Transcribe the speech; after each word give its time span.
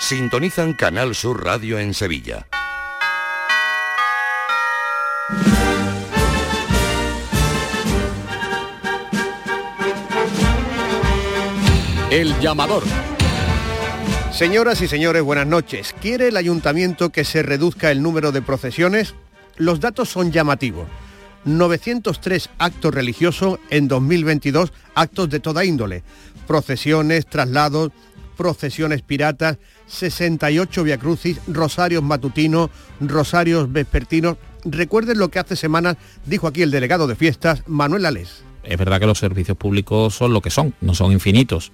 sintonizan 0.00 0.72
Canal 0.72 1.14
Sur 1.14 1.44
Radio 1.44 1.78
en 1.78 1.94
Sevilla. 1.94 2.46
El 12.10 12.36
llamador. 12.40 12.82
Señoras 14.32 14.80
y 14.80 14.88
señores, 14.88 15.22
buenas 15.22 15.46
noches. 15.46 15.94
¿Quiere 16.00 16.28
el 16.28 16.36
ayuntamiento 16.36 17.10
que 17.10 17.24
se 17.24 17.42
reduzca 17.42 17.92
el 17.92 18.02
número 18.02 18.32
de 18.32 18.42
procesiones? 18.42 19.14
Los 19.56 19.78
datos 19.78 20.08
son 20.08 20.32
llamativos. 20.32 20.88
903 21.44 22.50
actos 22.58 22.94
religiosos 22.94 23.58
en 23.68 23.86
2022, 23.86 24.72
actos 24.94 25.30
de 25.30 25.40
toda 25.40 25.64
índole. 25.64 26.02
Procesiones, 26.46 27.26
traslados, 27.26 27.92
procesiones 28.40 29.02
piratas, 29.02 29.58
68 29.86 30.82
viacrucis, 30.82 31.38
rosarios 31.46 32.02
matutinos, 32.02 32.70
rosarios 32.98 33.70
vespertinos. 33.70 34.38
Recuerden 34.64 35.18
lo 35.18 35.28
que 35.28 35.40
hace 35.40 35.56
semanas 35.56 35.98
dijo 36.24 36.46
aquí 36.46 36.62
el 36.62 36.70
delegado 36.70 37.06
de 37.06 37.16
fiestas, 37.16 37.62
Manuel 37.66 38.06
Alés. 38.06 38.42
Es 38.62 38.78
verdad 38.78 38.98
que 38.98 39.04
los 39.04 39.18
servicios 39.18 39.58
públicos 39.58 40.14
son 40.14 40.32
lo 40.32 40.40
que 40.40 40.48
son, 40.48 40.72
no 40.80 40.94
son 40.94 41.12
infinitos. 41.12 41.70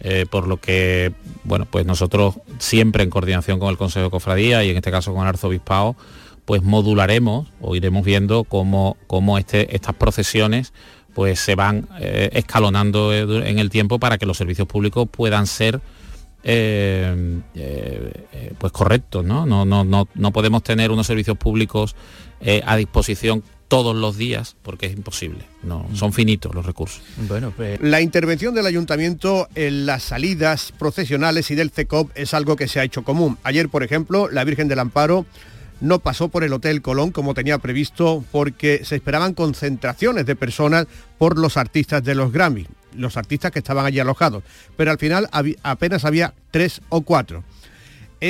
Eh, 0.00 0.26
por 0.28 0.46
lo 0.46 0.58
que, 0.58 1.14
bueno, 1.44 1.66
pues 1.70 1.86
nosotros 1.86 2.34
siempre 2.58 3.02
en 3.02 3.08
coordinación 3.08 3.58
con 3.58 3.70
el 3.70 3.78
Consejo 3.78 4.04
de 4.04 4.10
Cofradía 4.10 4.62
y 4.62 4.68
en 4.68 4.76
este 4.76 4.90
caso 4.90 5.14
con 5.14 5.22
el 5.22 5.28
Arzobispado, 5.28 5.96
pues 6.44 6.62
modularemos 6.62 7.48
o 7.62 7.76
iremos 7.76 8.04
viendo 8.04 8.44
cómo, 8.44 8.98
cómo 9.06 9.38
este, 9.38 9.74
estas 9.74 9.94
procesiones 9.94 10.74
pues 11.14 11.40
se 11.40 11.54
van 11.54 11.88
eh, 12.00 12.30
escalonando 12.32 13.14
en 13.14 13.58
el 13.58 13.70
tiempo 13.70 13.98
para 13.98 14.18
que 14.18 14.26
los 14.26 14.36
servicios 14.36 14.66
públicos 14.66 15.08
puedan 15.10 15.46
ser 15.46 15.80
eh, 16.42 17.40
pues 18.58 18.72
correctos, 18.72 19.24
¿no? 19.24 19.46
No, 19.46 19.64
no, 19.64 19.84
no, 19.84 20.08
no 20.14 20.32
podemos 20.32 20.62
tener 20.62 20.90
unos 20.90 21.06
servicios 21.06 21.38
públicos 21.38 21.96
a 22.66 22.76
disposición 22.76 23.42
todos 23.68 23.96
los 23.96 24.16
días 24.16 24.56
porque 24.62 24.86
es 24.86 24.92
imposible. 24.92 25.44
No, 25.62 25.88
son 25.94 26.12
finitos 26.12 26.54
los 26.54 26.64
recursos. 26.66 27.02
Bueno, 27.28 27.52
pues... 27.56 27.80
La 27.80 28.00
intervención 28.00 28.54
del 28.54 28.66
ayuntamiento 28.66 29.48
en 29.54 29.86
las 29.86 30.02
salidas 30.02 30.72
procesionales 30.78 31.50
y 31.50 31.54
del 31.54 31.70
CECOP 31.70 32.10
es 32.14 32.34
algo 32.34 32.56
que 32.56 32.68
se 32.68 32.80
ha 32.80 32.84
hecho 32.84 33.02
común. 33.02 33.38
Ayer, 33.42 33.68
por 33.68 33.82
ejemplo, 33.82 34.28
la 34.30 34.44
Virgen 34.44 34.68
del 34.68 34.78
Amparo 34.78 35.26
no 35.80 35.98
pasó 35.98 36.28
por 36.28 36.44
el 36.44 36.52
Hotel 36.52 36.82
Colón 36.82 37.10
como 37.10 37.34
tenía 37.34 37.58
previsto 37.58 38.24
porque 38.32 38.84
se 38.84 38.96
esperaban 38.96 39.34
concentraciones 39.34 40.26
de 40.26 40.36
personas 40.36 40.86
por 41.18 41.38
los 41.38 41.56
artistas 41.56 42.02
de 42.04 42.14
los 42.14 42.32
Grammy, 42.32 42.66
los 42.94 43.16
artistas 43.16 43.50
que 43.50 43.58
estaban 43.58 43.86
allí 43.86 44.00
alojados. 44.00 44.42
Pero 44.76 44.90
al 44.90 44.98
final 44.98 45.28
apenas 45.62 46.04
había 46.04 46.34
tres 46.50 46.80
o 46.88 47.02
cuatro 47.02 47.44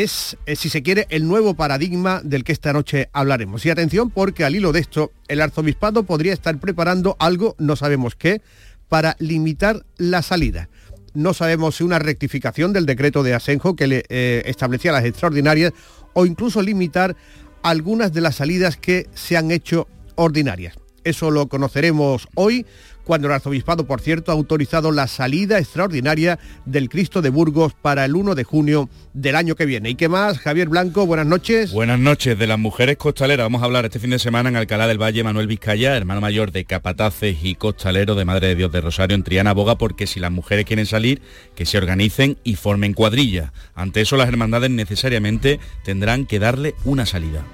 es, 0.02 0.36
eh, 0.46 0.56
si 0.56 0.70
se 0.70 0.82
quiere, 0.82 1.06
el 1.10 1.28
nuevo 1.28 1.54
paradigma 1.54 2.20
del 2.24 2.42
que 2.42 2.50
esta 2.50 2.72
noche 2.72 3.10
hablaremos. 3.12 3.64
Y 3.64 3.70
atención 3.70 4.10
porque 4.10 4.44
al 4.44 4.56
hilo 4.56 4.72
de 4.72 4.80
esto, 4.80 5.12
el 5.28 5.40
arzobispado 5.40 6.02
podría 6.02 6.32
estar 6.32 6.58
preparando 6.58 7.16
algo, 7.20 7.54
no 7.58 7.76
sabemos 7.76 8.16
qué, 8.16 8.42
para 8.88 9.14
limitar 9.20 9.84
la 9.96 10.22
salida. 10.22 10.68
No 11.14 11.32
sabemos 11.32 11.76
si 11.76 11.84
una 11.84 11.98
rectificación 11.98 12.72
del 12.72 12.86
decreto 12.86 13.22
de 13.22 13.34
Asenjo 13.34 13.76
que 13.76 13.86
le 13.86 14.04
eh, 14.08 14.42
establecía 14.46 14.92
las 14.92 15.04
extraordinarias 15.04 15.72
o 16.12 16.26
incluso 16.26 16.60
limitar 16.60 17.16
algunas 17.62 18.12
de 18.12 18.20
las 18.20 18.36
salidas 18.36 18.76
que 18.76 19.08
se 19.14 19.36
han 19.36 19.50
hecho 19.50 19.88
ordinarias. 20.16 20.83
Eso 21.04 21.30
lo 21.30 21.48
conoceremos 21.48 22.28
hoy 22.34 22.66
cuando 23.04 23.28
el 23.28 23.34
arzobispado, 23.34 23.86
por 23.86 24.00
cierto, 24.00 24.32
ha 24.32 24.34
autorizado 24.34 24.90
la 24.90 25.06
salida 25.06 25.58
extraordinaria 25.58 26.38
del 26.64 26.88
Cristo 26.88 27.22
de 27.22 27.30
Burgos 27.30 27.74
para 27.74 28.04
el 28.04 28.16
1 28.16 28.34
de 28.34 28.44
junio 28.44 28.88
del 29.12 29.36
año 29.36 29.54
que 29.54 29.66
viene. 29.66 29.90
¿Y 29.90 29.94
qué 29.94 30.08
más? 30.08 30.38
Javier 30.38 30.68
Blanco, 30.68 31.06
buenas 31.06 31.26
noches. 31.26 31.72
Buenas 31.72 31.98
noches. 31.98 32.38
De 32.38 32.46
las 32.46 32.58
mujeres 32.58 32.96
costaleras 32.96 33.44
vamos 33.44 33.62
a 33.62 33.66
hablar 33.66 33.84
este 33.84 33.98
fin 33.98 34.10
de 34.10 34.18
semana 34.18 34.48
en 34.48 34.56
Alcalá 34.56 34.86
del 34.86 35.00
Valle. 35.00 35.22
Manuel 35.22 35.46
Vizcaya, 35.46 35.96
hermano 35.96 36.20
mayor 36.20 36.50
de 36.50 36.64
Capataces 36.64 37.36
y 37.42 37.54
Costalero 37.54 38.14
de 38.14 38.24
Madre 38.24 38.48
de 38.48 38.54
Dios 38.56 38.72
de 38.72 38.80
Rosario 38.80 39.14
en 39.14 39.22
Triana, 39.22 39.50
aboga 39.50 39.76
porque 39.76 40.06
si 40.06 40.18
las 40.18 40.32
mujeres 40.32 40.64
quieren 40.64 40.86
salir, 40.86 41.20
que 41.54 41.66
se 41.66 41.78
organicen 41.78 42.38
y 42.42 42.56
formen 42.56 42.94
cuadrilla. 42.94 43.52
Ante 43.74 44.00
eso 44.00 44.16
las 44.16 44.28
hermandades 44.28 44.70
necesariamente 44.70 45.60
tendrán 45.84 46.26
que 46.26 46.38
darle 46.38 46.74
una 46.84 47.06
salida. 47.06 47.44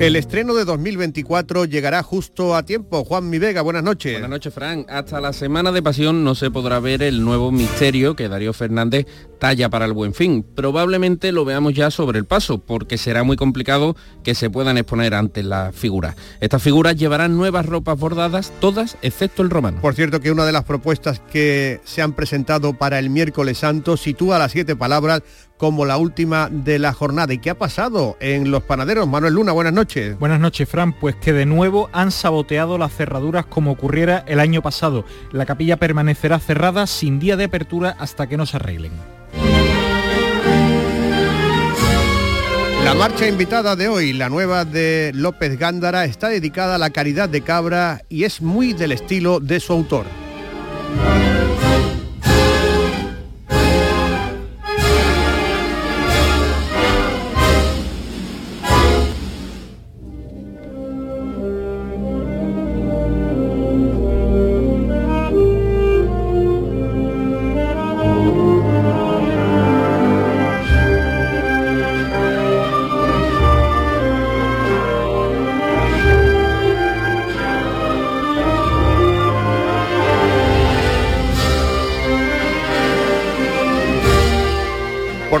El 0.00 0.16
estreno 0.16 0.54
de 0.54 0.64
2024 0.64 1.66
llegará 1.66 2.02
justo 2.02 2.56
a 2.56 2.62
tiempo. 2.62 3.04
Juan 3.04 3.28
Mi 3.28 3.38
Vega, 3.38 3.60
buenas 3.60 3.82
noches. 3.82 4.12
Buenas 4.12 4.30
noches, 4.30 4.54
Fran. 4.54 4.86
Hasta 4.88 5.20
la 5.20 5.34
Semana 5.34 5.72
de 5.72 5.82
Pasión 5.82 6.24
no 6.24 6.34
se 6.34 6.50
podrá 6.50 6.80
ver 6.80 7.02
el 7.02 7.22
nuevo 7.22 7.52
misterio 7.52 8.16
que 8.16 8.30
Darío 8.30 8.54
Fernández 8.54 9.04
talla 9.38 9.68
para 9.68 9.84
el 9.84 9.92
buen 9.92 10.14
fin. 10.14 10.42
Probablemente 10.42 11.32
lo 11.32 11.44
veamos 11.44 11.74
ya 11.74 11.90
sobre 11.90 12.18
el 12.18 12.24
paso, 12.24 12.64
porque 12.64 12.96
será 12.96 13.24
muy 13.24 13.36
complicado 13.36 13.94
que 14.24 14.34
se 14.34 14.48
puedan 14.48 14.78
exponer 14.78 15.12
ante 15.12 15.42
las 15.42 15.76
figuras. 15.76 16.16
Estas 16.40 16.62
figuras 16.62 16.96
llevarán 16.96 17.36
nuevas 17.36 17.66
ropas 17.66 17.98
bordadas, 17.98 18.54
todas 18.58 18.96
excepto 19.02 19.42
el 19.42 19.50
romano. 19.50 19.82
Por 19.82 19.94
cierto 19.94 20.20
que 20.20 20.30
una 20.30 20.46
de 20.46 20.52
las 20.52 20.64
propuestas 20.64 21.20
que 21.30 21.82
se 21.84 22.00
han 22.00 22.14
presentado 22.14 22.72
para 22.72 22.98
el 22.98 23.10
miércoles 23.10 23.58
santo 23.58 23.98
sitúa 23.98 24.38
las 24.38 24.52
siete 24.52 24.76
palabras 24.76 25.22
como 25.60 25.84
la 25.84 25.98
última 25.98 26.48
de 26.50 26.78
la 26.78 26.94
jornada. 26.94 27.34
¿Y 27.34 27.38
qué 27.38 27.50
ha 27.50 27.58
pasado 27.58 28.16
en 28.18 28.50
los 28.50 28.62
panaderos? 28.62 29.06
Manuel 29.06 29.34
Luna, 29.34 29.52
buenas 29.52 29.74
noches. 29.74 30.18
Buenas 30.18 30.40
noches, 30.40 30.66
Fran. 30.66 30.94
Pues 30.94 31.16
que 31.16 31.34
de 31.34 31.44
nuevo 31.44 31.90
han 31.92 32.12
saboteado 32.12 32.78
las 32.78 32.94
cerraduras 32.94 33.44
como 33.44 33.70
ocurriera 33.70 34.24
el 34.26 34.40
año 34.40 34.62
pasado. 34.62 35.04
La 35.32 35.44
capilla 35.44 35.76
permanecerá 35.76 36.38
cerrada 36.38 36.86
sin 36.86 37.20
día 37.20 37.36
de 37.36 37.44
apertura 37.44 37.94
hasta 37.98 38.26
que 38.26 38.38
no 38.38 38.46
se 38.46 38.56
arreglen. 38.56 38.92
La 42.82 42.94
marcha 42.94 43.28
invitada 43.28 43.76
de 43.76 43.88
hoy, 43.88 44.14
la 44.14 44.30
nueva 44.30 44.64
de 44.64 45.12
López 45.14 45.58
Gándara, 45.58 46.06
está 46.06 46.30
dedicada 46.30 46.76
a 46.76 46.78
la 46.78 46.88
caridad 46.88 47.28
de 47.28 47.42
Cabra 47.42 48.00
y 48.08 48.24
es 48.24 48.40
muy 48.40 48.72
del 48.72 48.92
estilo 48.92 49.40
de 49.40 49.60
su 49.60 49.74
autor. 49.74 50.06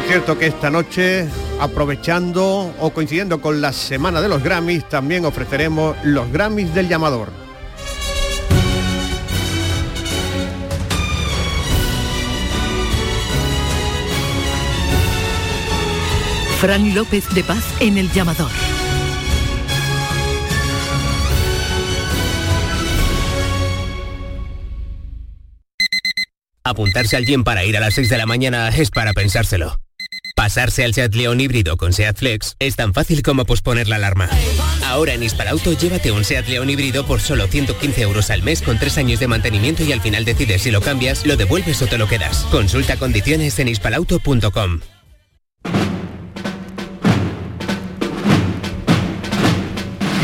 Cierto 0.02 0.38
que 0.38 0.46
esta 0.46 0.70
noche, 0.70 1.26
aprovechando 1.58 2.72
o 2.78 2.90
coincidiendo 2.90 3.40
con 3.40 3.60
la 3.60 3.72
semana 3.72 4.20
de 4.20 4.28
los 4.28 4.40
Grammys, 4.40 4.88
también 4.88 5.24
ofreceremos 5.24 5.96
los 6.04 6.30
Grammys 6.30 6.72
del 6.72 6.88
llamador. 6.88 7.28
Fran 16.60 16.94
López 16.94 17.24
de 17.34 17.42
Paz 17.42 17.64
en 17.80 17.98
el 17.98 18.12
llamador. 18.12 18.79
Apuntarse 26.70 27.16
al 27.16 27.26
gym 27.26 27.42
para 27.42 27.64
ir 27.64 27.76
a 27.76 27.80
las 27.80 27.94
6 27.94 28.08
de 28.08 28.16
la 28.16 28.26
mañana 28.26 28.68
es 28.68 28.90
para 28.90 29.12
pensárselo. 29.12 29.80
Pasarse 30.36 30.84
al 30.84 30.94
Seat 30.94 31.16
León 31.16 31.40
híbrido 31.40 31.76
con 31.76 31.92
Seat 31.92 32.16
Flex 32.16 32.54
es 32.60 32.76
tan 32.76 32.94
fácil 32.94 33.22
como 33.22 33.44
posponer 33.44 33.88
la 33.88 33.96
alarma. 33.96 34.30
Ahora 34.84 35.14
en 35.14 35.24
Hispalauto 35.24 35.72
llévate 35.72 36.12
un 36.12 36.24
Seat 36.24 36.46
León 36.46 36.70
híbrido 36.70 37.04
por 37.04 37.20
solo 37.20 37.48
115 37.48 38.02
euros 38.02 38.30
al 38.30 38.44
mes 38.44 38.62
con 38.62 38.78
3 38.78 38.98
años 38.98 39.18
de 39.18 39.26
mantenimiento 39.26 39.82
y 39.82 39.90
al 39.90 40.00
final 40.00 40.24
decides 40.24 40.62
si 40.62 40.70
lo 40.70 40.80
cambias, 40.80 41.26
lo 41.26 41.36
devuelves 41.36 41.82
o 41.82 41.88
te 41.88 41.98
lo 41.98 42.06
quedas. 42.06 42.46
Consulta 42.52 42.96
condiciones 42.96 43.58
en 43.58 43.66
hispalauto.com. 43.66 44.78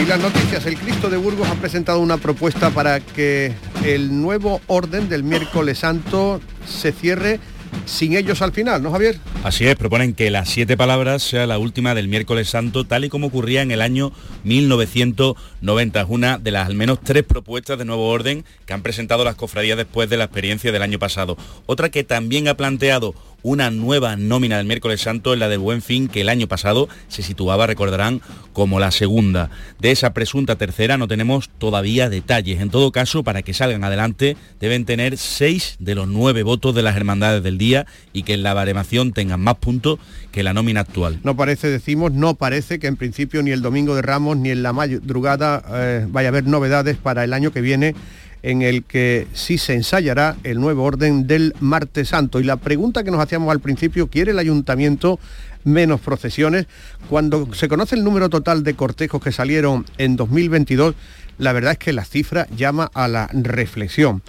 Y 0.01 0.07
las 0.07 0.21
noticias, 0.21 0.65
el 0.67 0.79
Cristo 0.79 1.11
de 1.11 1.17
Burgos 1.17 1.49
ha 1.49 1.55
presentado 1.57 1.99
una 1.99 2.19
propuesta 2.19 2.71
para 2.71 3.01
que 3.01 3.53
el 3.95 4.21
nuevo 4.21 4.61
orden 4.67 5.09
del 5.09 5.23
miércoles 5.23 5.79
santo 5.79 6.41
se 6.67 6.91
cierre 6.91 7.39
sin 7.85 8.17
ellos 8.17 8.43
al 8.43 8.53
final, 8.53 8.83
¿no, 8.83 8.91
Javier? 8.91 9.19
Así 9.45 9.67
es, 9.67 9.77
proponen 9.77 10.15
que 10.15 10.31
las 10.31 10.49
siete 10.49 10.77
palabras 10.77 11.23
sea 11.23 11.47
la 11.47 11.59
última 11.59 11.95
del 11.95 12.09
miércoles 12.09 12.49
santo, 12.49 12.85
tal 12.85 13.05
y 13.05 13.09
como 13.09 13.29
ocurría 13.29 13.63
en 13.63 13.71
el 13.71 13.81
año 13.81 14.13
1990. 14.45 16.01
Es 16.01 16.07
una 16.09 16.39
de 16.39 16.51
las 16.51 16.67
al 16.67 16.75
menos 16.75 16.99
tres 17.01 17.23
propuestas 17.23 17.79
de 17.79 17.85
nuevo 17.85 18.09
orden 18.09 18.45
que 18.65 18.73
han 18.73 18.83
presentado 18.83 19.25
las 19.25 19.37
cofradías 19.37 19.77
después 19.77 20.11
de 20.11 20.17
la 20.17 20.25
experiencia 20.25 20.73
del 20.73 20.83
año 20.83 20.99
pasado. 20.99 21.37
Otra 21.67 21.91
que 21.91 22.03
también 22.03 22.49
ha 22.49 22.57
planteado 22.57 23.15
una 23.43 23.71
nueva 23.71 24.17
nómina 24.17 24.57
del 24.57 24.67
miércoles 24.67 25.01
santo 25.01 25.33
en 25.33 25.41
la 25.41 25.49
del 25.49 25.59
Buen 25.59 25.83
Fin, 25.83 26.09
que 26.09 26.23
el 26.23 26.29
año 26.29 26.49
pasado 26.49 26.89
se 27.09 27.23
situaba, 27.23 27.67
recordarán, 27.67 28.21
como 28.53 28.81
la 28.81 28.91
segunda. 28.91 29.51
De 29.79 29.91
esa 29.91 30.15
presunta 30.15 30.57
tercera 30.57 30.97
no 30.97 31.09
tenemos 31.09 31.51
todavía 31.59 32.09
detalles. 32.09 32.61
En 32.61 32.71
todo 32.71 32.93
caso, 32.93 33.23
para 33.23 33.43
que 33.43 33.55
salgan 33.55 33.85
adelante, 33.85 34.37
deben 34.61 34.85
tener 34.85 35.17
seis 35.17 35.77
de 35.79 35.95
los 35.95 36.09
nueve 36.09 36.43
votos 36.43 36.75
de 36.75 36.83
las 36.83 36.97
hermandades 36.97 37.43
del 37.43 37.59
día 37.59 37.87
y 38.13 38.23
que 38.23 38.35
en 38.35 38.43
la 38.43 38.55
baremación 38.55 39.13
tengan 39.13 39.41
más 39.41 39.57
puntos 39.57 39.99
que 40.33 40.43
la 40.43 40.55
nómina 40.55 40.81
actual. 40.81 41.21
No 41.23 41.37
parece, 41.37 41.69
decimos, 41.69 42.13
no 42.13 42.35
parece 42.35 42.79
que 42.79 42.87
en 42.87 42.97
principio 42.97 43.43
ni 43.43 43.51
el 43.51 43.63
domingo 43.63 43.95
de 43.95 44.03
Ramos 44.03 44.37
ni 44.37 44.51
en 44.51 44.63
la 44.63 44.73
madrugada 44.73 45.63
eh, 45.73 46.07
vaya 46.09 46.29
a 46.29 46.31
haber 46.31 46.45
novedades 46.45 46.97
para 46.97 47.25
el 47.25 47.33
año 47.33 47.53
que 47.53 47.61
viene 47.61 47.95
en 48.43 48.63
el 48.63 48.85
que 48.85 49.27
sí 49.33 49.59
se 49.59 49.75
ensayará 49.75 50.37
el 50.45 50.61
nuevo 50.61 50.85
orden 50.85 51.27
del 51.27 51.55
martes 51.61 52.09
santo. 52.09 52.41
Y 52.41 52.45
la 52.45 52.57
pregunta 52.57 53.05
que 53.05 53.11
nos 53.11 53.21
hacíamos 53.21 53.51
al 53.51 53.61
principio, 53.61 54.09
¿quiere 54.09 54.33
el 54.33 54.39
ayuntamiento 54.39 55.19
menos 55.65 56.01
procesiones? 56.01 56.67
Cuando 57.09 57.53
se 57.55 57.69
conoce 57.69 57.97
el 57.97 58.05
número 58.05 58.29
total 58.29 58.63
de 58.63 58.75
cortejos 58.75 59.23
que 59.23 59.33
salieron 59.33 59.85
en 59.99 60.17
2022, 60.17 60.95
la 61.39 61.53
verdad 61.53 61.73
es 61.73 61.79
que 61.79 61.93
la 61.93 62.05
cifra 62.05 62.47
llama 62.57 62.91
a 62.95 63.09
la 63.09 63.29
reflexión 63.33 64.23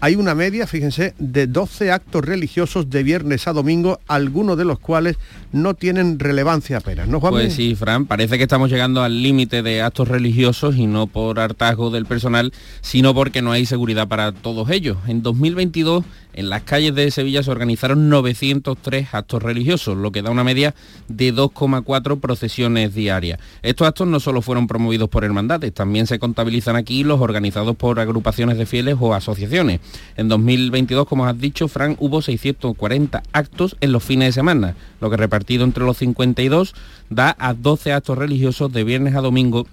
hay 0.00 0.14
una 0.16 0.34
media, 0.34 0.66
fíjense, 0.66 1.14
de 1.18 1.46
12 1.46 1.90
actos 1.90 2.24
religiosos 2.24 2.90
de 2.90 3.02
viernes 3.02 3.48
a 3.48 3.52
domingo, 3.52 4.00
algunos 4.06 4.58
de 4.58 4.64
los 4.64 4.78
cuales 4.78 5.16
no 5.52 5.74
tienen 5.74 6.18
relevancia 6.18 6.78
apenas, 6.78 7.08
¿no, 7.08 7.20
Juan? 7.20 7.32
Pues 7.32 7.54
sí, 7.54 7.74
Fran, 7.74 8.06
parece 8.06 8.36
que 8.36 8.44
estamos 8.44 8.70
llegando 8.70 9.02
al 9.02 9.22
límite 9.22 9.62
de 9.62 9.82
actos 9.82 10.08
religiosos 10.08 10.76
y 10.76 10.86
no 10.86 11.06
por 11.06 11.40
hartazgo 11.40 11.90
del 11.90 12.06
personal, 12.06 12.52
sino 12.82 13.14
porque 13.14 13.42
no 13.42 13.52
hay 13.52 13.66
seguridad 13.66 14.06
para 14.08 14.32
todos 14.32 14.70
ellos. 14.70 14.98
En 15.06 15.22
2022 15.22 16.04
en 16.36 16.50
las 16.50 16.62
calles 16.62 16.94
de 16.94 17.10
Sevilla 17.10 17.42
se 17.42 17.50
organizaron 17.50 18.08
903 18.08 19.08
actos 19.12 19.42
religiosos, 19.42 19.96
lo 19.96 20.12
que 20.12 20.22
da 20.22 20.30
una 20.30 20.44
media 20.44 20.74
de 21.08 21.34
2,4 21.34 22.20
procesiones 22.20 22.94
diarias. 22.94 23.40
Estos 23.62 23.88
actos 23.88 24.06
no 24.06 24.20
solo 24.20 24.42
fueron 24.42 24.66
promovidos 24.66 25.08
por 25.08 25.24
hermandades, 25.24 25.72
también 25.72 26.06
se 26.06 26.18
contabilizan 26.18 26.76
aquí 26.76 27.02
los 27.02 27.20
organizados 27.20 27.74
por 27.76 27.98
agrupaciones 27.98 28.58
de 28.58 28.66
fieles 28.66 28.96
o 29.00 29.14
asociaciones. 29.14 29.80
En 30.16 30.28
2022, 30.28 31.06
como 31.06 31.26
has 31.26 31.38
dicho, 31.38 31.68
Fran, 31.68 31.96
hubo 31.98 32.22
640 32.22 33.22
actos 33.32 33.76
en 33.80 33.92
los 33.92 34.04
fines 34.04 34.28
de 34.28 34.32
semana, 34.32 34.76
lo 35.00 35.10
que 35.10 35.16
repartido 35.16 35.64
entre 35.64 35.84
los 35.84 35.96
52 35.96 36.74
da 37.10 37.34
a 37.38 37.54
12 37.54 37.92
actos 37.92 38.18
religiosos 38.18 38.72
de 38.72 38.84
viernes 38.84 39.14
a 39.14 39.20
domingo 39.20 39.66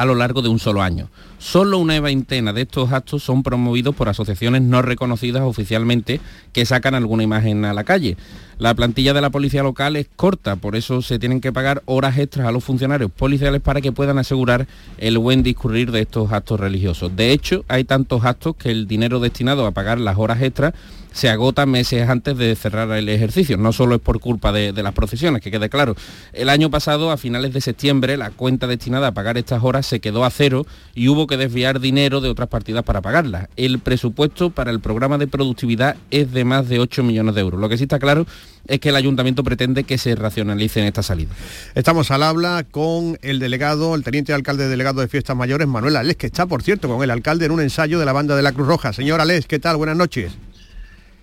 a 0.00 0.06
lo 0.06 0.14
largo 0.14 0.40
de 0.40 0.48
un 0.48 0.58
solo 0.58 0.80
año. 0.80 1.10
Solo 1.38 1.76
una 1.76 2.00
veintena 2.00 2.54
de 2.54 2.62
estos 2.62 2.90
actos 2.90 3.22
son 3.22 3.42
promovidos 3.42 3.94
por 3.94 4.08
asociaciones 4.08 4.62
no 4.62 4.80
reconocidas 4.80 5.42
oficialmente 5.42 6.20
que 6.54 6.64
sacan 6.64 6.94
alguna 6.94 7.22
imagen 7.22 7.66
a 7.66 7.74
la 7.74 7.84
calle. 7.84 8.16
La 8.58 8.72
plantilla 8.74 9.12
de 9.12 9.20
la 9.20 9.28
policía 9.28 9.62
local 9.62 9.96
es 9.96 10.06
corta, 10.16 10.56
por 10.56 10.74
eso 10.74 11.02
se 11.02 11.18
tienen 11.18 11.42
que 11.42 11.52
pagar 11.52 11.82
horas 11.84 12.16
extras 12.16 12.46
a 12.46 12.52
los 12.52 12.64
funcionarios 12.64 13.10
policiales 13.10 13.60
para 13.60 13.82
que 13.82 13.92
puedan 13.92 14.18
asegurar 14.18 14.66
el 14.96 15.18
buen 15.18 15.42
discurrir 15.42 15.92
de 15.92 16.00
estos 16.00 16.32
actos 16.32 16.58
religiosos. 16.58 17.14
De 17.14 17.32
hecho, 17.32 17.66
hay 17.68 17.84
tantos 17.84 18.24
actos 18.24 18.56
que 18.56 18.70
el 18.70 18.86
dinero 18.86 19.20
destinado 19.20 19.66
a 19.66 19.72
pagar 19.72 20.00
las 20.00 20.16
horas 20.16 20.40
extras 20.40 20.72
se 21.12 21.28
agota 21.28 21.66
meses 21.66 22.08
antes 22.08 22.36
de 22.36 22.54
cerrar 22.56 22.90
el 22.92 23.08
ejercicio. 23.08 23.56
No 23.56 23.72
solo 23.72 23.96
es 23.96 24.00
por 24.00 24.20
culpa 24.20 24.52
de, 24.52 24.72
las 24.72 24.94
procesiones, 24.94 25.42
que 25.42 25.50
quede 25.50 25.68
claro. 25.68 25.96
El 26.32 26.48
año 26.48 26.70
pasado, 26.70 27.10
a 27.10 27.16
finales 27.16 27.52
de 27.52 27.60
septiembre, 27.60 28.16
la 28.16 28.30
cuenta 28.30 28.66
destinada 28.66 29.08
a 29.08 29.12
pagar 29.12 29.36
estas 29.38 29.62
horas 29.62 29.86
se 29.86 30.00
quedó 30.00 30.24
a 30.24 30.30
cero 30.30 30.66
y 30.94 31.08
hubo 31.08 31.26
que 31.26 31.36
desviar 31.36 31.80
dinero 31.80 32.20
de 32.20 32.28
otras 32.28 32.48
partidas 32.48 32.84
para 32.84 33.00
pagarlas. 33.00 33.48
El 33.56 33.78
presupuesto 33.80 34.50
para 34.50 34.70
el 34.70 34.80
programa 34.80 35.18
de 35.18 35.26
productividad 35.26 35.96
es 36.10 36.32
de 36.32 36.44
más 36.44 36.68
de 36.68 36.78
8 36.78 37.02
millones 37.02 37.34
de 37.34 37.40
euros. 37.40 37.60
Lo 37.60 37.68
que 37.68 37.76
sí 37.76 37.84
está 37.84 37.98
claro 37.98 38.26
es 38.66 38.80
que 38.80 38.90
el 38.90 38.96
ayuntamiento 38.96 39.42
pretende 39.42 39.84
que 39.84 39.98
se 39.98 40.14
racionalice 40.14 40.80
en 40.80 40.86
esta 40.86 41.02
salida. 41.02 41.30
Estamos 41.74 42.10
al 42.10 42.22
habla 42.22 42.64
con 42.70 43.18
el 43.22 43.38
delegado, 43.38 43.94
el 43.94 44.04
teniente 44.04 44.32
alcalde 44.32 44.68
delegado 44.68 45.00
de 45.00 45.08
Fiestas 45.08 45.36
Mayores, 45.36 45.66
Manuel 45.66 45.96
Alés, 45.96 46.16
que 46.16 46.26
está, 46.26 46.46
por 46.46 46.62
cierto, 46.62 46.88
con 46.88 47.02
el 47.02 47.10
alcalde 47.10 47.46
en 47.46 47.52
un 47.52 47.60
ensayo 47.60 47.98
de 47.98 48.06
la 48.06 48.12
banda 48.12 48.36
de 48.36 48.42
la 48.42 48.52
Cruz 48.52 48.66
Roja. 48.66 48.92
Señor 48.92 49.20
Alés, 49.20 49.46
¿qué 49.46 49.58
tal? 49.58 49.76
Buenas 49.76 49.96
noches. 49.96 50.32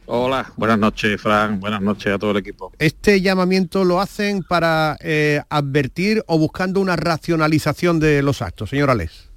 Hola, 0.10 0.54
buenas 0.56 0.80
noches, 0.80 1.22
Fran. 1.22 1.60
Buenas 1.60 1.82
noches 1.82 2.14
a 2.14 2.18
todo 2.18 2.32
el 2.32 2.38
equipo. 2.38 2.72
¿Este 2.80 3.20
llamamiento 3.20 3.84
lo 3.84 4.00
hacen 4.00 4.42
para 4.42 4.96
eh, 5.02 5.42
advertir 5.50 6.24
o 6.28 6.40
buscando 6.40 6.80
una 6.80 6.96
racionalización 6.96 8.00
de 8.00 8.22
los 8.22 8.42
actos, 8.42 8.70
señor 8.70 8.90
Alés? 8.90 9.30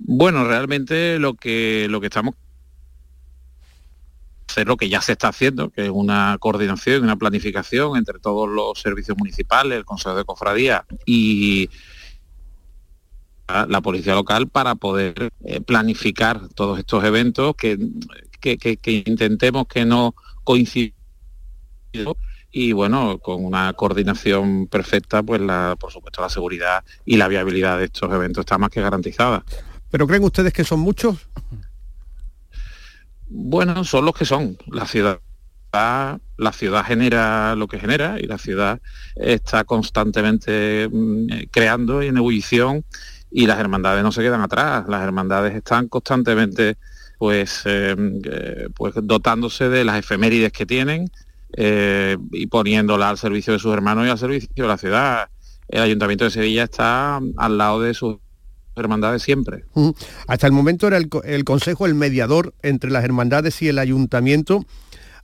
Bueno, 0.00 0.44
realmente 0.48 1.20
lo 1.20 1.34
que 1.34 1.86
lo 1.88 2.00
que 2.00 2.08
estamos 2.08 2.34
hacer 4.48 4.66
lo 4.66 4.76
que 4.76 4.88
ya 4.88 5.00
se 5.00 5.12
está 5.12 5.28
haciendo, 5.28 5.70
que 5.70 5.84
es 5.84 5.90
una 5.90 6.36
coordinación 6.40 7.02
y 7.02 7.04
una 7.04 7.14
planificación 7.14 7.96
entre 7.96 8.18
todos 8.18 8.48
los 8.48 8.80
servicios 8.80 9.16
municipales, 9.16 9.78
el 9.78 9.84
Consejo 9.84 10.16
de 10.16 10.24
Cofradía 10.24 10.84
y 11.06 11.70
la 13.68 13.80
policía 13.80 14.14
local 14.14 14.48
para 14.48 14.74
poder 14.74 15.30
eh, 15.44 15.60
planificar 15.60 16.48
todos 16.54 16.78
estos 16.78 17.04
eventos 17.04 17.54
que, 17.56 17.78
que, 18.40 19.04
intentemos 19.06 19.66
que 19.66 19.84
no 19.84 20.14
coincidan 20.44 20.94
y 22.52 22.72
bueno, 22.72 23.18
con 23.18 23.44
una 23.44 23.72
coordinación 23.74 24.66
perfecta, 24.66 25.22
pues 25.22 25.40
la, 25.40 25.76
por 25.78 25.92
supuesto 25.92 26.20
la 26.20 26.28
seguridad 26.28 26.84
y 27.04 27.16
la 27.16 27.28
viabilidad 27.28 27.78
de 27.78 27.84
estos 27.84 28.12
eventos 28.12 28.42
está 28.42 28.58
más 28.58 28.70
que 28.70 28.80
garantizada. 28.80 29.44
¿Pero 29.90 30.06
creen 30.06 30.24
ustedes 30.24 30.52
que 30.52 30.64
son 30.64 30.80
muchos? 30.80 31.16
Bueno, 33.28 33.84
son 33.84 34.04
los 34.04 34.14
que 34.14 34.24
son. 34.24 34.58
La 34.66 34.86
ciudad, 34.86 35.20
la 35.72 36.52
ciudad 36.52 36.84
genera 36.84 37.54
lo 37.54 37.68
que 37.68 37.78
genera 37.78 38.18
y 38.18 38.26
la 38.26 38.38
ciudad 38.38 38.80
está 39.14 39.62
constantemente 39.62 40.88
mm, 40.90 41.32
eh, 41.32 41.48
creando 41.50 42.02
y 42.02 42.08
en 42.08 42.16
ebullición 42.16 42.84
y 43.30 43.46
las 43.46 43.58
hermandades 43.58 44.02
no 44.02 44.12
se 44.12 44.22
quedan 44.22 44.40
atrás, 44.40 44.84
las 44.88 45.02
hermandades 45.02 45.54
están 45.54 45.88
constantemente 45.88 46.76
pues, 47.18 47.62
eh, 47.66 47.94
eh, 48.24 48.68
pues 48.74 48.94
dotándose 49.02 49.68
de 49.68 49.84
las 49.84 49.98
efemérides 49.98 50.52
que 50.52 50.66
tienen 50.66 51.10
eh, 51.56 52.16
y 52.32 52.46
poniéndolas 52.46 53.10
al 53.10 53.18
servicio 53.18 53.52
de 53.52 53.58
sus 53.58 53.72
hermanos 53.72 54.06
y 54.06 54.10
al 54.10 54.18
servicio 54.18 54.50
de 54.54 54.66
la 54.66 54.78
ciudad. 54.78 55.28
El 55.68 55.82
Ayuntamiento 55.82 56.24
de 56.24 56.30
Sevilla 56.30 56.64
está 56.64 57.20
al 57.36 57.58
lado 57.58 57.80
de 57.82 57.94
sus 57.94 58.16
hermandades 58.74 59.22
siempre. 59.22 59.64
Hasta 60.26 60.46
el 60.46 60.52
momento 60.52 60.86
era 60.86 60.96
el, 60.96 61.08
el, 61.24 61.44
Consejo 61.44 61.86
el 61.86 61.94
mediador 61.94 62.54
entre 62.62 62.90
las 62.90 63.04
hermandades 63.04 63.60
y 63.62 63.68
el 63.68 63.78
Ayuntamiento. 63.78 64.64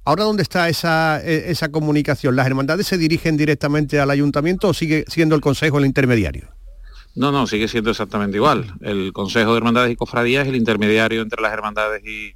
Ahora, 0.05 0.25
¿dónde 0.25 0.43
está 0.43 0.69
esa, 0.69 1.21
e, 1.25 1.51
esa 1.51 1.71
comunicación? 1.71 2.37
¿Las 2.37 2.47
hermandades 2.47 2.87
se 2.87 2.99
dirigen 2.99 3.37
directamente 3.37 3.99
al 3.99 4.11
Ayuntamiento 4.11 4.69
o 4.69 4.75
sigue 4.75 5.05
siendo 5.09 5.35
el 5.35 5.41
Consejo 5.41 5.79
el 5.79 5.87
intermediario? 5.87 6.56
No, 7.17 7.33
no, 7.33 7.47
sigue 7.47 7.67
siendo 7.67 7.91
exactamente 7.91 8.37
igual. 8.37 8.75
El 8.83 9.13
Consejo 9.15 9.53
de 9.53 9.57
Hermandades 9.57 9.91
y 9.91 9.97
Cofradías 9.97 10.45
es 10.45 10.51
el 10.51 10.57
intermediario 10.57 11.23
entre 11.23 11.41
las 11.41 11.53
hermandades 11.53 12.03
y, 12.05 12.35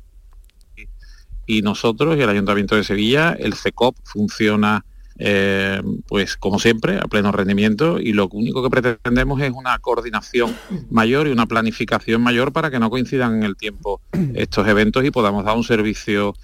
nosotros 1.62 2.16
y 2.16 2.22
el 2.22 2.28
Ayuntamiento 2.28 2.76
de 2.76 2.84
Sevilla. 2.84 3.36
El 3.38 3.54
CECOP 3.54 3.96
funciona 4.04 4.84
eh, 5.18 5.82
pues 6.08 6.36
como 6.38 6.58
siempre, 6.58 6.96
a 6.96 7.02
pleno 7.02 7.30
rendimiento 7.30 8.00
y 8.00 8.14
lo 8.14 8.28
único 8.28 8.62
que 8.62 8.70
pretendemos 8.70 9.42
es 9.42 9.50
una 9.50 9.78
coordinación 9.78 10.56
mayor 10.90 11.28
y 11.28 11.32
una 11.32 11.44
planificación 11.44 12.22
mayor 12.22 12.52
para 12.52 12.70
que 12.70 12.78
no 12.78 12.88
coincidan 12.88 13.34
en 13.34 13.42
el 13.42 13.56
tiempo 13.56 14.00
estos 14.34 14.66
eventos 14.66 15.04
y 15.04 15.10
podamos 15.10 15.44
dar 15.44 15.56
un 15.56 15.64
servicio, 15.64 16.34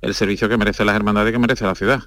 el 0.00 0.14
servicio 0.14 0.48
que 0.48 0.56
merece 0.56 0.84
las 0.84 0.96
hermandades 0.96 1.30
y 1.30 1.32
que 1.32 1.38
merece 1.38 1.64
la 1.64 1.76
ciudad. 1.76 2.00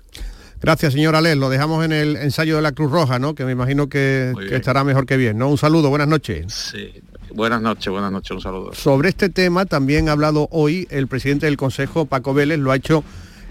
Gracias, 0.62 0.94
señor 0.94 1.16
Alés. 1.16 1.38
Lo 1.38 1.50
dejamos 1.50 1.84
en 1.84 1.92
el 1.92 2.16
ensayo 2.18 2.56
de 2.56 2.62
la 2.62 2.72
Cruz 2.72 2.92
Roja, 2.92 3.18
¿no? 3.18 3.34
Que 3.34 3.46
me 3.46 3.52
imagino 3.52 3.90
que, 3.90 4.32
estará 4.52 4.84
mejor 4.84 5.08
que 5.08 5.18
bien, 5.18 5.40
¿no? 5.40 5.50
Un 5.50 5.58
saludo, 5.58 5.90
buenas 5.90 6.08
noches. 6.08 6.54
Sí, 6.54 7.02
buenas 7.34 7.64
noches, 7.64 7.92
buenas 7.92 8.12
noches, 8.12 8.30
un 8.30 8.42
saludo. 8.42 8.74
Sobre 8.74 9.10
este 9.10 9.30
tema 9.30 9.66
también 9.66 10.08
ha 10.08 10.12
hablado 10.12 10.48
hoy 10.52 10.88
el 10.92 11.08
presidente 11.08 11.48
del 11.48 11.58
Consejo, 11.58 12.06
Paco 12.06 12.36
Vélez, 12.36 12.60
lo 12.60 12.72
ha 12.72 12.76
hecho 12.76 13.04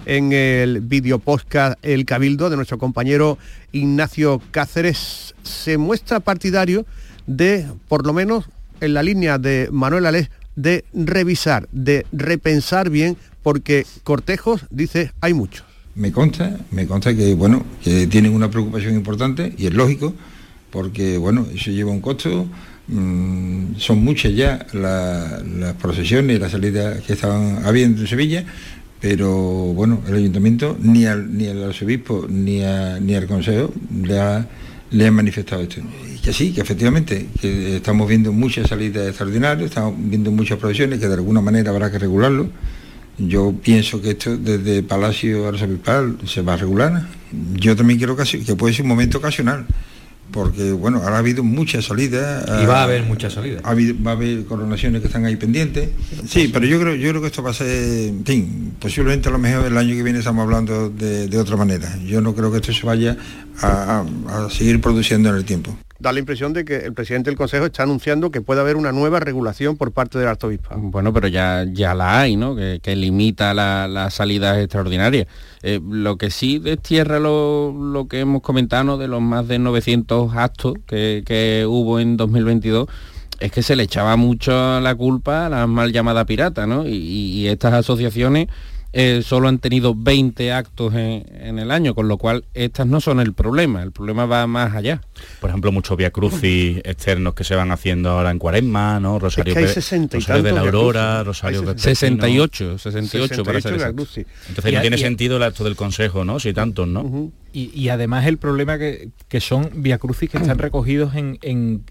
en 0.07 0.33
el 0.33 0.83
video 0.83 1.19
podcast 1.19 1.77
El 1.83 2.05
Cabildo 2.05 2.49
de 2.49 2.55
nuestro 2.55 2.79
compañero 2.79 3.39
Ignacio 3.73 4.41
Cáceres. 4.53 5.35
Se 5.43 5.79
muestra 5.79 6.21
partidario 6.21 6.87
de, 7.27 7.67
por 7.89 8.07
lo 8.07 8.13
menos 8.13 8.45
en 8.81 8.95
la 8.95 9.03
línea 9.03 9.39
de 9.39 9.69
Manuel 9.73 10.07
Alés, 10.07 10.31
de 10.55 10.85
revisar, 10.95 11.69
de 11.73 12.07
repensar 12.13 12.89
bien, 12.89 13.17
porque 13.43 13.85
cortejos, 14.05 14.67
dice, 14.71 15.13
hay 15.21 15.35
muchos 15.35 15.70
me 15.95 16.13
consta, 16.13 16.59
me 16.71 16.87
consta 16.87 17.15
que 17.15 17.35
bueno, 17.35 17.65
tienen 17.83 18.35
una 18.35 18.51
preocupación 18.51 18.95
importante 18.95 19.53
y 19.57 19.67
es 19.67 19.75
lógico, 19.75 20.15
porque 20.71 21.19
bueno, 21.19 21.47
eso 21.55 21.71
lleva 21.71 21.91
un 21.91 22.01
costo, 22.01 22.47
mm, 22.89 23.77
son 23.77 24.05
muchas 24.05 24.35
ya 24.35 24.67
las 24.73 25.75
procesiones 25.75 26.37
y 26.37 26.39
las 26.39 26.53
salidas 26.53 27.01
que 27.03 27.15
estaban 27.15 27.65
habiendo 27.65 28.03
en 28.03 28.07
Sevilla, 28.07 28.45
pero 29.01 29.33
bueno, 29.75 30.03
el 30.09 30.15
ayuntamiento 30.15 30.77
ni 30.81 31.07
al, 31.07 31.37
ni 31.37 31.49
arzobispo 31.49 32.27
ni, 32.29 32.61
ni 33.01 33.15
al 33.15 33.27
consejo 33.27 33.73
le 34.05 34.21
ha, 34.21 34.47
le 34.91 35.11
manifestado 35.11 35.63
esto. 35.63 35.81
Y 36.15 36.19
que 36.19 36.33
sí, 36.33 36.53
que 36.53 36.61
efectivamente, 36.61 37.29
que 37.41 37.77
estamos 37.77 38.09
viendo 38.09 38.33
muchas 38.33 38.69
salidas 38.69 39.09
extraordinarias, 39.09 39.71
estamos 39.71 39.95
viendo 39.97 40.31
muchas 40.31 40.59
procesiones 40.59 40.99
que 40.99 41.09
de 41.09 41.15
alguna 41.15 41.41
manera 41.41 41.71
habrá 41.71 41.91
que 41.91 41.99
regularlo. 41.99 42.51
Yo 43.29 43.55
pienso 43.63 44.01
que 44.01 44.11
esto 44.11 44.37
desde 44.37 44.83
Palacio 44.83 45.49
Arzobispal 45.49 46.17
se 46.27 46.43
va 46.43 46.55
a 46.55 46.57
regular. 46.57 47.07
Yo 47.55 47.77
también 47.77 47.99
quiero 47.99 48.17
que, 48.17 48.25
que 48.25 48.57
puede 48.57 48.75
ser 48.75 48.83
un 48.83 48.89
momento 48.89 49.19
ocasional 49.19 49.67
porque 50.31 50.73
bueno, 50.73 50.99
ahora 50.99 51.17
ha 51.17 51.19
habido 51.19 51.43
muchas 51.43 51.87
salidas. 51.87 52.45
Y 52.63 52.67
va 52.67 52.81
a 52.81 52.85
haber 52.85 53.03
muchas 53.03 53.33
salidas. 53.33 53.63
va 53.65 54.11
a 54.11 54.15
haber 54.15 54.45
coronaciones 54.45 55.01
que 55.01 55.09
están 55.09 55.25
ahí 55.25 55.37
pendientes. 55.37 55.91
Sí, 56.27 56.51
pero 56.53 56.67
yo 56.67 56.81
creo, 56.81 56.95
yo 56.95 57.11
creo 57.11 57.21
que 57.21 57.29
esto 57.29 57.43
va 57.43 57.51
a 57.51 57.55
ser, 57.55 57.69
en 58.09 58.25
fin, 58.25 58.75
posiblemente 58.79 59.29
a 59.29 59.33
lo 59.33 59.39
mejor 59.39 59.67
el 59.67 59.77
año 59.77 59.95
que 59.95 60.03
viene 60.03 60.19
estamos 60.21 60.43
hablando 60.43 60.89
de, 60.91 61.39
otra 61.39 61.57
manera. 61.57 61.99
Yo 62.05 62.21
no 62.21 62.35
creo 62.35 62.51
que 62.51 62.59
esto 62.59 62.73
se 62.73 62.87
vaya 62.87 63.17
a 63.61 64.05
seguir 64.51 64.81
produciendo 64.81 65.31
en 65.31 65.37
el 65.37 65.45
tiempo 65.45 65.77
da 66.01 66.13
la 66.13 66.19
impresión 66.19 66.53
de 66.53 66.65
que 66.65 66.77
el 66.77 66.95
presidente 66.95 67.31
del 67.31 67.37
Consejo 67.37 67.67
está 67.67 67.83
anunciando 67.83 68.31
que 68.31 68.41
puede 68.41 68.61
haber 68.61 68.77
una 68.77 68.91
nueva 68.91 69.21
regulación 69.21 69.77
por 69.77 69.93
parte 69.93 70.19
del 70.19 70.29
arzobispo. 70.29 70.75
Bueno, 70.77 71.13
pero 71.13 71.29
ya, 71.29 71.65
ya 71.71 71.95
la 71.95 72.21
hay, 72.21 72.37
¿no? 72.37 72.57
Que, 72.57 72.81
limita 72.97 73.55
las 73.55 73.89
la 73.89 74.11
salidas 74.11 74.59
extraordinarias. 74.59 75.27
Eh, 75.63 75.81
lo 75.83 76.17
que 76.17 76.31
sí 76.31 76.59
destierra 76.59 77.21
lo, 77.21 78.07
que 78.09 78.21
hemos 78.21 78.43
comentado 78.43 78.99
de 78.99 79.09
los 79.09 79.21
más 79.21 79.47
de 79.47 79.59
900 79.59 80.35
actos 80.35 80.75
que, 80.87 81.65
hubo 81.69 82.01
en 82.01 82.17
2022 82.17 82.89
es 83.39 83.53
que 83.53 83.63
se 83.63 83.77
le 83.77 83.85
echaba 83.85 84.17
mucho 84.17 84.81
la 84.81 84.95
culpa 84.95 85.47
a 85.47 85.49
la 85.49 85.67
mal 85.67 85.93
llamada 85.93 86.27
pirata, 86.27 86.67
¿no? 86.67 86.87
y 86.87 87.47
estas 87.47 87.73
asociaciones 87.73 88.49
eh, 88.93 89.23
solo 89.25 89.49
han 89.49 89.59
tenido 89.59 89.95
20 89.95 90.53
actos 90.53 90.95
en, 90.95 91.59
el 91.59 91.71
año, 91.71 91.95
con 91.95 92.09
lo 92.09 92.19
cual 92.19 92.45
estas 92.55 92.87
no 92.87 93.01
son 93.01 93.21
el 93.21 93.33
problema, 93.35 93.83
el 93.83 93.93
problema 93.93 94.27
va 94.27 94.47
más 94.47 94.75
allá. 94.75 95.01
Por 95.41 95.51
ejemplo, 95.51 95.71
muchos 95.71 95.97
via 95.97 96.11
crucis 96.11 96.79
externos 96.79 97.35
que 97.35 97.45
se 97.45 97.55
van 97.55 97.71
haciendo 97.71 98.11
ahora 98.11 98.31
en 98.31 98.39
Cuaresma, 98.39 98.99
¿no? 98.99 99.19
Rosario, 99.19 99.55
de 99.55 100.53
la 100.53 100.61
Aurora, 100.61 101.23
Rosario 101.23 101.77
68, 101.77 102.79
68, 102.79 103.45
para 103.45 103.61
ser 103.61 103.75
Entonces 103.75 104.75
no 104.75 104.81
tiene 104.81 104.99
sentido 104.99 105.37
el 105.37 105.43
acto 105.45 105.65
del 105.65 105.77
Consejo, 105.77 106.25
¿no? 106.25 106.41
Si 106.41 106.53
tantos, 106.53 106.89
¿no? 106.89 107.31
Y, 107.53 107.89
además 107.89 108.27
el 108.27 108.39
problema 108.39 108.79
que, 108.79 109.11
son 109.41 109.71
via 109.75 109.99
crucis 109.99 110.31
que 110.31 110.39
están 110.39 110.59
recogidos 110.59 111.15
en, 111.15 111.85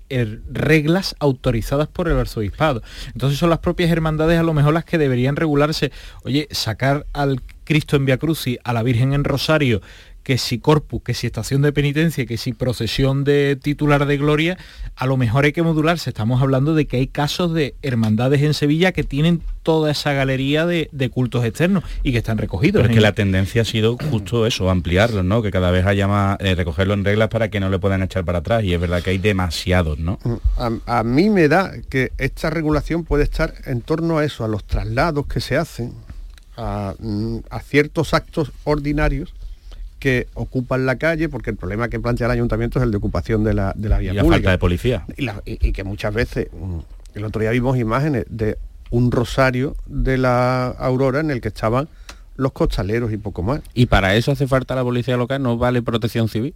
reglas 0.50 1.16
autorizadas 1.20 1.88
por 1.88 2.08
el 2.08 2.18
arzobispado. 2.18 2.82
Entonces 3.14 3.38
son 3.38 3.50
las 3.50 3.60
propias 3.60 3.92
hermandades 3.92 4.40
a 4.40 4.44
lo 4.44 4.54
mejor 4.54 4.74
las 4.74 4.86
que 4.86 4.98
deberían 4.98 5.36
regularse. 5.36 5.92
Oye, 6.24 6.48
sacar 6.52 7.06
al 7.14 7.42
Cristo 7.66 7.98
en 7.98 8.06
via 8.06 8.18
crucis, 8.18 8.58
a 8.64 8.74
la 8.74 8.84
Virgen 8.84 9.14
en 9.14 9.24
Rosario, 9.24 9.82
que 10.30 10.38
si 10.38 10.60
corpus, 10.60 11.02
que 11.02 11.16
si 11.16 11.26
estación 11.26 11.64
de 11.64 11.74
penitencia, 11.74 12.24
que 12.28 12.38
si 12.38 12.54
procesión 12.54 13.24
de 13.24 13.58
titular 13.60 14.06
de 14.06 14.16
gloria, 14.16 14.60
a 14.96 15.08
lo 15.08 15.18
mejor 15.18 15.46
hay 15.46 15.54
que 15.54 15.64
modularse. 15.64 16.12
Estamos 16.12 16.40
hablando 16.40 16.76
de 16.76 16.86
que 16.86 16.98
hay 16.98 17.08
casos 17.08 17.52
de 17.52 17.74
hermandades 17.82 18.44
en 18.44 18.54
Sevilla 18.54 18.92
que 18.92 19.04
tienen 19.04 19.42
toda 19.64 19.90
esa 19.90 20.14
galería 20.14 20.68
de, 20.68 20.88
cultos 21.12 21.44
externos 21.46 21.84
y 22.04 22.12
que 22.12 22.20
están 22.20 22.38
recogidos. 22.38 22.80
Pero 22.80 22.94
es 22.94 22.96
que 22.96 23.02
la 23.02 23.14
tendencia 23.14 23.64
ha 23.64 23.66
sido 23.66 23.98
justo 23.98 24.46
eso, 24.46 24.70
ampliarlos, 24.70 25.26
¿no? 25.26 25.42
Que 25.42 25.50
cada 25.50 25.72
vez 25.72 25.84
haya 25.88 26.08
más, 26.08 26.38
eh, 26.42 26.54
recogerlo 26.54 26.94
en 26.94 27.06
reglas 27.06 27.30
para 27.30 27.50
que 27.50 27.60
no 27.60 27.72
le 27.72 27.80
puedan 27.80 28.04
echar 28.04 28.24
para 28.24 28.38
atrás. 28.38 28.64
Y 28.64 28.76
es 28.76 28.80
verdad 28.80 29.02
que 29.02 29.10
hay 29.10 29.18
demasiados, 29.18 29.98
¿no? 29.98 30.20
A, 30.86 31.04
mí 31.04 31.32
me 31.32 31.48
da 31.48 31.72
que 31.90 32.12
esta 32.20 32.52
regulación 32.52 33.04
puede 33.04 33.24
estar 33.24 33.56
en 33.66 33.82
torno 33.82 34.20
a 34.20 34.26
eso, 34.26 34.46
a 34.46 34.48
los 34.48 34.64
traslados 34.64 35.26
que 35.26 35.40
se 35.40 35.58
hacen, 35.58 35.96
a 36.56 36.94
mm, 37.00 37.38
ciertos 37.64 38.14
actos 38.14 38.52
ordinarios 38.64 39.34
que 40.00 40.28
ocupan 40.34 40.86
la 40.86 40.98
calle, 40.98 41.30
porque 41.30 41.52
el 41.52 41.58
problema 41.58 41.90
que 41.90 42.00
plantea 42.00 42.28
el 42.28 42.32
ayuntamiento 42.32 42.80
es 42.80 42.84
el 42.84 42.92
de 42.92 42.98
ocupación 42.98 43.44
de 43.44 43.54
la, 43.54 43.74
de 43.76 43.90
la 43.90 44.00
vía 44.00 44.14
y 44.14 44.16
la 44.16 44.24
falta 44.24 44.52
de 44.52 44.58
policía. 44.58 45.06
Y, 45.46 45.72
que 45.72 45.84
muchas 45.84 46.14
veces, 46.14 46.48
mm, 46.52 46.80
el 47.16 47.26
otro 47.26 47.42
día 47.42 47.52
vimos 47.52 47.78
imágenes 47.78 48.26
de 48.30 48.58
un 48.90 49.12
rosario 49.12 49.76
de 49.86 50.18
la 50.18 50.68
Aurora 50.68 51.20
en 51.20 51.30
el 51.30 51.42
que 51.42 51.50
estaban 51.50 51.88
los 52.36 52.54
costaleros 52.54 53.12
y 53.12 53.18
poco 53.18 53.44
más. 53.44 53.62
¿Y 53.74 53.88
para 53.88 54.16
eso 54.16 54.32
hace 54.32 54.48
falta 54.48 54.74
la 54.74 54.84
policía 54.84 55.18
local? 55.18 55.44
¿No 55.44 55.58
vale 55.58 55.82
protección 55.82 56.30
civil? 56.30 56.56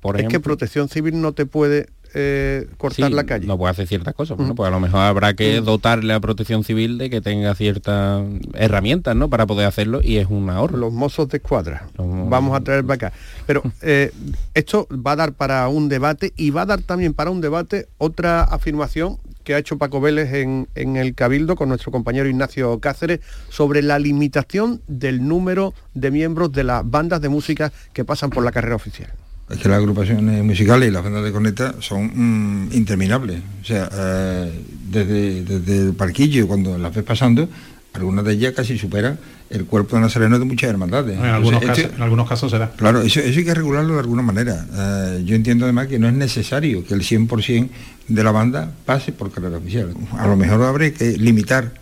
Por 0.00 0.18
es 0.18 0.28
que 0.28 0.40
protección 0.40 0.88
civil 0.88 1.20
no 1.20 1.32
te 1.32 1.44
puede 1.44 1.88
eh, 2.14 2.66
cortar 2.76 3.12
la 3.12 3.24
calle. 3.24 3.46
No 3.46 3.58
puede 3.58 3.70
hacer 3.70 3.86
ciertas 3.86 4.14
cosas, 4.14 4.36
bueno, 4.36 4.54
pues 4.54 4.68
a 4.68 4.70
lo 4.70 4.80
mejor 4.80 5.00
habrá 5.00 5.34
que 5.34 5.60
dotarle 5.60 6.14
a 6.14 6.20
protección 6.20 6.64
civil 6.64 6.98
de 6.98 7.10
que 7.10 7.20
tenga 7.20 7.54
ciertas 7.54 8.24
herramientas, 8.54 9.14
¿no? 9.16 9.28
Para 9.28 9.46
poder 9.46 9.66
hacerlo 9.66 10.00
y 10.02 10.16
es 10.16 10.28
un 10.28 10.50
ahorro. 10.50 10.76
Los 10.76 10.92
mozos 10.92 11.28
de 11.28 11.38
escuadra. 11.38 11.88
Vamos 11.96 12.56
a 12.56 12.60
traer 12.60 12.84
para 12.84 13.08
acá. 13.08 13.12
Pero 13.46 13.62
eh, 13.82 14.12
esto 14.54 14.86
va 14.90 15.12
a 15.12 15.16
dar 15.16 15.32
para 15.32 15.68
un 15.68 15.88
debate 15.88 16.32
y 16.36 16.50
va 16.50 16.62
a 16.62 16.66
dar 16.66 16.82
también 16.82 17.14
para 17.14 17.30
un 17.30 17.40
debate 17.40 17.88
otra 17.98 18.42
afirmación 18.42 19.18
que 19.44 19.54
ha 19.54 19.58
hecho 19.58 19.78
Paco 19.78 20.00
Vélez 20.00 20.32
en, 20.34 20.68
en, 20.74 20.96
el 20.96 21.14
Cabildo 21.14 21.56
con 21.56 21.70
nuestro 21.70 21.90
compañero 21.90 22.28
Ignacio 22.28 22.78
Cáceres 22.80 23.20
sobre 23.48 23.80
la 23.80 23.98
limitación 23.98 24.82
del 24.88 25.26
número 25.26 25.72
de 25.94 26.10
miembros 26.10 26.52
de 26.52 26.64
las 26.64 26.88
bandas 26.88 27.22
de 27.22 27.30
música 27.30 27.72
que 27.94 28.04
pasan 28.04 28.28
por 28.28 28.44
la 28.44 28.52
carrera 28.52 28.76
oficial 28.76 29.10
es 29.50 29.58
que 29.58 29.68
las 29.68 29.78
agrupaciones 29.78 30.44
musicales 30.44 30.88
y 30.88 30.92
las 30.92 31.02
bandas 31.02 31.24
de 31.24 31.32
corneta 31.32 31.74
son 31.80 32.66
mm, 32.66 32.72
interminables. 32.72 33.40
O 33.62 33.64
sea, 33.64 33.88
eh, 33.92 34.52
desde, 34.90 35.42
desde, 35.42 35.88
el 35.88 35.94
parquillo, 35.94 36.46
cuando 36.46 36.76
las 36.76 36.94
ves 36.94 37.04
pasando, 37.04 37.48
algunas 37.94 38.24
de 38.24 38.32
ellas 38.32 38.52
casi 38.54 38.78
superan 38.78 39.18
el 39.50 39.64
cuerpo 39.64 39.96
de 39.96 40.02
nazareno 40.02 40.38
de 40.38 40.44
muchas 40.44 40.68
hermandades. 40.68 41.18
En 41.18 41.24
algunos, 41.24 41.62
casos, 41.62 41.90
en 41.96 42.02
algunos 42.02 42.28
casos 42.28 42.50
será. 42.50 42.70
Claro, 42.72 43.00
eso, 43.00 43.20
hay 43.20 43.44
que 43.44 43.54
regularlo 43.54 43.94
de 43.94 44.00
alguna 44.00 44.22
manera. 44.22 44.66
Eh, 44.76 45.22
yo 45.24 45.34
entiendo 45.34 45.64
además 45.64 45.86
que 45.86 45.98
no 45.98 46.08
es 46.08 46.14
necesario 46.14 46.84
que 46.84 46.92
el 46.92 47.00
100% 47.00 47.68
de 48.08 48.24
la 48.24 48.30
banda 48.30 48.70
pase 48.84 49.12
por 49.12 49.30
carrera 49.30 49.56
oficial. 49.56 49.94
A 50.18 50.26
lo 50.26 50.36
mejor 50.36 50.62
habrá 50.62 50.90
que 50.90 51.16
limitar 51.16 51.72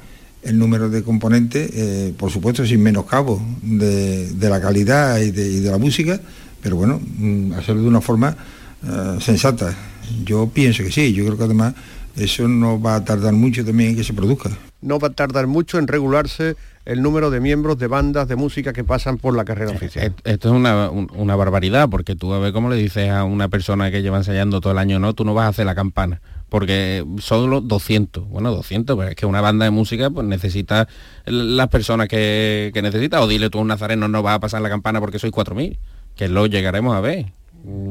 el 0.42 0.58
número 0.58 0.88
de 0.88 1.02
componentes, 1.02 1.70
eh, 1.74 2.14
por 2.16 2.30
supuesto 2.30 2.64
sin 2.64 2.80
menoscabo 2.80 3.42
de, 3.62 4.30
de 4.32 4.48
la 4.48 4.60
calidad 4.60 5.18
y 5.18 5.32
de, 5.32 5.50
y 5.50 5.58
de 5.58 5.70
la 5.70 5.78
música, 5.78 6.20
pero 6.66 6.74
bueno, 6.74 7.00
mm, 7.00 7.52
hacerlo 7.52 7.82
de 7.82 7.86
una 7.86 8.00
forma 8.00 8.36
eh, 8.84 9.18
sensata. 9.20 9.72
Yo 10.24 10.50
pienso 10.52 10.82
que 10.82 10.90
sí, 10.90 11.12
yo 11.12 11.24
creo 11.24 11.38
que 11.38 11.44
además 11.44 11.74
eso 12.16 12.48
no 12.48 12.80
va 12.80 12.96
a 12.96 13.04
tardar 13.04 13.34
mucho 13.34 13.64
también 13.64 13.90
en 13.90 13.96
que 13.96 14.02
se 14.02 14.12
produzca. 14.12 14.50
No 14.80 14.98
va 14.98 15.06
a 15.06 15.12
tardar 15.12 15.46
mucho 15.46 15.78
en 15.78 15.86
regularse 15.86 16.56
el 16.84 17.02
número 17.02 17.30
de 17.30 17.38
miembros 17.38 17.78
de 17.78 17.86
bandas 17.86 18.26
de 18.26 18.34
música 18.34 18.72
que 18.72 18.82
pasan 18.82 19.18
por 19.18 19.36
la 19.36 19.44
carrera 19.44 19.70
eh, 19.70 19.76
oficial. 19.76 20.06
Eh, 20.06 20.12
esto 20.24 20.48
es 20.48 20.54
una, 20.56 21.36
barbaridad, 21.36 21.88
porque 21.88 22.16
tú 22.16 22.34
a 22.34 22.40
ver 22.40 22.52
cómo 22.52 22.68
le 22.68 22.74
dices 22.74 23.10
a 23.10 23.22
una 23.22 23.46
persona 23.46 23.92
que 23.92 24.02
lleva 24.02 24.16
ensayando 24.16 24.60
todo 24.60 24.72
el 24.72 24.78
año, 24.78 24.98
no, 24.98 25.14
tú 25.14 25.24
no 25.24 25.34
vas 25.34 25.44
a 25.44 25.48
hacer 25.50 25.66
la 25.66 25.76
campana, 25.76 26.20
porque 26.48 27.06
son 27.18 27.48
los 27.48 27.68
200, 27.68 28.28
bueno, 28.28 28.50
200, 28.50 28.96
pero 28.96 29.10
es 29.10 29.14
que 29.14 29.24
una 29.24 29.40
banda 29.40 29.66
de 29.66 29.70
música 29.70 30.10
pues 30.10 30.26
necesita 30.26 30.88
las 31.26 31.68
personas 31.68 32.08
que, 32.08 32.72
que 32.74 32.82
necesita, 32.82 33.20
o 33.20 33.28
dile 33.28 33.50
tú 33.50 33.58
a 33.58 33.60
un 33.60 33.68
nazareno 33.68 34.08
no 34.08 34.24
va 34.24 34.34
a 34.34 34.40
pasar 34.40 34.62
la 34.62 34.68
campana 34.68 34.98
porque 34.98 35.20
sois 35.20 35.32
4.000 35.32 35.78
que 36.16 36.28
lo 36.28 36.46
llegaremos 36.46 36.94
a 36.96 37.00
ver. 37.00 37.26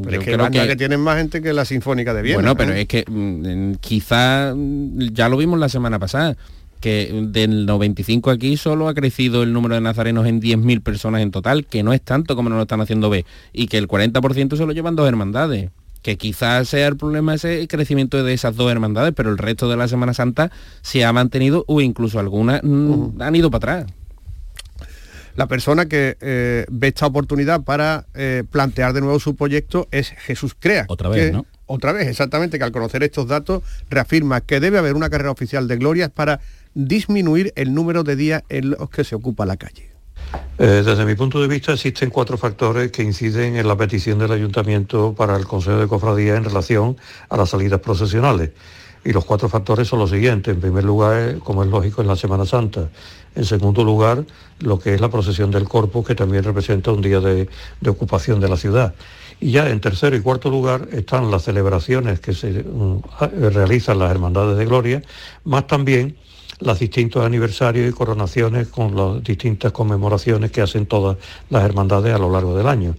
Pero 0.04 0.20
es 0.20 0.26
que, 0.26 0.34
creo 0.34 0.68
que, 0.68 0.76
tienen 0.76 1.02
más 1.02 1.18
gente 1.18 1.42
que 1.42 1.52
la 1.52 1.66
Sinfónica 1.66 2.14
de 2.14 2.22
Viena. 2.22 2.38
Bueno, 2.38 2.56
pero 2.56 2.74
¿eh? 2.74 2.82
es 2.82 2.88
que 2.88 3.04
mm, 3.08 3.76
quizá 3.82 4.54
mm, 4.56 5.10
ya 5.14 5.28
lo 5.28 5.38
vimos 5.38 5.60
la 5.60 5.68
semana 5.68 6.00
pasada, 6.00 6.38
que 6.80 7.12
del 7.28 7.66
95 7.66 8.32
aquí 8.32 8.56
solo 8.56 8.88
ha 8.88 8.94
crecido 8.94 9.44
el 9.44 9.52
número 9.52 9.76
de 9.76 9.82
nazarenos 9.82 10.28
en 10.28 10.42
10.000 10.42 10.82
personas 10.82 11.22
en 11.22 11.32
total, 11.32 11.66
que 11.66 11.84
no 11.84 11.92
es 11.92 12.02
tanto 12.02 12.36
como 12.36 12.50
nos 12.50 12.58
lo 12.58 12.62
están 12.64 12.80
haciendo 12.80 13.10
ver, 13.10 13.26
y 13.52 13.68
que 13.68 13.78
el 13.78 13.88
40% 13.88 14.56
se 14.56 14.66
lo 14.66 14.72
llevan 14.72 14.96
dos 14.96 15.08
hermandades 15.08 15.70
que 16.02 16.18
quizás 16.18 16.70
sea 16.70 16.88
el 16.88 16.98
problema 16.98 17.34
ese 17.34 17.68
crecimiento 17.68 18.24
de 18.24 18.32
esas 18.32 18.56
dos 18.56 18.72
hermandades, 18.72 19.12
pero 19.16 19.32
el 19.32 19.40
resto 19.40 19.68
de 19.68 19.76
la 19.76 19.88
Semana 19.88 20.14
Santa 20.14 20.52
se 20.84 21.04
ha 21.04 21.12
mantenido 21.12 21.66
o 21.68 21.82
incluso 21.82 22.20
algunas 22.20 22.62
mm, 22.64 23.20
han 23.20 23.36
ido 23.36 23.50
para 23.50 23.80
atrás 23.80 23.94
la 25.36 25.48
persona 25.48 25.88
que 25.88 26.18
eh, 26.22 26.66
ve 26.70 26.88
esta 26.88 27.06
oportunidad 27.06 27.64
para 27.64 28.06
eh, 28.14 28.44
plantear 28.50 28.94
de 28.94 29.02
nuevo 29.02 29.20
su 29.20 29.36
proyecto 29.36 29.88
es 29.92 30.10
Jesús 30.10 30.56
Crea. 30.58 30.86
Otra 30.88 31.10
vez, 31.10 31.34
¿no? 31.34 31.46
Otra 31.68 31.92
vez, 31.92 32.08
exactamente, 32.08 32.58
que 32.58 32.64
al 32.64 32.72
conocer 32.72 33.04
estos 33.04 33.28
datos 33.28 33.64
reafirma 33.90 34.42
que 34.42 34.60
debe 34.60 34.78
haber 34.78 34.96
una 34.96 35.10
carrera 35.10 35.32
oficial 35.32 35.68
de 35.68 35.78
glorias 35.78 36.12
para 36.12 36.40
disminuir 36.76 37.54
el 37.56 37.74
número 37.74 38.04
de 38.04 38.16
días 38.16 38.44
en 38.50 38.72
los 38.72 38.90
que 38.90 39.04
se 39.04 39.16
ocupa 39.16 39.46
la 39.46 39.58
calle. 39.58 39.90
Eh, 40.58 40.84
desde 40.86 41.06
mi 41.06 41.16
punto 41.16 41.42
de 41.42 41.48
vista 41.48 41.74
existen 41.74 42.10
cuatro 42.10 42.38
factores 42.38 42.92
que 42.92 43.04
inciden 43.04 43.56
en 43.56 43.68
la 43.68 43.76
petición 43.76 44.20
del 44.20 44.32
ayuntamiento 44.32 45.14
para 45.14 45.36
el 45.38 45.46
Consejo 45.46 45.78
de 45.78 45.88
Cofradía 45.88 46.36
en 46.36 46.44
relación 46.44 46.98
a 47.30 47.38
las 47.38 47.50
salidas 47.50 47.80
procesionales. 47.80 48.52
Y 49.06 49.14
los 49.14 49.24
cuatro 49.24 49.48
factores 49.48 49.88
son 49.88 50.00
los 50.00 50.10
siguientes. 50.10 50.54
En 50.54 50.60
primer 50.60 50.84
lugar, 50.84 51.38
como 51.40 51.64
es 51.64 51.70
lógico, 51.70 52.02
en 52.02 52.08
la 52.08 52.16
Semana 52.16 52.44
Santa. 52.46 52.90
En 53.36 53.46
segundo 53.46 53.84
lugar, 53.84 54.26
lo 54.60 54.80
que 54.80 54.96
es 54.96 55.00
la 55.00 55.10
procesión 55.10 55.52
del 55.52 55.70
Corpus, 55.70 56.08
que 56.08 56.16
también 56.16 56.44
representa 56.44 56.92
un 56.92 57.02
día 57.02 57.20
de, 57.20 57.48
ocupación 57.88 58.40
de 58.40 58.50
la 58.50 58.58
ciudad. 58.58 58.96
Y 59.40 59.52
ya 59.52 59.70
en 59.70 59.80
tercero 59.80 60.16
y 60.16 60.22
cuarto 60.22 60.50
lugar 60.50 60.88
están 60.92 61.30
las 61.30 61.44
celebraciones 61.44 62.20
que 62.20 62.34
se 62.34 62.64
mm, 62.64 63.02
realizan 63.54 64.00
las 64.00 64.10
Hermandades 64.10 64.58
de 64.58 64.66
Gloria, 64.66 65.04
más 65.44 65.68
también 65.68 66.16
los 66.60 66.80
distintos 66.80 67.24
aniversarios 67.24 67.88
y 67.88 67.94
coronaciones 67.94 68.70
con 68.70 68.96
las 68.96 69.24
distintas 69.24 69.72
conmemoraciones 69.72 70.52
que 70.52 70.62
hacen 70.62 70.86
todas 70.86 71.18
las 71.50 71.64
hermandades 71.64 72.16
a 72.16 72.18
lo 72.18 72.32
largo 72.32 72.58
del 72.58 72.68
año. 72.68 72.96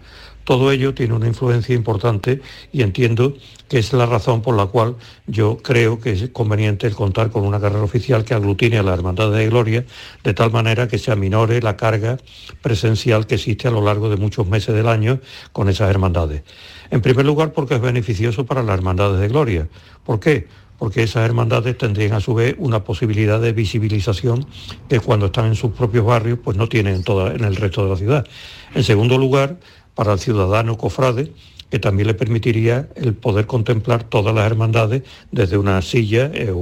Todo 0.47 0.71
ello 0.71 0.95
tiene 0.95 1.13
una 1.13 1.27
influencia 1.27 1.75
importante 1.75 2.41
y 2.73 2.83
entiendo 2.83 3.35
que 3.69 3.81
es 3.81 3.93
la 3.93 4.07
razón 4.07 4.43
por 4.43 4.57
la 4.57 4.67
cual 4.67 4.95
yo 5.27 5.57
creo 5.57 5.99
que 5.99 6.13
es 6.13 6.29
conveniente 6.29 6.87
el 6.87 6.95
contar 6.95 7.33
con 7.33 7.45
una 7.45 7.59
carrera 7.59 7.83
oficial 7.83 8.25
que 8.25 8.33
aglutine 8.33 8.79
a 8.79 8.85
la 8.85 8.95
Hermandad 8.95 9.33
de 9.33 9.49
Gloria, 9.49 9.85
de 10.23 10.35
tal 10.35 10.53
manera 10.53 10.87
que 10.87 10.99
se 10.99 11.11
aminore 11.11 11.61
la 11.61 11.77
carga 11.77 12.19
presencial 12.63 13.27
que 13.27 13.35
existe 13.35 13.67
a 13.67 13.73
lo 13.73 13.83
largo 13.83 14.09
de 14.09 14.19
muchos 14.19 14.47
meses 14.47 14.73
del 14.73 14.87
año 14.87 15.19
con 15.51 15.69
esas 15.69 15.91
hermandades. 15.91 16.45
En 16.93 17.01
primer 17.01 17.27
lugar, 17.27 17.53
porque 17.53 17.75
es 17.75 17.81
beneficioso 17.81 18.47
para 18.47 18.63
las 18.63 18.77
hermandades 18.77 19.19
de 19.19 19.27
Gloria. 19.27 19.69
¿Por 20.05 20.21
qué? 20.21 20.47
porque 20.79 21.03
esas 21.03 21.25
hermandades 21.25 21.79
tendrían 21.79 22.13
a 22.13 22.21
su 22.21 22.35
vez 22.35 22.55
una 22.59 22.85
posibilidad 22.85 23.41
de 23.41 23.55
visibilización 23.55 24.47
que 24.91 25.01
cuando 25.01 25.27
están 25.27 25.47
en 25.47 25.55
sus 25.55 25.73
propios 25.73 26.05
barrios 26.05 26.39
pues 26.45 26.57
no 26.59 26.69
tienen 26.69 27.03
en 27.07 27.45
el 27.45 27.57
resto 27.57 27.85
de 27.85 27.91
la 27.91 27.97
ciudad. 27.97 28.27
En 28.75 28.85
segundo 28.85 29.17
lugar, 29.17 29.59
para 29.97 30.13
el 30.13 30.21
ciudadano 30.21 30.77
cofrade, 30.77 31.33
que 31.71 31.81
también 31.81 32.07
le 32.07 32.15
permitiría 32.15 32.89
el 32.95 33.15
poder 33.15 33.47
contemplar 33.47 34.05
todas 34.05 34.33
las 34.33 34.47
hermandades 34.47 35.03
desde 35.33 35.59
una 35.59 35.83
silla, 35.83 36.31
eh, 36.33 36.55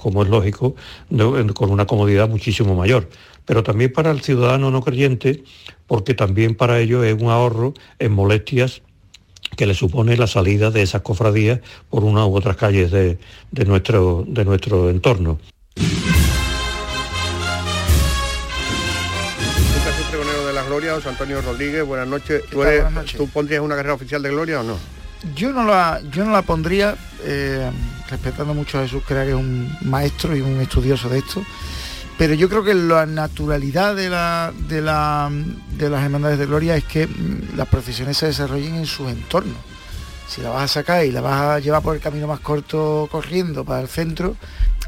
como 0.00 0.22
es 0.22 0.30
lógico, 0.30 0.74
con 1.54 1.70
una 1.70 1.86
comodidad 1.86 2.30
muchísimo 2.30 2.74
mayor. 2.74 3.10
Pero 3.44 3.62
también 3.62 3.92
para 3.92 4.10
el 4.10 4.22
ciudadano 4.22 4.70
no 4.70 4.82
creyente, 4.82 5.44
porque 5.86 6.14
también 6.14 6.54
para 6.54 6.80
ello 6.80 7.04
es 7.04 7.20
un 7.20 7.28
ahorro 7.28 7.74
en 7.98 8.12
molestias 8.12 8.82
que 9.56 9.66
le 9.66 9.74
supone 9.74 10.16
la 10.16 10.26
salida 10.26 10.70
de 10.70 10.82
esas 10.82 11.02
cofradías 11.02 11.60
por 11.90 12.04
una 12.04 12.26
u 12.26 12.34
otras 12.34 12.56
calles 12.56 12.90
de, 12.90 13.18
nuestro, 13.66 14.24
de 14.26 14.44
nuestro 14.44 14.90
entorno. 14.90 15.38
Gloria, 20.76 20.92
José 20.92 21.08
Antonio 21.08 21.40
Rodríguez, 21.40 21.86
buenas 21.86 22.06
noches. 22.06 22.42
¿Tú, 23.16 23.28
pondrías 23.28 23.62
una 23.62 23.76
carrera 23.76 23.94
oficial 23.94 24.20
de 24.20 24.28
Gloria 24.28 24.60
o 24.60 24.62
no? 24.62 24.76
Yo 25.34 25.50
no 25.50 25.64
la, 25.64 26.02
yo 26.10 26.22
no 26.22 26.32
la 26.32 26.42
pondría, 26.42 26.94
eh, 27.24 27.70
respetando 28.10 28.52
mucho 28.52 28.78
a 28.78 28.82
Jesús, 28.82 29.02
que 29.08 29.26
es 29.26 29.34
un 29.34 29.74
maestro 29.80 30.36
y 30.36 30.42
un 30.42 30.60
estudioso 30.60 31.08
de 31.08 31.20
esto, 31.20 31.42
pero 32.18 32.34
yo 32.34 32.50
creo 32.50 32.62
que 32.62 32.74
la 32.74 33.06
naturalidad 33.06 33.96
de, 33.96 34.10
la, 34.10 34.52
de, 34.68 34.82
la, 34.82 35.30
de 35.78 35.88
las 35.88 36.04
hermandades 36.04 36.38
de 36.38 36.44
gloria 36.44 36.76
es 36.76 36.84
que 36.84 37.06
mm, 37.06 37.56
las 37.56 37.68
procesiones 37.68 38.18
se 38.18 38.26
desarrollen 38.26 38.74
en 38.74 38.84
su 38.84 39.08
entorno. 39.08 39.54
Si 40.28 40.42
la 40.42 40.50
vas 40.50 40.64
a 40.64 40.68
sacar 40.68 41.06
y 41.06 41.10
la 41.10 41.22
vas 41.22 41.40
a 41.40 41.58
llevar 41.58 41.80
por 41.80 41.96
el 41.96 42.02
camino 42.02 42.26
más 42.26 42.40
corto 42.40 43.08
corriendo 43.10 43.64
para 43.64 43.80
el 43.80 43.88
centro, 43.88 44.36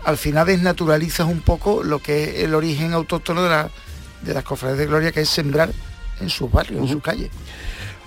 al 0.04 0.18
final 0.18 0.48
desnaturalizas 0.48 1.26
un 1.26 1.40
poco 1.40 1.82
lo 1.82 1.98
que 2.00 2.24
es 2.24 2.44
el 2.44 2.54
origen 2.54 2.92
autóctono 2.92 3.42
de, 3.42 3.48
la, 3.48 3.70
de 4.22 4.34
las 4.34 4.44
cofradías 4.44 4.78
de 4.78 4.86
gloria, 4.86 5.12
que 5.12 5.20
es 5.20 5.28
sembrar 5.28 5.70
en 6.20 6.28
sus 6.28 6.50
barrios, 6.50 6.82
en 6.82 6.88
sus 6.88 7.02
calles. 7.02 7.30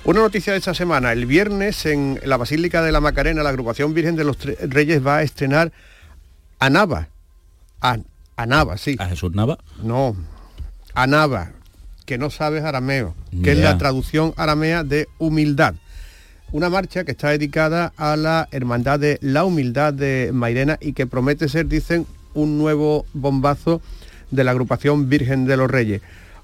Una 0.03 0.19
noticia 0.21 0.53
de 0.53 0.59
esta 0.59 0.73
semana, 0.73 1.11
el 1.11 1.25
viernes 1.25 1.85
en 1.85 2.19
la 2.25 2.37
Basílica 2.37 2.81
de 2.81 2.91
la 2.91 3.01
Macarena, 3.01 3.43
la 3.43 3.49
agrupación 3.49 3.93
Virgen 3.93 4.15
de 4.15 4.23
los 4.23 4.37
Reyes 4.43 5.05
va 5.05 5.17
a 5.17 5.23
estrenar 5.23 5.71
a 6.59 6.69
Nava, 6.69 7.09
a 7.81 7.97
a 8.35 8.45
Nava, 8.45 8.77
sí. 8.77 8.95
¿A 8.99 9.07
Jesús 9.07 9.33
Nava? 9.33 9.59
No, 9.83 10.15
a 10.95 11.05
Nava, 11.05 11.51
que 12.05 12.17
no 12.17 12.29
sabes 12.29 12.63
arameo, 12.63 13.13
que 13.43 13.51
es 13.51 13.59
la 13.59 13.77
traducción 13.77 14.33
aramea 14.35 14.83
de 14.83 15.07
humildad. 15.19 15.75
Una 16.51 16.69
marcha 16.69 17.03
que 17.03 17.11
está 17.11 17.29
dedicada 17.29 17.93
a 17.95 18.17
la 18.17 18.47
hermandad 18.51 18.99
de 18.99 19.19
la 19.21 19.45
humildad 19.45 19.93
de 19.93 20.31
Mairena 20.33 20.77
y 20.81 20.93
que 20.93 21.07
promete 21.07 21.47
ser, 21.47 21.67
dicen, 21.67 22.07
un 22.33 22.57
nuevo 22.57 23.05
bombazo 23.13 23.81
de 24.31 24.43
la 24.43 24.51
agrupación 24.51 25.09
Virgen 25.09 25.45
de 25.45 25.57
los 25.57 25.69
Reyes 25.69 26.01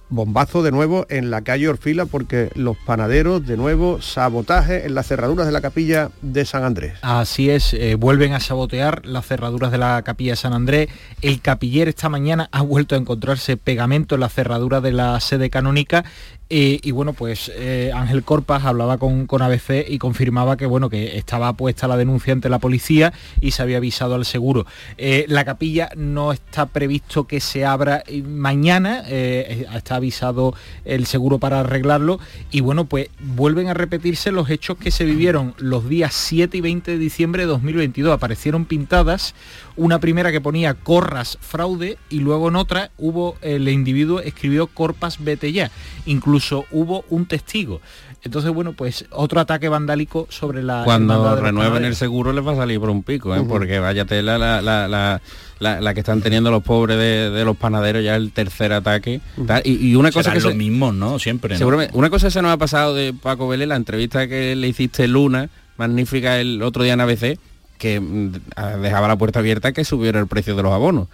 bombazo 0.09 0.63
de 0.63 0.71
nuevo 0.71 1.05
en 1.09 1.29
la 1.29 1.41
calle 1.41 1.67
Orfila 1.67 2.05
porque 2.05 2.49
los 2.55 2.77
panaderos 2.77 3.45
de 3.45 3.57
nuevo 3.57 4.01
sabotaje 4.01 4.85
en 4.85 4.95
las 4.95 5.07
cerraduras 5.07 5.45
de 5.45 5.51
la 5.51 5.61
capilla 5.61 6.11
de 6.21 6.45
San 6.45 6.63
Andrés. 6.63 6.93
Así 7.01 7.49
es, 7.49 7.73
eh, 7.73 7.95
vuelven 7.95 8.33
a 8.33 8.39
sabotear 8.39 9.05
las 9.05 9.25
cerraduras 9.25 9.71
de 9.71 9.77
la 9.77 10.01
capilla 10.03 10.31
de 10.31 10.37
San 10.37 10.53
Andrés. 10.53 10.89
El 11.21 11.41
capiller 11.41 11.89
esta 11.89 12.09
mañana 12.09 12.47
ha 12.51 12.61
vuelto 12.61 12.95
a 12.95 12.97
encontrarse 12.97 13.57
pegamento 13.57 14.15
en 14.15 14.21
la 14.21 14.29
cerradura 14.29 14.81
de 14.81 14.93
la 14.93 15.19
sede 15.19 15.49
canónica 15.49 16.05
y, 16.49 16.91
bueno, 16.91 17.11
pues 17.11 17.51
eh, 17.55 17.91
Ángel 17.93 18.23
Corpas 18.23 18.63
hablaba 18.63 18.97
con, 18.97 19.27
con, 19.27 19.41
ABC 19.41 19.85
y 19.87 19.97
confirmaba 19.97 20.55
que 20.55 20.65
bueno, 20.65 20.89
que 20.89 21.17
estaba 21.17 21.51
puesta 21.53 21.87
la 21.89 21.97
denuncia 21.97 22.31
ante 22.31 22.47
la 22.47 22.59
policía 22.59 23.11
y 23.41 23.51
se 23.51 23.61
había 23.61 23.77
avisado 23.77 24.15
al 24.15 24.23
seguro. 24.23 24.65
Eh, 24.97 25.25
la 25.27 25.43
capilla 25.43 25.89
no 25.97 26.31
está 26.31 26.67
previsto 26.67 27.27
que 27.27 27.41
se 27.41 27.65
abra 27.65 28.03
mañana, 28.23 29.03
eh, 29.07 29.67
está 29.75 29.95
avisado 29.95 30.53
el 30.85 31.05
seguro 31.05 31.37
para 31.37 31.59
arreglarlo 31.59 32.19
y 32.49 32.61
bueno, 32.61 32.85
pues 32.85 33.09
vuelven 33.19 33.67
a 33.67 33.73
repetirse 33.73 34.31
los 34.31 34.49
hechos 34.49 34.77
que 34.77 34.91
se 34.91 35.03
vivieron 35.03 35.53
los 35.57 35.89
días 35.89 36.13
7 36.13 36.57
y 36.57 36.61
20 36.61 36.91
de 36.91 36.97
diciembre 36.97 37.43
de 37.43 37.47
2022. 37.47 38.13
Aparecieron 38.13 38.63
pintadas 38.63 39.35
una 39.77 39.99
primera 39.99 40.31
que 40.31 40.41
ponía 40.41 40.73
Corras 40.73 41.37
fraude 41.39 41.97
y 42.09 42.19
luego 42.19 42.49
en 42.49 42.55
otra 42.55 42.91
hubo 42.97 43.37
el 43.41 43.69
individuo 43.69 44.19
escribió 44.19 44.67
Corpas 44.67 45.23
vete 45.23 45.51
ya. 45.51 45.71
Incluso 46.05 46.65
hubo 46.71 47.05
un 47.09 47.25
testigo. 47.25 47.79
Entonces, 48.23 48.51
bueno, 48.51 48.73
pues 48.73 49.05
otro 49.11 49.39
ataque 49.39 49.69
vandálico 49.69 50.27
sobre 50.29 50.63
la... 50.63 50.83
Cuando 50.83 51.35
renueven 51.35 51.85
el 51.85 51.95
seguro 51.95 52.33
les 52.33 52.45
va 52.45 52.53
a 52.53 52.55
salir 52.55 52.79
por 52.79 52.89
un 52.89 53.03
pico, 53.03 53.35
¿eh? 53.35 53.43
porque 53.47 53.79
vaya 53.79 54.05
tela 54.05 54.37
la, 54.37 54.61
la, 54.61 55.21
la, 55.59 55.93
que 55.93 55.99
están 55.99 56.21
teniendo 56.21 56.51
los 56.51 56.63
pobres 56.63 56.97
de, 56.97 57.45
los 57.45 57.55
panaderos, 57.55 58.03
ya 58.03 58.15
el 58.15 58.31
tercer 58.31 58.73
ataque. 58.73 59.21
y, 59.63 59.95
una 59.95 60.11
cosa 60.11 60.33
que... 60.33 60.41
lo 60.41 60.53
mismo, 60.53 60.91
¿no? 60.91 61.19
Siempre. 61.19 61.57
Una 61.93 62.09
cosa 62.09 62.29
se 62.29 62.41
nos 62.41 62.51
ha 62.51 62.57
pasado 62.57 62.95
de 62.95 63.13
Paco 63.13 63.47
Vélez, 63.47 63.67
la 63.67 63.75
entrevista 63.75 64.27
que 64.27 64.55
le 64.55 64.67
hiciste 64.67 65.07
Luna, 65.07 65.49
magnífica 65.77 66.39
el 66.39 66.61
otro 66.63 66.83
día 66.83 66.93
en 66.93 67.01
ABC, 67.01 67.37
que 67.77 67.99
mm, 67.99 68.33
dejaba 68.81 69.07
la 69.07 69.17
puerta 69.17 69.39
abierta 69.39 69.71
que 69.71 69.85
subiera 69.85 70.19
el 70.19 70.27
precio 70.27 70.55
de 70.55 70.63
los 70.63 70.73
abonos. 70.73 71.07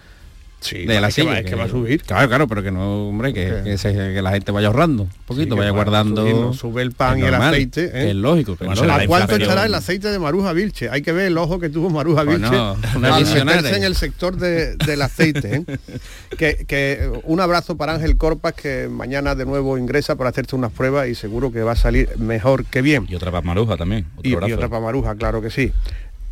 Sí, 0.64 0.86
de 0.86 0.98
la 0.98 1.10
que, 1.10 1.22
va, 1.24 1.42
que, 1.42 1.54
va 1.54 1.64
a 1.64 1.68
subir. 1.68 2.02
Claro, 2.02 2.26
claro, 2.26 2.48
pero 2.48 2.62
que 2.62 2.70
no, 2.70 3.08
hombre, 3.08 3.34
que, 3.34 3.76
que, 3.82 4.22
la 4.22 4.30
gente 4.30 4.50
vaya 4.50 4.68
ahorrando 4.68 5.02
un 5.02 5.10
poquito, 5.26 5.56
vaya 5.56 5.70
guardando. 5.70 6.54
sube 6.54 6.80
el 6.80 6.92
pan 6.92 7.18
y 7.18 7.22
el 7.22 7.34
aceite. 7.34 7.84
¿eh? 7.92 8.10
Es 8.10 8.16
lógico. 8.16 8.56
Que 8.56 8.66
¿A 8.66 9.06
cuánto 9.06 9.36
estará 9.36 9.66
el 9.66 9.74
aceite 9.74 10.08
de 10.08 10.18
Maruja 10.18 10.54
Vilche? 10.54 10.88
Hay 10.88 11.02
que 11.02 11.12
ver 11.12 11.26
el 11.26 11.36
ojo 11.36 11.58
que 11.60 11.68
tuvo 11.68 11.90
Maruja 11.90 12.24
pues 12.24 12.38
Vilche 12.40 12.56
al 12.56 13.66
en 13.66 13.84
el 13.84 13.94
sector 13.94 14.36
del 14.36 15.02
aceite. 15.02 15.56
¿eh? 15.56 15.78
que, 16.38 16.64
que, 16.66 17.12
un 17.24 17.40
abrazo 17.40 17.76
para 17.76 17.92
Ángel 17.92 18.16
Corpas, 18.16 18.54
que 18.54 18.88
mañana 18.90 19.34
de 19.34 19.44
nuevo 19.44 19.76
ingresa 19.76 20.16
para 20.16 20.30
hacerse 20.30 20.56
unas 20.56 20.72
pruebas 20.72 21.08
y 21.08 21.14
seguro 21.14 21.52
que 21.52 21.62
va 21.62 21.72
a 21.72 21.76
salir 21.76 22.08
mejor 22.16 22.64
que 22.64 22.80
bien. 22.80 23.04
Y 23.06 23.16
otra 23.16 23.30
para 23.30 23.42
Maruja 23.42 23.76
también. 23.76 24.06
y, 24.22 24.30
y, 24.30 24.34
otra 24.34 24.70
para 24.70 24.80
Maruja, 24.80 25.14
claro 25.14 25.42
que 25.42 25.50
sí. 25.50 25.72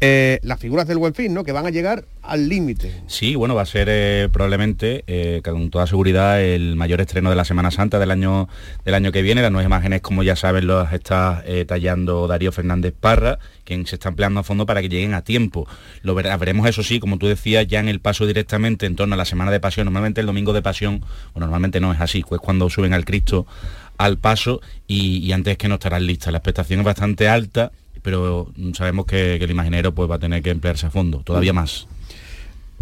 Eh, 0.05 0.41
las 0.43 0.59
figuras 0.59 0.88
del 0.88 0.99
buen 0.99 1.15
fin, 1.15 1.33
¿no? 1.33 1.45
Que 1.45 1.53
van 1.53 1.65
a 1.65 1.71
llegar 1.71 2.07
al 2.23 2.49
límite. 2.49 2.93
Sí, 3.07 3.37
bueno, 3.37 3.55
va 3.55 3.62
a 3.62 3.67
ser 3.67 3.87
eh, 3.88 4.29
probablemente, 4.33 5.05
eh, 5.07 5.43
con 5.45 5.71
toda 5.71 5.87
seguridad, 5.87 6.43
el 6.43 6.75
mayor 6.75 7.01
estreno 7.01 7.31
de 7.31 7.37
la 7.37 7.45
Semana 7.45 7.71
Santa 7.71 8.01
del 8.01 8.11
año, 8.11 8.49
del 8.85 8.95
año 8.95 9.12
que 9.12 9.23
viene. 9.23 9.43
Las 9.43 9.53
nuevas 9.53 9.69
imágenes, 9.69 10.01
como 10.01 10.25
ya 10.25 10.35
saben, 10.35 10.67
las 10.67 10.93
está 10.93 11.45
tallando 11.69 12.27
Darío 12.27 12.51
Fernández 12.51 12.95
Parra, 12.99 13.38
quien 13.62 13.87
se 13.87 13.95
está 13.95 14.09
empleando 14.09 14.41
a 14.41 14.43
fondo 14.43 14.67
para 14.67 14.83
que 14.83 14.88
lleguen 14.88 15.15
a 15.15 15.23
tiempo. 15.23 15.69
Lo 16.03 16.17
veremos, 16.17 16.67
eso 16.67 16.83
sí, 16.83 16.99
como 16.99 17.19
tú 17.19 17.29
decías, 17.29 17.69
ya 17.69 17.79
en 17.79 17.88
el 17.88 18.01
paso 18.01 18.27
directamente 18.27 18.87
en 18.87 18.97
torno 18.97 19.15
a 19.15 19.17
la 19.17 19.25
Semana 19.25 19.53
de 19.53 19.61
Pasión. 19.61 19.85
Normalmente 19.85 20.21
el 20.21 20.27
domingo 20.27 20.53
de 20.53 20.62
Pasión, 20.62 21.05
o 21.33 21.38
normalmente 21.38 21.79
no 21.79 21.93
es 21.93 22.01
así, 22.01 22.25
pues 22.29 22.41
cuando 22.41 22.69
suben 22.71 22.93
al 22.93 23.05
Cristo 23.05 23.47
al 23.99 24.19
paso 24.19 24.61
y, 24.88 25.19
y 25.19 25.31
antes 25.31 25.57
que 25.59 25.69
no 25.69 25.75
estarán 25.75 26.05
listas. 26.07 26.33
La 26.33 26.38
expectación 26.38 26.81
es 26.81 26.87
bastante 26.87 27.29
alta 27.29 27.71
pero 28.03 28.53
sabemos 28.75 29.07
que, 29.07 29.37
el 29.37 29.51
imaginero 29.51 29.95
pues, 29.95 30.11
va 30.11 30.17
a 30.17 30.19
tener 30.19 30.43
que 30.43 30.51
emplearse 30.51 30.87
a 30.87 30.91
fondo, 30.91 31.23
todavía 31.25 31.53
más. 31.53 31.87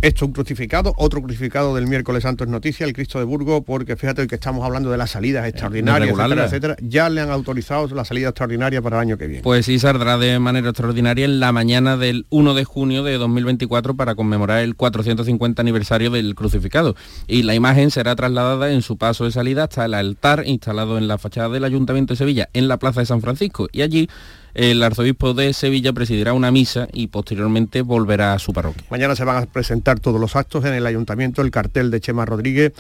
Esto 0.03 0.25
un 0.25 0.33
crucificado, 0.33 0.95
otro 0.97 1.21
crucificado 1.21 1.75
del 1.75 1.87
miércoles 1.87 2.23
santo 2.23 2.45
es 2.45 2.49
noticia, 2.49 2.87
el 2.87 2.95
Cristo 2.95 3.19
de 3.19 3.27
Burgos, 3.27 3.63
porque 3.67 3.97
fíjate 3.97 4.27
que 4.27 4.37
estamos 4.37 4.65
hablando 4.65 4.91
de 4.91 4.97
las 4.97 5.11
salidas 5.11 5.47
extraordinarias, 5.47 6.19
etcétera, 6.19 6.77
ya 6.81 7.11
le 7.11 7.21
han 7.21 7.31
autorizado 7.31 7.87
la 7.89 8.07
salida 8.07 8.31
extraordinaria 8.31 8.81
para 8.81 8.97
el 8.97 9.03
año 9.03 9.19
que 9.19 9.27
viene. 9.27 9.43
Pues 9.43 9.67
sí, 9.67 9.79
saldrá 9.79 10.17
de 10.17 10.39
manera 10.39 10.71
extraordinaria 10.71 11.27
en 11.27 11.39
la 11.39 11.53
mañana 11.53 11.99
del 11.99 12.25
1 12.31 12.55
de 12.55 12.65
junio 12.65 13.03
de 13.03 13.19
2024 13.19 13.95
para 13.95 14.15
conmemorar 14.15 14.63
el 14.63 14.75
450 14.75 15.61
aniversario 15.61 16.11
del 16.11 16.35
crucificado. 16.35 16.97
Y 17.27 17.43
la 17.43 17.55
imagen 17.55 17.91
será 17.91 18.17
trasladada 18.17 18.73
en 18.73 18.81
su 18.81 18.97
paso 18.97 19.27
de 19.27 19.33
salida 19.33 19.65
hasta 19.65 19.85
el 19.85 19.93
altar 19.93 20.45
instalado 20.47 20.97
en 20.97 21.09
la 21.09 21.19
fachada 21.19 21.51
del 21.51 21.65
Ayuntamiento 21.65 22.15
de 22.15 22.19
Sevilla, 22.19 22.49
en 22.55 22.69
la 22.69 22.79
Plaza 22.79 23.01
de 23.01 23.07
San 23.07 23.21
Francisco. 23.21 23.69
Y 23.71 23.83
allí 23.83 24.09
el 24.55 24.83
arzobispo 24.83 25.35
de 25.35 25.53
Sevilla 25.53 25.93
presidirá 25.93 26.33
una 26.33 26.51
misa 26.51 26.89
y 26.93 27.09
posteriormente 27.09 27.83
volverá 27.83 28.35
a 28.35 28.39
su 28.39 28.53
parroquia. 28.53 28.85
Mañana 28.91 29.17
se 29.17 29.25
van 29.25 29.43
a 29.43 29.47
presentar 29.47 30.01
todos 30.01 30.21
los 30.21 30.37
actos 30.37 30.65
en 30.65 30.75
el 30.75 30.87
ayuntamiento, 30.87 31.43
el 31.43 31.51
cartel 31.51 31.91
de 31.91 32.01
Chema 32.01 32.27
Rodríguez, 32.27 32.73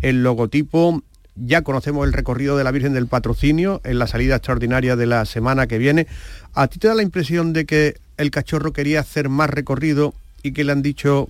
el 0.00 0.22
logotipo. 0.22 1.02
Ya 1.36 1.62
conocemos 1.62 2.06
el 2.06 2.12
recorrido 2.12 2.56
de 2.56 2.64
la 2.64 2.72
Virgen 2.72 2.94
del 2.94 3.06
Patrocinio 3.06 3.80
en 3.84 3.98
la 3.98 4.08
salida 4.08 4.36
extraordinaria 4.36 4.96
de 4.96 5.06
la 5.06 5.24
semana 5.24 5.66
que 5.68 5.78
viene. 5.78 6.06
¿A 6.52 6.66
ti 6.66 6.78
te 6.78 6.88
da 6.88 6.94
la 6.94 7.02
impresión 7.02 7.52
de 7.52 7.64
que 7.64 7.94
el 8.16 8.30
cachorro 8.30 8.72
quería 8.72 9.00
hacer 9.00 9.28
más 9.28 9.48
recorrido 9.48 10.14
y 10.42 10.52
que 10.52 10.64
le 10.64 10.72
han 10.72 10.82
dicho 10.82 11.28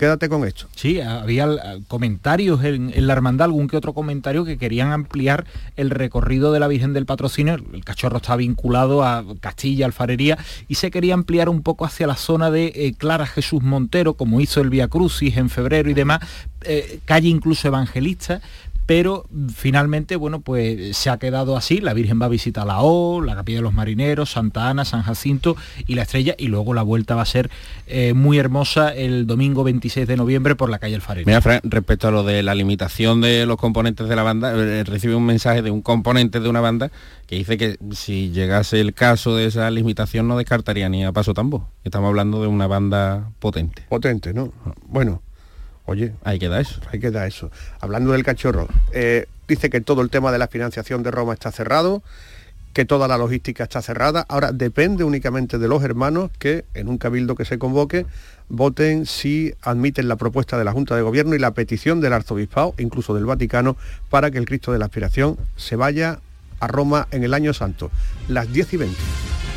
quédate 0.00 0.30
con 0.30 0.46
esto. 0.46 0.66
Sí, 0.74 0.98
había 0.98 1.46
comentarios 1.86 2.64
en, 2.64 3.06
la 3.06 3.12
hermandad, 3.12 3.44
algún 3.44 3.68
que 3.68 3.76
otro 3.76 3.92
comentario 3.92 4.46
que 4.46 4.56
querían 4.56 4.92
ampliar 4.92 5.44
el 5.76 5.90
recorrido 5.90 6.52
de 6.52 6.58
la 6.58 6.68
Virgen 6.68 6.94
del 6.94 7.04
Patrocinio. 7.04 7.52
El 7.52 7.84
cachorro 7.84 8.16
está 8.16 8.34
vinculado 8.34 9.04
a 9.04 9.22
Castilla, 9.40 9.84
Alfarería, 9.84 10.38
y 10.68 10.76
se 10.76 10.90
quería 10.90 11.12
ampliar 11.12 11.50
un 11.50 11.60
poco 11.60 11.84
hacia 11.84 12.06
la 12.06 12.16
zona 12.16 12.50
de 12.50 12.72
eh, 12.74 12.94
Clara 12.96 13.26
Jesús 13.26 13.62
Montero, 13.62 14.14
como 14.14 14.40
hizo 14.40 14.62
el 14.62 14.70
Via 14.70 14.88
Crucis 14.88 15.36
en 15.36 15.50
febrero 15.50 15.90
y 15.90 15.94
demás, 15.94 16.20
eh, 16.62 17.00
calle 17.04 17.28
incluso 17.28 17.68
evangelista, 17.68 18.40
pero 18.90 19.24
finalmente, 19.54 20.16
bueno, 20.16 20.40
pues 20.40 20.96
se 20.96 21.10
ha 21.10 21.18
quedado 21.18 21.56
así, 21.56 21.80
la 21.80 21.94
Virgen 21.94 22.20
va 22.20 22.26
a 22.26 22.28
visitar 22.28 22.66
la 22.66 22.80
O, 22.80 23.20
la 23.20 23.36
Capilla 23.36 23.58
de 23.58 23.62
los 23.62 23.72
Marineros, 23.72 24.32
Santa 24.32 24.68
Ana, 24.68 24.84
San 24.84 25.02
Jacinto 25.02 25.54
y 25.86 25.94
la 25.94 26.02
Estrella, 26.02 26.34
y 26.36 26.48
luego 26.48 26.74
la 26.74 26.82
vuelta 26.82 27.14
va 27.14 27.22
a 27.22 27.24
ser 27.24 27.50
eh, 27.86 28.14
muy 28.14 28.38
hermosa 28.38 28.92
el 28.92 29.28
domingo 29.28 29.62
26 29.62 30.08
de 30.08 30.16
noviembre 30.16 30.56
por 30.56 30.70
la 30.70 30.80
calle 30.80 30.96
Alfarero. 30.96 31.24
Mira, 31.24 31.60
respecto 31.62 32.08
a 32.08 32.10
lo 32.10 32.24
de 32.24 32.42
la 32.42 32.56
limitación 32.56 33.20
de 33.20 33.46
los 33.46 33.58
componentes 33.58 34.08
de 34.08 34.16
la 34.16 34.24
banda, 34.24 34.54
eh, 34.56 34.82
recibe 34.82 35.14
un 35.14 35.24
mensaje 35.24 35.62
de 35.62 35.70
un 35.70 35.82
componente 35.82 36.40
de 36.40 36.48
una 36.48 36.60
banda 36.60 36.90
que 37.28 37.36
dice 37.36 37.56
que 37.56 37.78
si 37.92 38.32
llegase 38.32 38.80
el 38.80 38.92
caso 38.92 39.36
de 39.36 39.46
esa 39.46 39.70
limitación 39.70 40.26
no 40.26 40.36
descartaría 40.36 40.88
ni 40.88 41.04
a 41.04 41.12
paso 41.12 41.32
tambo. 41.32 41.68
Estamos 41.84 42.08
hablando 42.08 42.42
de 42.42 42.48
una 42.48 42.66
banda 42.66 43.30
potente. 43.38 43.84
Potente, 43.88 44.34
¿no? 44.34 44.52
Bueno, 44.88 45.22
Oye, 45.86 46.12
ahí 46.24 46.38
queda 46.38 46.60
eso. 46.60 46.80
Ahí 46.92 47.00
queda 47.00 47.26
eso. 47.26 47.50
Hablando 47.80 48.12
del 48.12 48.22
cachorro, 48.22 48.68
eh, 48.92 49.26
dice 49.48 49.70
que 49.70 49.80
todo 49.80 50.02
el 50.02 50.10
tema 50.10 50.30
de 50.32 50.38
la 50.38 50.48
financiación 50.48 51.02
de 51.02 51.10
Roma 51.10 51.32
está 51.32 51.50
cerrado, 51.50 52.02
que 52.72 52.84
toda 52.84 53.08
la 53.08 53.18
logística 53.18 53.64
está 53.64 53.82
cerrada. 53.82 54.24
Ahora 54.28 54.52
depende 54.52 55.04
únicamente 55.04 55.58
de 55.58 55.68
los 55.68 55.82
hermanos 55.82 56.30
que 56.38 56.64
en 56.74 56.88
un 56.88 56.98
cabildo 56.98 57.34
que 57.34 57.44
se 57.44 57.58
convoque 57.58 58.06
voten 58.48 59.06
si 59.06 59.54
admiten 59.62 60.08
la 60.08 60.16
propuesta 60.16 60.58
de 60.58 60.64
la 60.64 60.72
Junta 60.72 60.96
de 60.96 61.02
Gobierno 61.02 61.34
y 61.34 61.38
la 61.38 61.52
petición 61.52 62.00
del 62.00 62.12
Arzobispado, 62.12 62.74
incluso 62.78 63.14
del 63.14 63.24
Vaticano, 63.24 63.76
para 64.10 64.30
que 64.30 64.38
el 64.38 64.46
Cristo 64.46 64.72
de 64.72 64.78
la 64.78 64.86
Aspiración 64.86 65.38
se 65.56 65.76
vaya 65.76 66.20
a 66.58 66.66
Roma 66.66 67.08
en 67.10 67.24
el 67.24 67.32
año 67.32 67.54
santo, 67.54 67.90
las 68.28 68.52
10 68.52 68.74
y 68.74 68.76
20. 68.76 68.96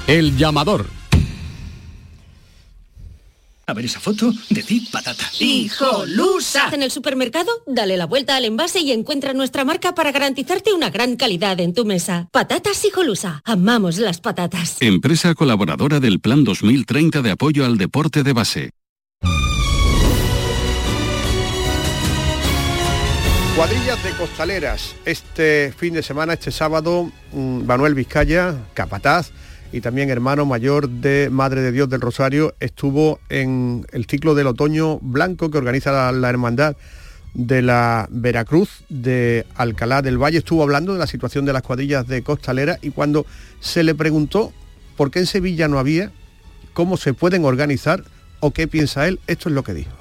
El 0.07 0.37
llamador 0.37 0.85
a 3.65 3.73
ver 3.73 3.85
esa 3.85 3.99
foto, 3.99 4.33
decid 4.49 4.83
patata. 4.91 5.23
¡Hijolusa! 5.39 6.69
En 6.73 6.83
el 6.83 6.91
supermercado, 6.91 7.49
dale 7.65 7.95
la 7.95 8.05
vuelta 8.05 8.35
al 8.35 8.45
envase 8.45 8.81
y 8.81 8.91
encuentra 8.91 9.33
nuestra 9.33 9.63
marca 9.63 9.95
para 9.95 10.11
garantizarte 10.11 10.73
una 10.73 10.89
gran 10.89 11.15
calidad 11.15 11.59
en 11.61 11.73
tu 11.73 11.85
mesa. 11.85 12.27
Patatas 12.31 12.83
Hijolusa. 12.83 13.41
Amamos 13.45 13.97
las 13.97 14.19
patatas. 14.19 14.77
Empresa 14.81 15.33
colaboradora 15.33 15.99
del 15.99 16.19
Plan 16.19 16.43
2030 16.43 17.21
de 17.21 17.31
apoyo 17.31 17.65
al 17.65 17.77
deporte 17.77 18.23
de 18.23 18.33
base. 18.33 18.71
Cuadrillas 23.55 24.03
de 24.03 24.09
costaleras. 24.17 24.95
Este 25.05 25.71
fin 25.77 25.93
de 25.93 26.01
semana, 26.01 26.33
este 26.33 26.51
sábado, 26.51 27.11
mm, 27.31 27.65
Manuel 27.65 27.93
Vizcaya, 27.93 28.55
capataz, 28.73 29.31
y 29.73 29.81
también 29.81 30.11
hermano 30.11 30.45
mayor 30.45 30.87
de 30.87 31.29
Madre 31.31 31.61
de 31.61 31.71
Dios 31.71 31.89
del 31.89 31.99
Rosario, 31.99 32.53
estuvo 32.59 33.19
en 33.29 33.87
el 33.91 34.05
ciclo 34.05 34.35
del 34.35 34.45
otoño 34.45 34.99
blanco 34.99 35.49
que 35.49 35.57
organiza 35.57 36.11
la, 36.11 36.29
Hermandad 36.29 36.75
de 37.33 37.63
la 37.63 38.07
Veracruz 38.11 38.83
de 38.89 39.47
Alcalá 39.55 40.03
del 40.03 40.21
Valle. 40.21 40.37
Estuvo 40.37 40.61
hablando 40.61 40.93
de 40.93 40.99
la 40.99 41.07
situación 41.07 41.45
de 41.45 41.53
las 41.53 41.63
cuadrillas 41.63 42.07
de 42.07 42.21
costalera 42.21 42.77
y 42.83 42.91
cuando 42.91 43.25
se 43.59 43.81
le 43.81 43.95
preguntó 43.95 44.53
por 44.95 45.09
qué 45.09 45.19
en 45.19 45.25
Sevilla 45.25 45.67
no 45.67 45.79
había, 45.79 46.11
cómo 46.73 46.95
se 46.95 47.15
pueden 47.15 47.43
organizar 47.43 48.03
o 48.41 48.51
qué 48.51 48.67
piensa 48.67 49.07
él, 49.07 49.19
esto 49.25 49.49
es 49.49 49.55
lo 49.55 49.63
que 49.63 49.73
dijo. 49.73 49.91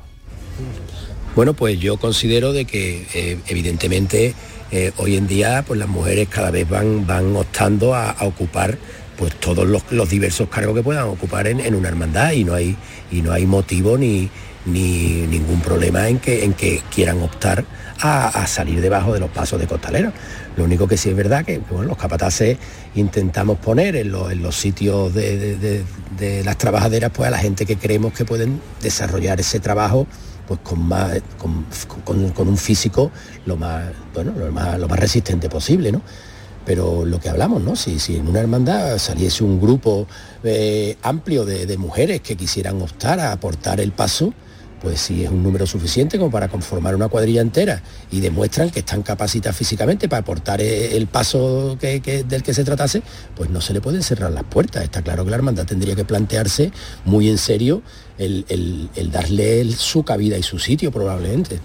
Bueno, 1.34 1.54
pues 1.54 1.80
yo 1.80 1.96
considero 1.96 2.52
de 2.52 2.66
que 2.66 3.06
eh, 3.14 3.38
evidentemente 3.46 4.34
eh, 4.70 4.92
hoy 4.98 5.16
en 5.16 5.26
día 5.26 5.64
pues 5.66 5.80
las 5.80 5.88
mujeres 5.88 6.28
cada 6.28 6.50
vez 6.50 6.68
van, 6.68 7.06
van 7.06 7.34
optando 7.36 7.94
a 7.94 8.14
ocupar 8.20 8.76
pues 9.22 9.36
todos 9.36 9.68
los, 9.68 10.10
diversos 10.10 10.48
cargos 10.48 10.74
que 10.74 10.82
puedan 10.82 11.04
ocupar 11.04 11.46
en, 11.46 11.76
una 11.76 11.86
hermandad 11.86 12.32
y 12.32 12.42
no 12.42 12.54
hay, 12.54 12.76
y 13.12 13.22
no 13.22 13.30
hay 13.30 13.46
motivo 13.46 13.96
ni, 13.96 14.28
ni 14.66 15.28
ningún 15.28 15.60
problema 15.60 16.08
en 16.08 16.18
que, 16.18 16.42
en 16.42 16.54
que 16.54 16.82
quieran 16.92 17.22
optar 17.22 17.64
a, 18.00 18.44
salir 18.48 18.80
debajo 18.80 19.14
de 19.14 19.20
los 19.20 19.30
pasos 19.30 19.60
de 19.60 19.68
costalera. 19.68 20.12
Lo 20.56 20.64
único 20.64 20.88
que 20.88 20.96
sí 20.96 21.10
es 21.10 21.14
verdad 21.14 21.44
que 21.44 21.60
los 21.70 21.96
capataces 21.96 22.58
intentamos 22.96 23.58
poner 23.58 23.94
en, 23.94 24.10
los 24.10 24.56
sitios 24.56 25.14
de, 25.14 25.84
las 26.44 26.58
trabajaderas 26.58 27.12
pues 27.14 27.28
a 27.28 27.30
la 27.30 27.38
gente 27.38 27.64
que 27.64 27.76
creemos 27.76 28.12
que 28.14 28.24
pueden 28.24 28.60
desarrollar 28.80 29.38
ese 29.38 29.60
trabajo 29.60 30.08
pues 30.48 30.58
con 30.64 30.82
más 30.82 31.12
con, 31.38 32.48
un 32.48 32.56
físico 32.56 33.12
lo 33.46 33.56
más 33.56 33.84
bueno 34.12 34.32
lo 34.36 34.50
más, 34.50 34.80
lo 34.80 34.88
más 34.88 34.98
resistente 34.98 35.48
posible, 35.48 35.92
¿no? 35.92 36.02
Pero 36.64 37.04
lo 37.04 37.20
que 37.20 37.28
hablamos, 37.28 37.62
¿no? 37.62 37.76
Si, 37.76 37.98
si 37.98 38.16
en 38.16 38.28
una 38.28 38.40
hermandad 38.40 38.98
saliese 38.98 39.44
un 39.44 39.60
grupo 39.60 40.06
eh, 40.44 40.96
amplio 41.02 41.44
de, 41.44 41.76
mujeres 41.76 42.20
que 42.20 42.36
quisieran 42.36 42.80
optar 42.82 43.18
a 43.18 43.32
aportar 43.32 43.80
el 43.80 43.92
paso, 43.92 44.32
pues 44.80 45.00
si 45.00 45.24
es 45.24 45.30
un 45.30 45.42
número 45.42 45.66
suficiente 45.66 46.18
como 46.18 46.30
para 46.30 46.48
conformar 46.48 46.94
una 46.94 47.08
cuadrilla 47.08 47.40
entera 47.40 47.82
y 48.10 48.20
demuestran 48.20 48.70
que 48.70 48.80
están 48.80 49.02
capacitadas 49.02 49.56
físicamente 49.56 50.08
para 50.08 50.20
aportar 50.20 50.60
eh, 50.60 50.96
el 50.96 51.06
paso 51.06 51.76
del 51.76 52.02
que 52.42 52.54
se 52.54 52.64
tratase, 52.64 53.02
pues 53.34 53.50
no 53.50 53.60
se 53.60 53.72
le 53.72 53.80
pueden 53.80 54.02
cerrar 54.02 54.32
las 54.32 54.44
puertas. 54.44 54.84
Está 54.84 55.02
claro 55.02 55.24
que 55.24 55.30
la 55.30 55.36
hermandad 55.36 55.66
tendría 55.66 55.94
que 55.96 56.04
plantearse 56.04 56.72
muy 57.04 57.28
en 57.28 57.38
serio 57.38 57.82
el 58.18 59.10
darle 59.10 59.70
su 59.72 60.04
cabida 60.04 60.38
y 60.38 60.42
su 60.42 60.58
sitio 60.58 60.92
probablemente. 60.92 61.60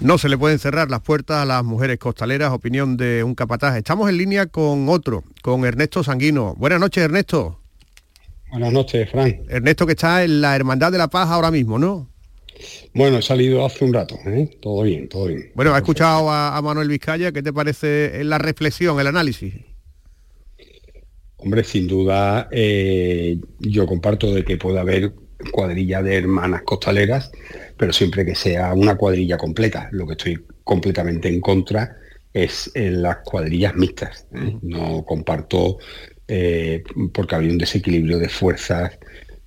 No 0.00 0.18
se 0.18 0.28
le 0.28 0.36
pueden 0.36 0.58
cerrar 0.58 0.90
las 0.90 1.00
puertas 1.00 1.38
a 1.38 1.46
las 1.46 1.64
mujeres 1.64 1.98
costaleras, 1.98 2.52
opinión 2.52 2.98
de 2.98 3.24
un 3.24 3.34
capataz. 3.34 3.78
Estamos 3.78 4.10
en 4.10 4.18
línea 4.18 4.46
con 4.46 4.90
otro, 4.90 5.24
con 5.42 5.64
Ernesto 5.64 6.04
Sanguino. 6.04 6.54
Buenas 6.58 6.80
noches, 6.80 7.02
Ernesto. 7.02 7.60
Buenas 8.50 8.72
noches, 8.72 9.10
Fran. 9.10 9.40
Ernesto 9.48 9.86
que 9.86 9.92
está 9.92 10.22
en 10.22 10.42
la 10.42 10.54
Hermandad 10.54 10.92
de 10.92 10.98
la 10.98 11.08
Paz 11.08 11.30
ahora 11.30 11.50
mismo, 11.50 11.78
¿no? 11.78 12.10
Bueno, 12.92 13.18
he 13.18 13.22
salido 13.22 13.64
hace 13.64 13.84
un 13.86 13.94
rato, 13.94 14.18
¿eh? 14.26 14.58
todo 14.60 14.82
bien, 14.82 15.08
todo 15.08 15.26
bien. 15.26 15.50
Bueno, 15.54 15.74
ha 15.74 15.78
escuchado 15.78 16.30
a, 16.30 16.60
Manuel 16.62 16.88
Vizcaya, 16.88 17.32
¿qué 17.32 17.42
te 17.42 17.52
parece 17.52 18.22
la 18.24 18.38
reflexión, 18.38 19.00
el 19.00 19.06
análisis? 19.06 19.54
Hombre, 21.38 21.64
sin 21.64 21.86
duda, 21.86 22.48
eh, 22.50 23.38
yo 23.60 23.86
comparto 23.86 24.32
de 24.32 24.44
que 24.44 24.56
puede 24.56 24.78
haber 24.78 25.12
cuadrilla 25.52 26.02
de 26.02 26.16
hermanas 26.16 26.62
costaleras, 26.62 27.30
pero 27.76 27.92
siempre 27.92 28.24
que 28.24 28.34
sea 28.34 28.72
una 28.74 28.96
cuadrilla 28.96 29.36
completa. 29.36 29.88
Lo 29.92 30.06
que 30.06 30.12
estoy 30.12 30.44
completamente 30.64 31.28
en 31.28 31.40
contra 31.40 31.96
es 32.32 32.70
en 32.74 33.02
las 33.02 33.18
cuadrillas 33.18 33.74
mixtas. 33.74 34.26
¿eh? 34.34 34.56
No 34.62 35.04
comparto 35.04 35.78
eh, 36.28 36.82
porque 37.12 37.34
había 37.34 37.50
un 37.50 37.58
desequilibrio 37.58 38.18
de 38.18 38.28
fuerzas 38.28 38.98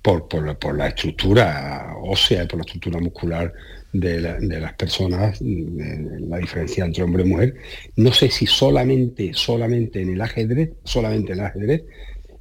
por, 0.02 0.76
la 0.76 0.88
estructura 0.88 1.94
ósea 2.02 2.44
y 2.44 2.46
por 2.46 2.58
la 2.58 2.64
estructura 2.64 3.00
muscular 3.00 3.52
de, 3.92 4.20
las 4.60 4.72
personas, 4.74 5.40
la 5.40 6.38
diferencia 6.38 6.84
entre 6.84 7.02
hombre 7.02 7.22
y 7.22 7.26
mujer. 7.26 7.54
No 7.96 8.12
sé 8.12 8.30
si 8.30 8.46
solamente, 8.46 9.32
solamente 9.34 10.00
en 10.00 10.10
el 10.10 10.20
ajedrez, 10.20 10.70
solamente 10.84 11.32
en 11.32 11.40
el 11.40 11.44
ajedrez, 11.44 11.84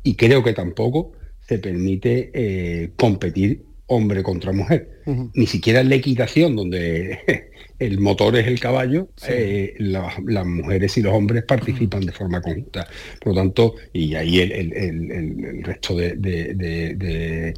y 0.03 0.15
creo 0.15 0.43
que 0.43 0.53
tampoco 0.53 1.11
se 1.49 1.57
permite 1.57 2.29
eh, 2.31 2.91
competir 2.95 3.63
hombre 3.87 4.21
contra 4.21 4.53
mujer. 4.53 5.01
Ni 5.33 5.47
siquiera 5.47 5.81
en 5.81 5.89
la 5.89 5.95
equitación, 5.95 6.55
donde 6.55 7.49
el 7.79 7.99
motor 7.99 8.37
es 8.37 8.45
el 8.45 8.59
caballo, 8.59 9.09
eh, 9.27 9.73
las 9.79 10.45
mujeres 10.45 10.95
y 10.99 11.01
los 11.01 11.11
hombres 11.11 11.43
participan 11.45 12.05
de 12.05 12.11
forma 12.11 12.39
conjunta. 12.39 12.87
Por 13.19 13.33
lo 13.33 13.41
tanto, 13.41 13.75
y 13.91 14.13
ahí 14.13 14.41
el, 14.41 15.63
resto 15.63 15.95
de, 15.95 16.13
de, 16.17 17.53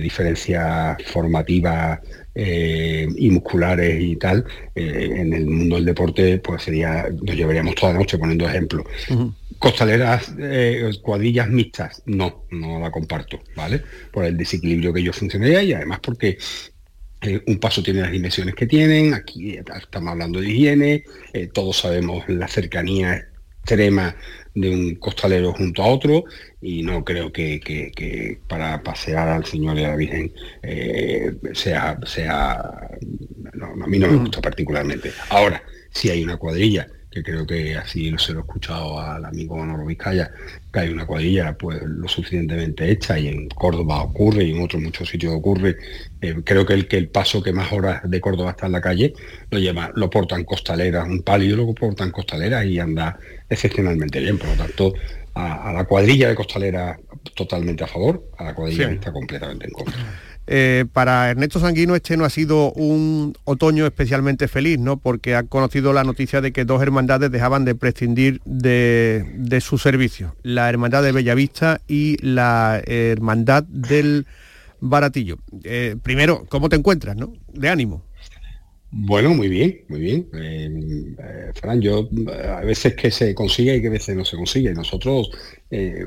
diferencias 0.00 0.96
formativas 1.06 2.00
eh, 2.34 3.06
y 3.16 3.30
musculares 3.30 4.02
y 4.02 4.16
tal, 4.16 4.44
en 4.74 5.32
el 5.32 5.46
mundo 5.46 5.76
del 5.76 5.84
deporte, 5.84 6.38
pues 6.38 6.64
sería, 6.64 7.06
nos 7.22 7.36
llevaríamos 7.36 7.76
toda 7.76 7.92
la 7.92 8.00
noche 8.00 8.18
poniendo 8.18 8.48
ejemplos. 8.48 8.84
Costaleras, 9.62 10.34
eh, 10.38 10.90
cuadrillas 11.00 11.48
mixtas, 11.48 12.02
no, 12.06 12.46
no 12.50 12.80
la 12.80 12.90
comparto, 12.90 13.38
¿vale? 13.54 13.80
Por 14.10 14.24
el 14.24 14.36
desequilibrio 14.36 14.92
que 14.92 15.04
yo 15.04 15.12
funcionaría 15.12 15.62
y 15.62 15.72
además 15.72 16.00
porque 16.02 16.36
eh, 17.20 17.40
un 17.46 17.58
paso 17.60 17.80
tiene 17.80 18.00
las 18.00 18.10
dimensiones 18.10 18.56
que 18.56 18.66
tienen, 18.66 19.14
aquí 19.14 19.56
estamos 19.56 20.10
hablando 20.10 20.40
de 20.40 20.50
higiene, 20.50 21.04
eh, 21.32 21.46
todos 21.46 21.78
sabemos 21.78 22.28
la 22.28 22.48
cercanía 22.48 23.28
extrema 23.60 24.16
de 24.56 24.68
un 24.68 24.94
costalero 24.96 25.52
junto 25.52 25.84
a 25.84 25.86
otro 25.86 26.24
y 26.60 26.82
no 26.82 27.04
creo 27.04 27.32
que, 27.32 28.40
para 28.48 28.82
pasear 28.82 29.28
al 29.28 29.44
Señor 29.44 29.78
y 29.78 29.84
a 29.84 29.90
la 29.90 29.96
Virgen 29.96 30.32
eh, 30.64 31.32
sea, 31.54 31.96
sea 32.04 32.54
a 32.54 33.86
mí 33.86 33.98
no 34.00 34.08
me 34.08 34.16
gusta 34.16 34.40
particularmente. 34.40 35.12
Ahora, 35.30 35.62
si 35.90 36.10
hay 36.10 36.24
una 36.24 36.36
cuadrilla 36.36 36.88
que 37.12 37.22
creo 37.22 37.46
que 37.46 37.76
así 37.76 38.12
se 38.18 38.32
lo 38.32 38.40
he 38.40 38.42
escuchado 38.42 38.98
al 38.98 39.24
amigo 39.24 39.56
Manolo 39.56 39.84
Vizcaya, 39.84 40.30
que 40.72 40.80
hay 40.80 40.88
una 40.88 41.06
cuadrilla 41.06 41.56
pues 41.56 41.82
lo 41.82 42.08
suficientemente 42.08 42.90
hecha 42.90 43.18
y 43.18 43.28
en 43.28 43.48
Córdoba 43.50 44.02
ocurre 44.02 44.44
y 44.44 44.52
en 44.52 44.62
otros 44.62 44.82
muchos 44.82 45.08
sitios 45.08 45.34
ocurre. 45.34 45.76
Eh, 46.20 46.36
creo 46.42 46.64
que 46.64 46.72
el 46.72 46.88
que 46.88 46.96
el 46.96 47.08
paso 47.08 47.42
que 47.42 47.52
más 47.52 47.70
horas 47.72 48.00
de 48.08 48.20
Córdoba 48.20 48.52
está 48.52 48.66
en 48.66 48.72
la 48.72 48.80
calle 48.80 49.12
lo 49.50 49.58
lleva, 49.58 49.92
lo 49.94 50.08
portan 50.08 50.44
costaleras, 50.44 51.06
un 51.06 51.22
palio 51.22 51.54
lo 51.56 51.72
portan 51.74 52.10
costaleras 52.10 52.64
y 52.64 52.80
anda 52.80 53.18
excepcionalmente 53.48 54.18
bien. 54.18 54.38
Por 54.38 54.48
lo 54.48 54.54
tanto, 54.54 54.94
a, 55.34 55.72
la 55.72 55.84
cuadrilla 55.84 56.28
de 56.28 56.34
costalera 56.34 56.98
totalmente 57.34 57.84
a 57.84 57.86
favor, 57.86 58.30
a 58.38 58.44
la 58.44 58.54
cuadrilla 58.54 58.90
está 58.90 59.12
completamente 59.12 59.66
en 59.66 59.72
contra. 59.72 59.98
Eh, 60.46 60.86
para 60.92 61.30
Ernesto 61.30 61.60
Sanguino 61.60 61.94
este 61.94 62.16
no 62.16 62.24
ha 62.24 62.30
sido 62.30 62.72
un 62.72 63.34
otoño 63.44 63.86
especialmente 63.86 64.48
feliz, 64.48 64.78
¿no? 64.78 64.96
Porque 64.96 65.36
ha 65.36 65.44
conocido 65.44 65.92
la 65.92 66.02
noticia 66.02 66.40
de 66.40 66.52
que 66.52 66.64
dos 66.64 66.82
hermandades 66.82 67.30
dejaban 67.30 67.64
de 67.64 67.74
prescindir 67.74 68.40
de, 68.44 69.58
su 69.60 69.78
servicio. 69.78 70.34
La 70.42 70.68
Hermandad 70.68 71.02
de 71.04 71.12
Bellavista 71.12 71.80
y 71.86 72.16
la 72.26 72.82
Hermandad 72.84 73.62
del 73.64 74.26
Baratillo. 74.80 75.38
Eh, 75.62 75.96
primero, 76.02 76.44
¿cómo 76.48 76.68
te 76.68 76.76
encuentras, 76.76 77.16
no? 77.16 77.32
De 77.52 77.68
ánimo. 77.68 78.02
Bueno, 78.90 79.30
muy 79.30 79.48
bien, 79.48 79.82
muy 79.88 80.00
bien. 80.00 80.28
Eh, 80.34 81.52
Fran, 81.54 81.80
yo 81.80 82.10
a 82.56 82.60
veces 82.60 82.94
que 82.94 83.10
se 83.10 83.34
consigue 83.34 83.76
y 83.76 83.80
que 83.80 83.86
a 83.86 83.92
veces 83.92 84.16
no 84.16 84.24
se 84.24 84.36
consigue. 84.36 84.74
Nosotros, 84.74 85.30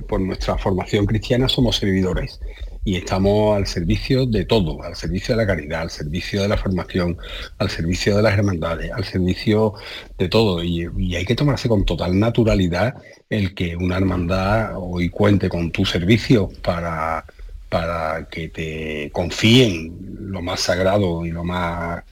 por 0.07 0.19
nuestra 0.19 0.57
formación 0.57 1.05
cristiana, 1.05 1.47
somos 1.47 1.77
servidores 1.77 2.39
y 2.85 2.97
estamos 2.97 3.57
al 3.57 3.65
servicio 3.65 4.27
de 4.27 4.45
todo, 4.45 4.83
al 4.83 4.95
servicio 4.95 5.35
de 5.35 5.41
la 5.41 5.47
caridad, 5.47 5.81
al 5.81 5.89
servicio 5.89 6.43
de 6.43 6.47
la 6.47 6.55
formación, 6.55 7.17
al 7.57 7.71
servicio 7.71 8.15
de 8.15 8.21
las 8.21 8.37
hermandades, 8.37 8.91
al 8.91 9.03
servicio 9.03 9.73
de 10.19 10.29
todo. 10.29 10.63
Y, 10.63 10.85
hay 11.15 11.25
que 11.25 11.35
tomarse 11.35 11.67
con 11.67 11.83
total 11.83 12.17
naturalidad 12.17 12.93
el 13.27 13.55
que 13.55 13.75
una 13.75 13.97
hermandad 13.97 14.73
hoy 14.75 15.09
cuente 15.09 15.49
con 15.49 15.71
tu 15.71 15.83
servicio 15.83 16.51
para, 16.61 17.25
para 17.69 18.27
que 18.29 18.49
te 18.49 19.09
confíen 19.11 19.97
lo 20.19 20.43
más 20.43 20.59
sagrado 20.61 21.25
y 21.25 21.31
lo 21.31 21.43
más 21.43 22.03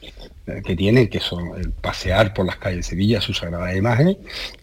que 0.45 0.75
tienen, 0.75 1.07
que 1.07 1.19
son 1.19 1.57
el 1.57 1.71
pasear 1.71 2.33
por 2.33 2.45
las 2.45 2.57
calles 2.57 2.77
de 2.77 2.83
Sevilla, 2.83 3.21
su 3.21 3.33
sagrada 3.33 3.75
imagen, 3.75 4.17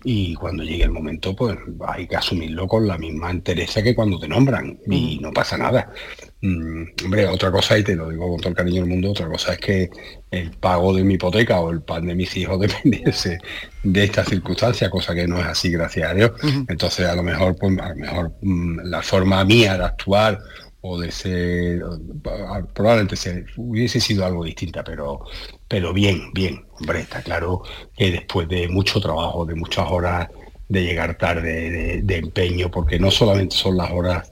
y 0.05 0.35
cuando 0.35 0.63
llegue 0.63 0.85
el 0.85 0.91
momento, 0.91 1.35
pues 1.35 1.57
hay 1.87 2.07
que 2.07 2.17
asumirlo 2.17 2.67
con 2.69 2.87
la 2.87 2.99
misma 2.99 3.31
entereza 3.31 3.83
que 3.83 3.95
cuando 3.95 4.19
te 4.19 4.29
nombran, 4.29 4.79
y 4.87 5.19
no 5.21 5.33
pasa 5.33 5.57
nada. 5.57 5.93
Mm, 6.43 6.85
hombre, 7.05 7.27
otra 7.27 7.51
cosa, 7.51 7.79
y 7.79 7.85
te 7.85 7.95
lo 7.95 8.11
digo 8.11 8.29
con 8.29 8.41
todo 8.41 8.51
el 8.51 8.55
cariño 8.55 8.83
del 8.83 8.91
mundo, 8.91 9.11
otra 9.11 9.29
cosa 9.29 9.53
es 9.55 9.59
que 9.59 9.91
el 10.31 10.51
pago 10.53 10.95
de 10.95 11.05
mi 11.05 11.15
hipoteca 11.15 11.61
o 11.61 11.71
el 11.71 11.83
pan 11.83 12.07
de 12.07 12.15
mis 12.15 12.37
hijos 12.37 12.61
dependiese 12.61 13.39
de 13.83 14.05
esta 14.05 14.25
circunstancia, 14.25 14.91
cosa 14.91 15.15
que 15.15 15.27
no 15.27 15.39
es 15.39 15.47
así, 15.47 15.71
gracias 15.71 16.11
a 16.11 16.15
Dios. 16.15 16.33
Entonces, 16.69 17.07
a 17.07 17.15
lo 17.15 17.23
mejor, 17.23 17.57
pues, 17.59 17.79
a 17.79 17.89
lo 17.91 17.97
mejor 17.97 18.33
mm, 18.43 18.81
la 18.85 19.03
forma 19.03 19.45
mía 19.45 19.79
de 19.79 19.85
actuar 19.85 20.41
o 20.83 20.99
de 20.99 21.11
ser 21.11 21.83
probablemente 22.73 23.17
se, 23.17 23.45
hubiese 23.57 24.01
sido 24.01 24.25
algo 24.25 24.45
distinta 24.45 24.83
pero 24.83 25.21
pero 25.69 25.93
bien 25.93 26.33
bien 26.33 26.65
hombre 26.79 27.01
está 27.01 27.23
claro 27.23 27.63
que 27.97 28.11
después 28.11 28.49
de 28.49 28.69
mucho 28.69 29.01
trabajo 29.01 29.45
de 29.45 29.55
muchas 29.55 29.91
horas 29.91 30.29
de 30.69 30.85
llegar 30.85 31.19
tarde 31.19 32.01
de 32.03 32.17
empeño 32.17 32.71
porque 32.71 32.99
no 32.99 33.11
solamente 33.11 33.57
son 33.57 33.77
las 33.77 33.91
horas 33.91 34.31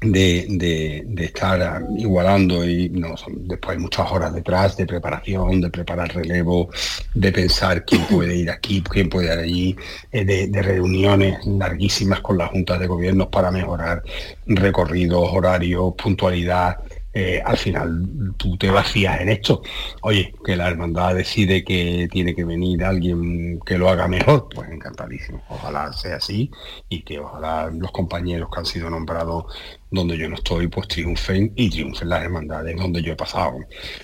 de, 0.00 1.04
estar 1.18 1.82
igualando 1.96 2.64
y 2.64 2.88
no, 2.90 3.14
después 3.28 3.76
hay 3.76 3.82
muchas 3.82 4.10
horas 4.10 4.32
detrás 4.32 4.76
de 4.76 4.86
preparación, 4.86 5.60
de 5.60 5.70
preparar 5.70 6.14
relevo, 6.14 6.70
de 7.14 7.32
pensar 7.32 7.84
quién 7.84 8.04
puede 8.10 8.36
ir 8.36 8.50
aquí, 8.50 8.82
quién 8.82 9.08
puede 9.08 9.32
ir 9.32 9.38
allí, 9.38 9.76
eh, 10.12 10.24
de, 10.24 10.62
reuniones 10.62 11.44
larguísimas 11.46 12.20
con 12.20 12.38
las 12.38 12.50
juntas 12.50 12.78
de 12.78 12.86
gobierno 12.86 13.30
para 13.30 13.50
mejorar 13.50 14.02
recorridos, 14.46 15.28
horarios, 15.32 15.94
puntualidad, 15.96 16.76
eh, 17.14 17.42
al 17.44 17.56
final 17.56 18.34
tú 18.36 18.56
te 18.56 18.70
vacías 18.70 19.20
en 19.20 19.30
esto. 19.30 19.62
Oye, 20.02 20.34
que 20.44 20.56
la 20.56 20.68
hermandad 20.68 21.14
decide 21.14 21.64
que 21.64 22.08
tiene 22.10 22.34
que 22.34 22.44
venir 22.44 22.84
alguien 22.84 23.58
que 23.60 23.78
lo 23.78 23.88
haga 23.88 24.06
mejor, 24.08 24.48
pues 24.54 24.70
encantadísimo. 24.70 25.42
Ojalá 25.48 25.92
sea 25.92 26.16
así 26.16 26.50
y 26.88 27.02
que 27.02 27.18
ojalá 27.18 27.70
los 27.72 27.90
compañeros 27.92 28.48
que 28.52 28.60
han 28.60 28.66
sido 28.66 28.90
nombrados 28.90 29.46
donde 29.90 30.18
yo 30.18 30.28
no 30.28 30.34
estoy, 30.34 30.68
pues 30.68 30.86
triunfen 30.88 31.52
y 31.56 31.70
triunfen 31.70 32.10
las 32.10 32.22
hermandades 32.22 32.76
donde 32.76 33.02
yo 33.02 33.12
he 33.12 33.16
pasado. 33.16 33.58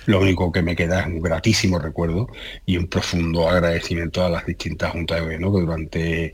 Lo 0.07 0.19
único 0.19 0.51
que 0.51 0.61
me 0.61 0.75
queda 0.75 1.01
es 1.01 1.07
un 1.07 1.21
gratísimo 1.21 1.77
recuerdo 1.77 2.27
y 2.65 2.77
un 2.77 2.87
profundo 2.87 3.47
agradecimiento 3.47 4.23
a 4.25 4.29
las 4.29 4.45
distintas 4.45 4.91
juntas 4.91 5.17
de 5.17 5.23
gobierno 5.23 5.53
que 5.53 5.61
durante 5.61 6.31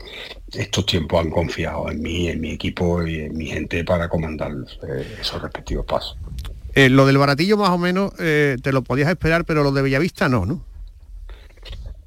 estos 0.52 0.86
tiempos 0.86 1.20
han 1.20 1.30
confiado 1.30 1.90
en 1.90 2.00
mí, 2.00 2.28
en 2.28 2.40
mi 2.40 2.52
equipo 2.52 3.06
y 3.06 3.20
en 3.20 3.36
mi 3.36 3.46
gente 3.46 3.84
para 3.84 4.08
comandar 4.08 4.52
eh, 4.88 5.18
esos 5.20 5.40
respectivos 5.42 5.84
pasos. 5.86 6.16
Eh, 6.74 6.88
lo 6.88 7.06
del 7.06 7.18
baratillo 7.18 7.56
más 7.56 7.70
o 7.70 7.78
menos 7.78 8.12
eh, 8.18 8.56
te 8.62 8.72
lo 8.72 8.82
podías 8.82 9.10
esperar, 9.10 9.44
pero 9.44 9.62
lo 9.62 9.72
de 9.72 9.82
Bellavista 9.82 10.28
no, 10.28 10.46
¿no? 10.46 10.64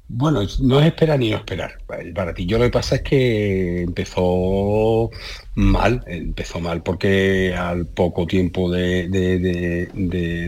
Bueno, 0.08 0.40
no 0.60 0.80
es 0.80 0.86
esperar 0.86 1.18
ni 1.18 1.30
no 1.30 1.38
esperar. 1.38 1.78
El 1.98 2.12
baratillo 2.12 2.58
lo 2.58 2.64
que 2.64 2.70
pasa 2.70 2.96
es 2.96 3.02
que 3.02 3.82
empezó 3.82 5.10
mal, 5.56 6.04
empezó 6.06 6.60
mal 6.60 6.82
porque 6.82 7.54
al 7.56 7.86
poco 7.86 8.24
tiempo 8.26 8.70
de, 8.70 9.08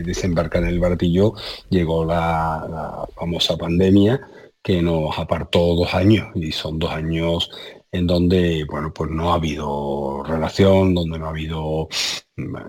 desembarcar 0.05 0.63
en 0.63 0.69
el 0.69 0.79
baratillo 0.79 1.33
llegó 1.69 2.05
la, 2.05 3.05
famosa 3.15 3.57
pandemia 3.57 4.21
que 4.63 4.81
nos 4.81 5.17
apartó 5.19 5.75
dos 5.75 5.93
años 5.93 6.27
y 6.35 6.51
son 6.53 6.79
dos 6.79 6.91
años 6.91 7.51
en 7.91 8.07
donde, 8.07 8.65
bueno, 8.69 8.93
pues 8.93 9.09
no 9.11 9.31
ha 9.31 9.35
habido 9.35 10.23
relación, 10.23 10.93
donde 10.93 11.19
no 11.19 11.25
ha 11.25 11.29
habido... 11.29 11.89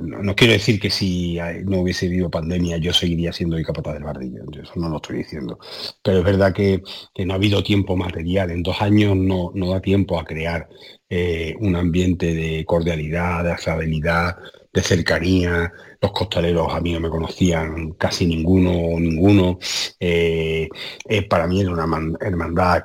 No, 0.01 0.35
quiero 0.35 0.53
decir 0.53 0.81
que 0.81 0.91
si 0.91 1.39
no 1.65 1.81
hubiese 1.81 2.07
habido 2.07 2.31
pandemia 2.31 2.79
yo 2.79 2.93
seguiría 2.93 3.33
siendo 3.33 3.57
el 3.57 3.65
capataz 3.65 3.95
del 3.95 4.05
bardillo, 4.05 4.43
eso 4.63 4.73
no 4.77 4.89
lo 4.89 4.97
estoy 4.97 5.19
diciendo. 5.19 5.59
Pero 6.03 6.19
es 6.19 6.25
verdad 6.25 6.53
que, 6.53 6.83
no 7.25 7.33
ha 7.33 7.37
habido 7.37 7.63
tiempo 7.63 7.97
material, 7.97 8.51
en 8.51 8.63
dos 8.63 8.81
años 8.83 9.17
no, 9.17 9.53
no 9.55 9.71
da 9.71 9.81
tiempo 9.81 10.19
a 10.19 10.25
crear 10.25 10.69
eh, 11.09 11.55
un 11.61 11.77
ambiente 11.77 12.35
de 12.35 12.65
cordialidad, 12.65 13.45
de 13.45 13.53
afabilidad, 13.53 14.37
de 14.73 14.83
cercanía, 14.83 15.73
los 16.01 16.13
costaleros 16.13 16.73
a 16.73 16.81
mí 16.81 16.93
no 16.93 17.01
me 17.01 17.11
conocían 17.11 17.93
casi 17.93 18.27
ninguno 18.27 18.71
o 18.71 19.01
ninguno. 19.01 19.59
Eh, 19.99 20.69
eh, 21.09 21.23
para 21.23 21.47
mí 21.47 21.61
era 21.61 21.73
una 21.73 22.17
hermandad, 22.21 22.85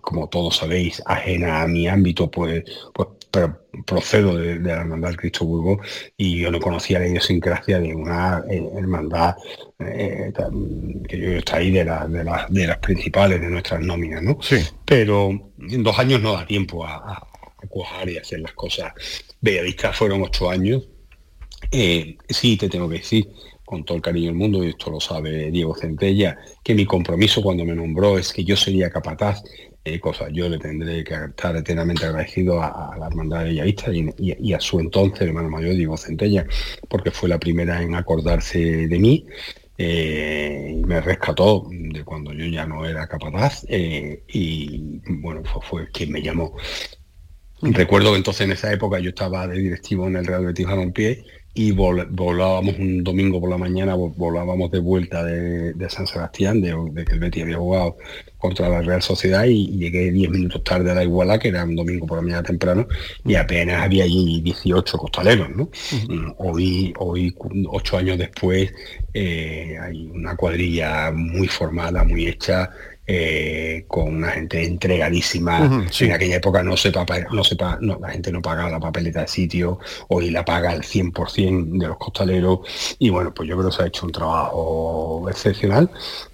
como 0.00 0.28
todos 0.28 0.56
sabéis, 0.56 1.02
ajena 1.04 1.62
a 1.62 1.68
mi 1.68 1.88
ámbito, 1.88 2.30
pues, 2.30 2.64
pues 2.94 3.08
pero 3.36 3.66
procedo 3.84 4.38
de, 4.38 4.58
la 4.58 4.80
hermandad 4.80 5.10
del 5.10 5.18
Cristo 5.18 5.44
Burgo 5.44 5.78
y 6.16 6.38
yo 6.40 6.50
no 6.50 6.58
conocía 6.58 6.98
la 6.98 7.06
idiosincrasia 7.06 7.78
de 7.78 7.94
una 7.94 8.42
eh, 8.48 8.66
hermandad 8.74 9.36
que 9.78 11.18
yo 11.18 11.32
está 11.32 11.56
ahí 11.56 11.70
de, 11.70 11.84
de, 11.84 12.66
las 12.66 12.78
principales 12.78 13.40
de 13.42 13.48
nuestras 13.48 13.80
nóminas, 13.82 14.22
¿no? 14.22 14.38
Sí. 14.40 14.56
Pero 14.86 15.28
en 15.28 15.82
dos 15.82 15.98
años 15.98 16.22
no 16.22 16.32
da 16.32 16.46
tiempo 16.46 16.86
a, 16.86 17.28
cuajar 17.68 18.08
y 18.08 18.16
hacer 18.16 18.40
las 18.40 18.52
cosas. 18.52 18.92
Bellavista 19.40 19.92
fueron 19.92 20.22
ocho 20.22 20.48
años, 20.48 20.88
eh, 21.70 22.16
sí, 22.28 22.56
te 22.56 22.68
tengo 22.68 22.88
que 22.88 22.98
decir, 22.98 23.28
con 23.64 23.84
todo 23.84 23.96
el 23.96 24.02
cariño 24.02 24.26
del 24.26 24.36
mundo, 24.36 24.64
y 24.64 24.68
esto 24.68 24.90
lo 24.90 25.00
sabe 25.00 25.50
Diego 25.50 25.74
Centella, 25.74 26.38
que 26.62 26.74
mi 26.74 26.86
compromiso 26.86 27.42
cuando 27.42 27.64
me 27.64 27.74
nombró 27.74 28.18
es 28.18 28.32
que 28.32 28.44
yo 28.44 28.56
sería 28.56 28.90
capataz, 28.90 29.42
eh, 29.84 30.00
cosa, 30.00 30.28
yo 30.30 30.48
le 30.48 30.58
tendré 30.58 31.04
que 31.04 31.14
estar 31.14 31.56
eternamente 31.56 32.06
agradecido 32.06 32.62
a, 32.62 32.96
la 32.98 33.06
hermandad 33.06 33.40
de 33.40 33.44
Bellavista 33.46 33.90
y, 33.92 34.52
a 34.52 34.60
su 34.60 34.80
entonces 34.80 35.22
hermano 35.22 35.48
mayor, 35.48 35.74
Diego 35.74 35.96
Centella, 35.96 36.46
porque 36.88 37.10
fue 37.10 37.28
la 37.28 37.38
primera 37.38 37.82
en 37.82 37.94
acordarse 37.94 38.58
de 38.58 38.98
mí. 38.98 39.26
Eh, 39.78 40.82
me 40.86 41.02
rescató 41.02 41.68
de 41.70 42.02
cuando 42.02 42.32
yo 42.32 42.46
ya 42.46 42.66
no 42.66 42.86
era 42.86 43.06
capataz 43.06 43.66
y 43.68 45.00
bueno, 45.20 45.42
fue, 45.44 45.62
fue 45.62 45.90
quien 45.90 46.12
me 46.12 46.22
llamó. 46.22 46.56
Recuerdo 47.62 48.12
que 48.12 48.18
entonces 48.18 48.42
en 48.42 48.52
esa 48.52 48.72
época 48.72 48.98
yo 48.98 49.10
estaba 49.10 49.46
de 49.46 49.58
directivo 49.58 50.06
en 50.06 50.16
el 50.16 50.26
Real 50.26 50.44
Betis 50.44 50.66
Balompié 50.66 51.24
y 51.56 51.72
volábamos 51.72 52.78
un 52.78 53.02
domingo 53.02 53.40
por 53.40 53.48
la 53.48 53.56
mañana, 53.56 53.94
volábamos 53.94 54.70
de 54.70 54.78
vuelta 54.78 55.24
de, 55.24 55.88
San 55.88 56.06
Sebastián, 56.06 56.60
de, 56.60 57.04
que 57.06 57.14
el 57.14 57.18
Betis 57.18 57.44
había 57.44 57.56
jugado 57.56 57.96
contra 58.36 58.68
la 58.68 58.82
Real 58.82 59.00
Sociedad 59.00 59.46
y, 59.46 59.66
llegué 59.78 60.10
10 60.10 60.30
minutos 60.30 60.62
tarde 60.62 60.90
a 60.90 60.94
la 60.94 61.02
Iguala, 61.02 61.38
que 61.38 61.48
era 61.48 61.64
un 61.64 61.74
domingo 61.74 62.06
por 62.06 62.18
la 62.18 62.22
mañana 62.22 62.42
temprano, 62.42 62.86
y 63.24 63.36
apenas 63.36 63.82
había 63.82 64.04
allí 64.04 64.42
18 64.42 64.98
costaleros, 64.98 65.48
¿no? 65.48 65.70
Mm, 66.08 66.34
hoy, 66.36 66.92
hoy, 66.98 67.34
ocho 67.70 67.96
años 67.96 68.18
después, 68.18 68.70
eh, 69.14 69.78
hay 69.80 70.08
una 70.08 70.36
cuadrilla 70.36 71.10
muy 71.10 71.48
formada, 71.48 72.04
muy 72.04 72.26
hecha, 72.26 72.70
eh, 73.06 73.84
con 73.86 74.16
una 74.16 74.28
gente 74.32 74.64
entregadísima. 74.64 75.86
Sí. 75.90 76.06
En 76.06 76.12
aquella 76.12 76.36
época 76.36 76.62
no 76.62 76.76
se, 76.76 76.90
no 77.32 77.44
se 77.44 77.56
pa- 77.56 77.78
no, 77.80 77.98
la 78.00 78.10
gente 78.10 78.32
no 78.32 78.42
pagaba 78.42 78.70
la 78.70 78.80
papeleta 78.80 79.20
de 79.22 79.28
sitio, 79.28 79.78
hoy 80.08 80.30
la 80.30 80.44
paga 80.44 80.72
el 80.72 80.82
100% 80.82 81.78
de 81.78 81.86
los 81.88 81.98
costaleros 81.98 82.60
y 82.98 83.10
bueno, 83.10 83.32
pues 83.32 83.48
yo 83.48 83.56
creo 83.56 83.70
que 83.70 83.76
se 83.76 83.82
ha 83.82 83.86
hecho 83.86 84.06
un 84.06 84.12
trabajo 84.12 85.26
excepcional 85.30 85.90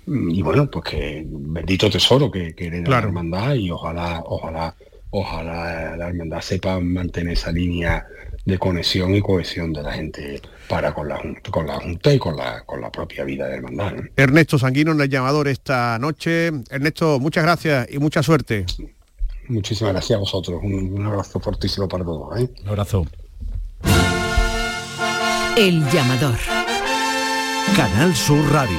y 0.07 0.43
bueno, 0.43 0.71
pues 0.71 0.85
que 0.85 1.25
bendito 1.27 1.91
tesoro 1.91 2.31
que, 2.31 2.55
que 2.55 2.67
hereda 2.69 2.85
Claro. 2.85 3.03
la 3.03 3.09
hermandad 3.09 3.55
y 3.55 3.71
ojalá, 3.71 4.23
ojalá, 4.27 4.75
ojalá 5.11 5.97
la 5.97 6.09
hermandad 6.09 6.41
sepa 6.41 6.81
mantener 6.81 7.35
esa 7.35 7.53
línea 7.53 8.07
de 8.45 8.59
conexión 8.59 9.15
y 9.15 9.21
cohesión 9.21 9.73
de 9.73 9.83
la 9.83 9.93
gente 9.93 10.41
para 10.73 10.95
con 10.95 11.07
la, 11.07 11.21
con 11.51 11.67
la 11.67 11.79
Junta 11.79 12.15
y 12.15 12.19
con 12.19 12.35
la, 12.35 12.65
con 12.65 12.81
la 12.81 12.91
propia 12.91 13.25
vida 13.25 13.45
de 13.45 13.51
la 13.51 13.57
hermandad. 13.59 13.93
¿no? 13.93 14.09
Ernesto 14.17 14.59
Sanguino 14.59 14.93
en 14.93 15.03
el 15.03 15.09
llamador 15.11 15.47
esta 15.49 15.99
noche. 15.99 16.47
Ernesto, 16.71 17.21
muchas 17.21 17.45
gracias 17.45 17.89
y 17.91 17.99
mucha 17.99 18.23
suerte. 18.23 18.65
Muchísimas 19.49 19.93
gracias 19.93 20.17
a 20.17 20.21
vosotros. 20.21 20.61
Un, 20.63 20.95
un 20.95 21.07
abrazo 21.07 21.41
fortísimo 21.41 21.87
para 21.87 22.05
todos. 22.05 22.41
¿eh? 22.41 22.49
Un 22.63 22.69
abrazo. 22.71 23.07
El 25.59 25.87
llamador. 25.91 26.39
Canal 27.77 28.17
Sur 28.17 28.43
Radio. 28.51 28.79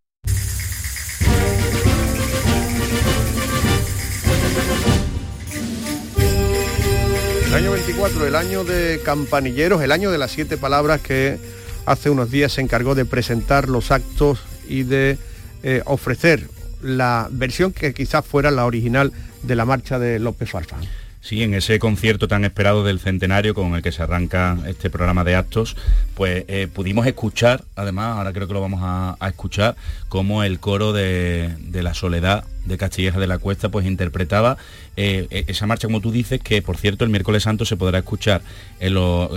El 7.91 7.97
año 7.97 8.03
24, 8.03 8.27
el 8.27 8.35
año 8.35 8.63
de 8.63 9.01
campanilleros, 9.03 9.81
el 9.81 9.91
año 9.91 10.11
de 10.11 10.17
las 10.17 10.31
siete 10.31 10.55
palabras 10.55 11.01
que 11.01 11.37
hace 11.85 12.09
unos 12.09 12.31
días 12.31 12.53
se 12.53 12.61
encargó 12.61 12.95
de 12.95 13.03
presentar 13.03 13.67
los 13.67 13.91
actos 13.91 14.39
y 14.65 14.83
de 14.83 15.17
eh, 15.63 15.81
ofrecer 15.83 16.47
la 16.81 17.27
versión 17.31 17.73
que 17.73 17.93
quizás 17.93 18.25
fuera 18.25 18.49
la 18.49 18.65
original 18.65 19.11
de 19.43 19.55
la 19.57 19.65
marcha 19.65 19.99
de 19.99 20.19
López 20.19 20.51
Farfán. 20.51 20.79
Sí, 21.19 21.43
en 21.43 21.53
ese 21.53 21.79
concierto 21.79 22.29
tan 22.29 22.45
esperado 22.45 22.85
del 22.85 23.01
centenario 23.01 23.53
con 23.53 23.75
el 23.75 23.81
que 23.81 23.91
se 23.91 24.01
arranca 24.01 24.57
este 24.67 24.89
programa 24.89 25.25
de 25.25 25.35
actos, 25.35 25.75
pues 26.15 26.45
eh, 26.47 26.69
pudimos 26.73 27.05
escuchar, 27.07 27.65
además, 27.75 28.17
ahora 28.17 28.31
creo 28.31 28.47
que 28.47 28.53
lo 28.53 28.61
vamos 28.61 28.79
a, 28.83 29.17
escuchar, 29.27 29.75
cómo 30.07 30.43
el 30.43 30.61
coro 30.61 30.93
de 30.93 31.57
la 31.73 31.93
soledad 31.93 32.45
de 32.65 32.77
Castilleja 32.77 33.19
de 33.19 33.27
la 33.27 33.37
Cuesta 33.37 33.69
pues 33.69 33.85
interpretaba 33.85 34.57
eh, 34.97 35.27
e- 35.31 35.45
esa 35.47 35.65
marcha, 35.65 35.87
como 35.87 36.01
tú 36.01 36.11
dices, 36.11 36.39
que 36.41 36.61
por 36.61 36.77
cierto 36.77 37.03
el 37.03 37.09
miércoles 37.09 37.43
santo 37.43 37.65
se 37.65 37.77
podrá 37.77 37.99
escuchar 37.99 38.41
eh, 38.79 38.93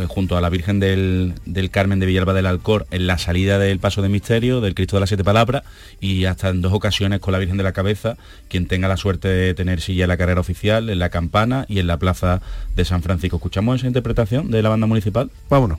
junto 0.09 0.37
a 0.37 0.41
la 0.41 0.51
Virgen 0.51 0.81
del, 0.81 1.35
del 1.45 1.71
Carmen 1.71 2.01
de 2.01 2.07
Villalba 2.07 2.35
del 2.35 2.47
Alcor 2.47 2.87
en 2.91 3.07
la 3.07 3.19
salida 3.19 3.59
del 3.59 3.79
Paso 3.79 4.03
de 4.03 4.09
Misterio, 4.09 4.61
del 4.61 4.75
Cristo 4.75 4.97
de 4.97 5.01
las 5.01 5.09
Siete 5.09 5.25
Palabras, 5.25 5.65
y 6.01 6.25
hasta 6.25 6.49
en 6.49 6.63
dos 6.63 6.73
ocasiones 6.73 7.21
con 7.21 7.33
la 7.33 7.39
Virgen 7.39 7.57
de 7.57 7.65
la 7.65 7.73
Cabeza, 7.73 8.17
quien 8.49 8.67
tenga 8.67 8.89
la 8.89 8.97
suerte 8.97 9.29
de 9.29 9.55
tener 9.55 9.81
silla 9.81 10.05
en 10.05 10.09
la 10.09 10.17
carrera 10.17 10.41
oficial, 10.41 10.91
en 10.91 10.99
la 10.99 11.11
campana 11.11 11.67
y 11.69 11.79
en 11.79 11.87
la 11.87 11.99
plaza 11.99 12.43
de 12.77 12.85
San 12.85 13.03
Francisco. 13.03 13.37
¿Escuchamos 13.37 13.77
esa 13.77 13.87
interpretación 13.87 14.51
de 14.51 14.63
la 14.63 14.69
banda 14.69 14.87
municipal? 14.87 15.31
Vámonos. 15.49 15.79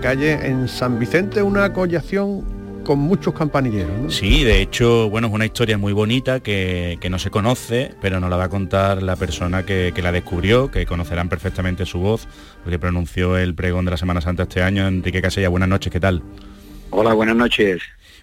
La 0.00 0.14
calle 0.14 0.46
en 0.46 0.66
San 0.66 0.98
Vicente, 0.98 1.42
una 1.42 1.74
collación 1.74 2.42
con 2.84 2.98
muchos 2.98 3.34
campanilleros. 3.34 3.90
¿no? 3.98 4.10
Sí, 4.10 4.44
de 4.44 4.62
hecho, 4.62 5.10
bueno, 5.10 5.26
es 5.26 5.34
una 5.34 5.44
historia 5.44 5.76
muy 5.76 5.92
bonita 5.92 6.40
que, 6.40 6.96
que 7.02 7.10
no 7.10 7.18
se 7.18 7.30
conoce, 7.30 7.94
pero 8.00 8.18
nos 8.18 8.30
la 8.30 8.38
va 8.38 8.44
a 8.44 8.48
contar 8.48 9.02
la 9.02 9.16
persona 9.16 9.66
que, 9.66 9.92
que 9.94 10.00
la 10.00 10.10
descubrió, 10.10 10.70
que 10.70 10.86
conocerán 10.86 11.28
perfectamente 11.28 11.84
su 11.84 11.98
voz, 11.98 12.26
porque 12.62 12.78
pronunció 12.78 13.36
el 13.36 13.54
pregón 13.54 13.84
de 13.84 13.90
la 13.90 13.98
Semana 13.98 14.22
Santa 14.22 14.44
este 14.44 14.62
año. 14.62 14.88
Enrique 14.88 15.20
Casella, 15.20 15.50
buenas 15.50 15.68
noches, 15.68 15.92
¿qué 15.92 16.00
tal? 16.00 16.22
Hola, 16.88 17.12
buenas 17.12 17.36
noches. 17.36 17.82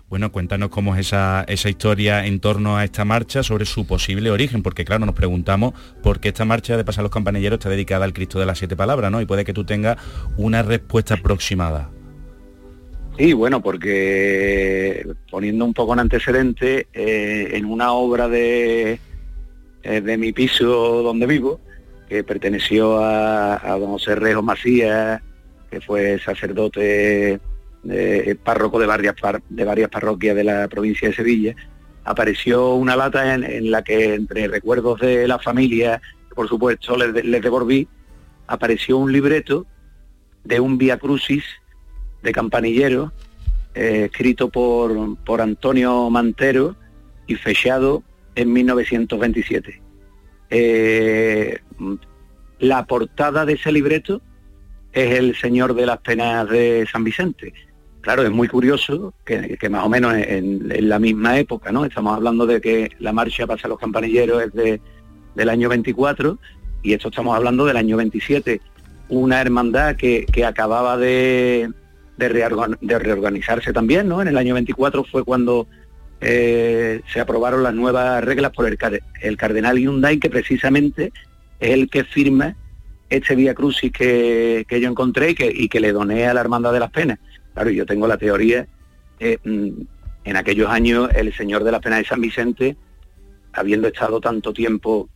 Bueno, 0.09 0.31
cuéntanos 0.31 0.69
cómo 0.69 0.95
es 0.95 1.07
esa, 1.07 1.43
esa 1.49 1.69
historia 1.69 2.25
en 2.25 2.39
torno 2.39 2.77
a 2.77 2.85
esta 2.85 3.03
marcha, 3.03 3.43
sobre 3.43 3.65
su 3.65 3.85
posible 3.85 4.31
origen, 4.31 4.63
porque 4.63 4.85
claro, 4.85 5.05
nos 5.05 5.15
preguntamos 5.15 5.73
por 6.01 6.21
qué 6.21 6.29
esta 6.29 6.45
marcha 6.45 6.77
de 6.77 6.85
Pasar 6.85 7.03
los 7.03 7.11
Campanilleros 7.11 7.57
está 7.57 7.69
dedicada 7.69 8.05
al 8.05 8.13
Cristo 8.13 8.39
de 8.39 8.45
las 8.45 8.57
Siete 8.57 8.77
Palabras, 8.77 9.11
¿no? 9.11 9.19
Y 9.19 9.25
puede 9.25 9.43
que 9.43 9.51
tú 9.51 9.65
tengas 9.65 9.97
una 10.37 10.63
respuesta 10.63 11.15
aproximada. 11.15 11.89
Sí, 13.17 13.33
bueno, 13.33 13.61
porque 13.61 15.05
poniendo 15.29 15.65
un 15.65 15.73
poco 15.73 15.91
en 15.91 15.99
antecedente, 15.99 16.87
eh, 16.93 17.49
en 17.53 17.65
una 17.65 17.91
obra 17.91 18.29
de, 18.29 19.01
eh, 19.83 20.01
de 20.01 20.17
mi 20.17 20.31
piso 20.31 21.03
donde 21.03 21.25
vivo, 21.25 21.59
que 22.07 22.23
perteneció 22.23 22.99
a, 22.99 23.55
a 23.55 23.77
don 23.77 23.89
José 23.89 24.15
Rejo 24.15 24.41
Macías, 24.41 25.21
que 25.69 25.81
fue 25.81 26.17
sacerdote 26.19 27.41
eh, 27.89 28.35
párroco 28.41 28.79
de 28.79 28.85
varias, 28.85 29.15
de 29.49 29.63
varias 29.63 29.89
parroquias 29.89 30.35
de 30.35 30.43
la 30.43 30.67
provincia 30.67 31.07
de 31.07 31.15
Sevilla, 31.15 31.55
apareció 32.03 32.75
una 32.75 32.95
lata 32.95 33.33
en, 33.33 33.71
la 33.71 33.83
que 33.83 34.15
entre 34.15 34.47
recuerdos 34.47 34.99
de 34.99 35.27
la 35.27 35.39
familia, 35.39 36.01
por 36.33 36.47
supuesto 36.47 36.95
les, 36.95 37.25
les 37.25 37.41
devolví, 37.41 37.87
apareció 38.47 38.97
un 38.97 39.11
libreto 39.11 39.65
de 40.43 40.59
un 40.59 40.77
Via 40.77 40.97
Crucis 40.97 41.43
de 42.23 42.31
campanillero, 42.31 43.11
eh, 43.75 44.05
escrito 44.05 44.49
por, 44.49 45.17
por 45.23 45.41
Antonio 45.41 46.09
Mantero 46.09 46.75
y 47.27 47.35
fechado 47.35 48.03
en 48.35 48.53
1927. 48.53 49.81
Eh, 50.49 51.59
la 52.59 52.85
portada 52.85 53.45
de 53.45 53.53
ese 53.53 53.71
libreto 53.71 54.21
es 54.93 55.17
el 55.19 55.35
Señor 55.35 55.75
de 55.75 55.85
las 55.85 55.99
Penas 55.99 56.49
de 56.49 56.87
San 56.91 57.03
Vicente. 57.03 57.53
Claro, 58.07 58.23
es 58.23 58.31
muy 58.31 58.47
curioso 58.47 59.13
que, 59.25 59.57
más 59.69 59.83
o 59.83 59.89
menos 59.89 60.15
en, 60.15 60.87
la 60.87 60.97
misma 60.97 61.37
época, 61.39 61.73
¿no? 61.73 61.83
Estamos 61.83 62.15
hablando 62.15 62.45
de 62.45 62.61
que 62.61 62.89
la 62.99 63.11
marcha 63.11 63.45
pasa 63.45 63.67
a 63.67 63.69
los 63.69 63.77
campanilleros 63.77 64.43
es 64.43 64.53
de, 64.53 64.79
del 65.35 65.49
año 65.49 65.67
24 65.67 66.39
y 66.83 66.93
esto 66.93 67.09
estamos 67.09 67.35
hablando 67.35 67.65
del 67.65 67.75
año 67.75 67.97
27. 67.97 68.61
Una 69.09 69.41
hermandad 69.41 69.97
que, 69.97 70.25
acababa 70.47 70.95
de, 70.95 71.69
de, 72.15 72.99
reorganizarse 72.99 73.73
también, 73.73 74.07
¿no? 74.07 74.21
En 74.21 74.29
el 74.29 74.37
año 74.37 74.53
24 74.53 75.03
fue 75.03 75.25
cuando 75.25 75.67
eh, 76.21 77.01
se 77.11 77.19
aprobaron 77.19 77.61
las 77.61 77.73
nuevas 77.73 78.23
reglas 78.23 78.53
por 78.53 78.67
el, 78.67 78.77
el 79.21 79.35
cardenal 79.35 79.77
Hyundai, 79.77 80.17
que 80.17 80.29
precisamente 80.29 81.11
es 81.59 81.71
el 81.71 81.89
que 81.89 82.05
firma 82.05 82.55
este 83.09 83.35
Vía 83.35 83.53
Crucis 83.53 83.91
que, 83.91 84.65
yo 84.69 84.89
encontré 84.89 85.35
que, 85.35 85.51
y 85.53 85.67
que 85.67 85.81
le 85.81 85.91
doné 85.91 86.25
a 86.25 86.33
la 86.33 86.39
Hermandad 86.39 86.71
de 86.71 86.79
las 86.79 86.91
Penas. 86.91 87.19
Claro, 87.57 87.71
yo 87.71 87.87
tengo 87.87 88.05
la 88.05 88.19
teoría, 88.19 88.67
mm, 89.19 89.69
en 90.25 90.37
aquellos 90.37 90.69
años 90.69 91.09
el 91.15 91.33
Señor 91.33 91.63
de 91.63 91.71
las 91.71 91.81
Penas 91.81 91.97
de 91.97 92.05
San 92.05 92.21
Vicente, 92.21 92.77
habiendo 93.51 93.87
estado 93.87 94.21
tanto 94.21 94.53
tiempo 94.53 95.09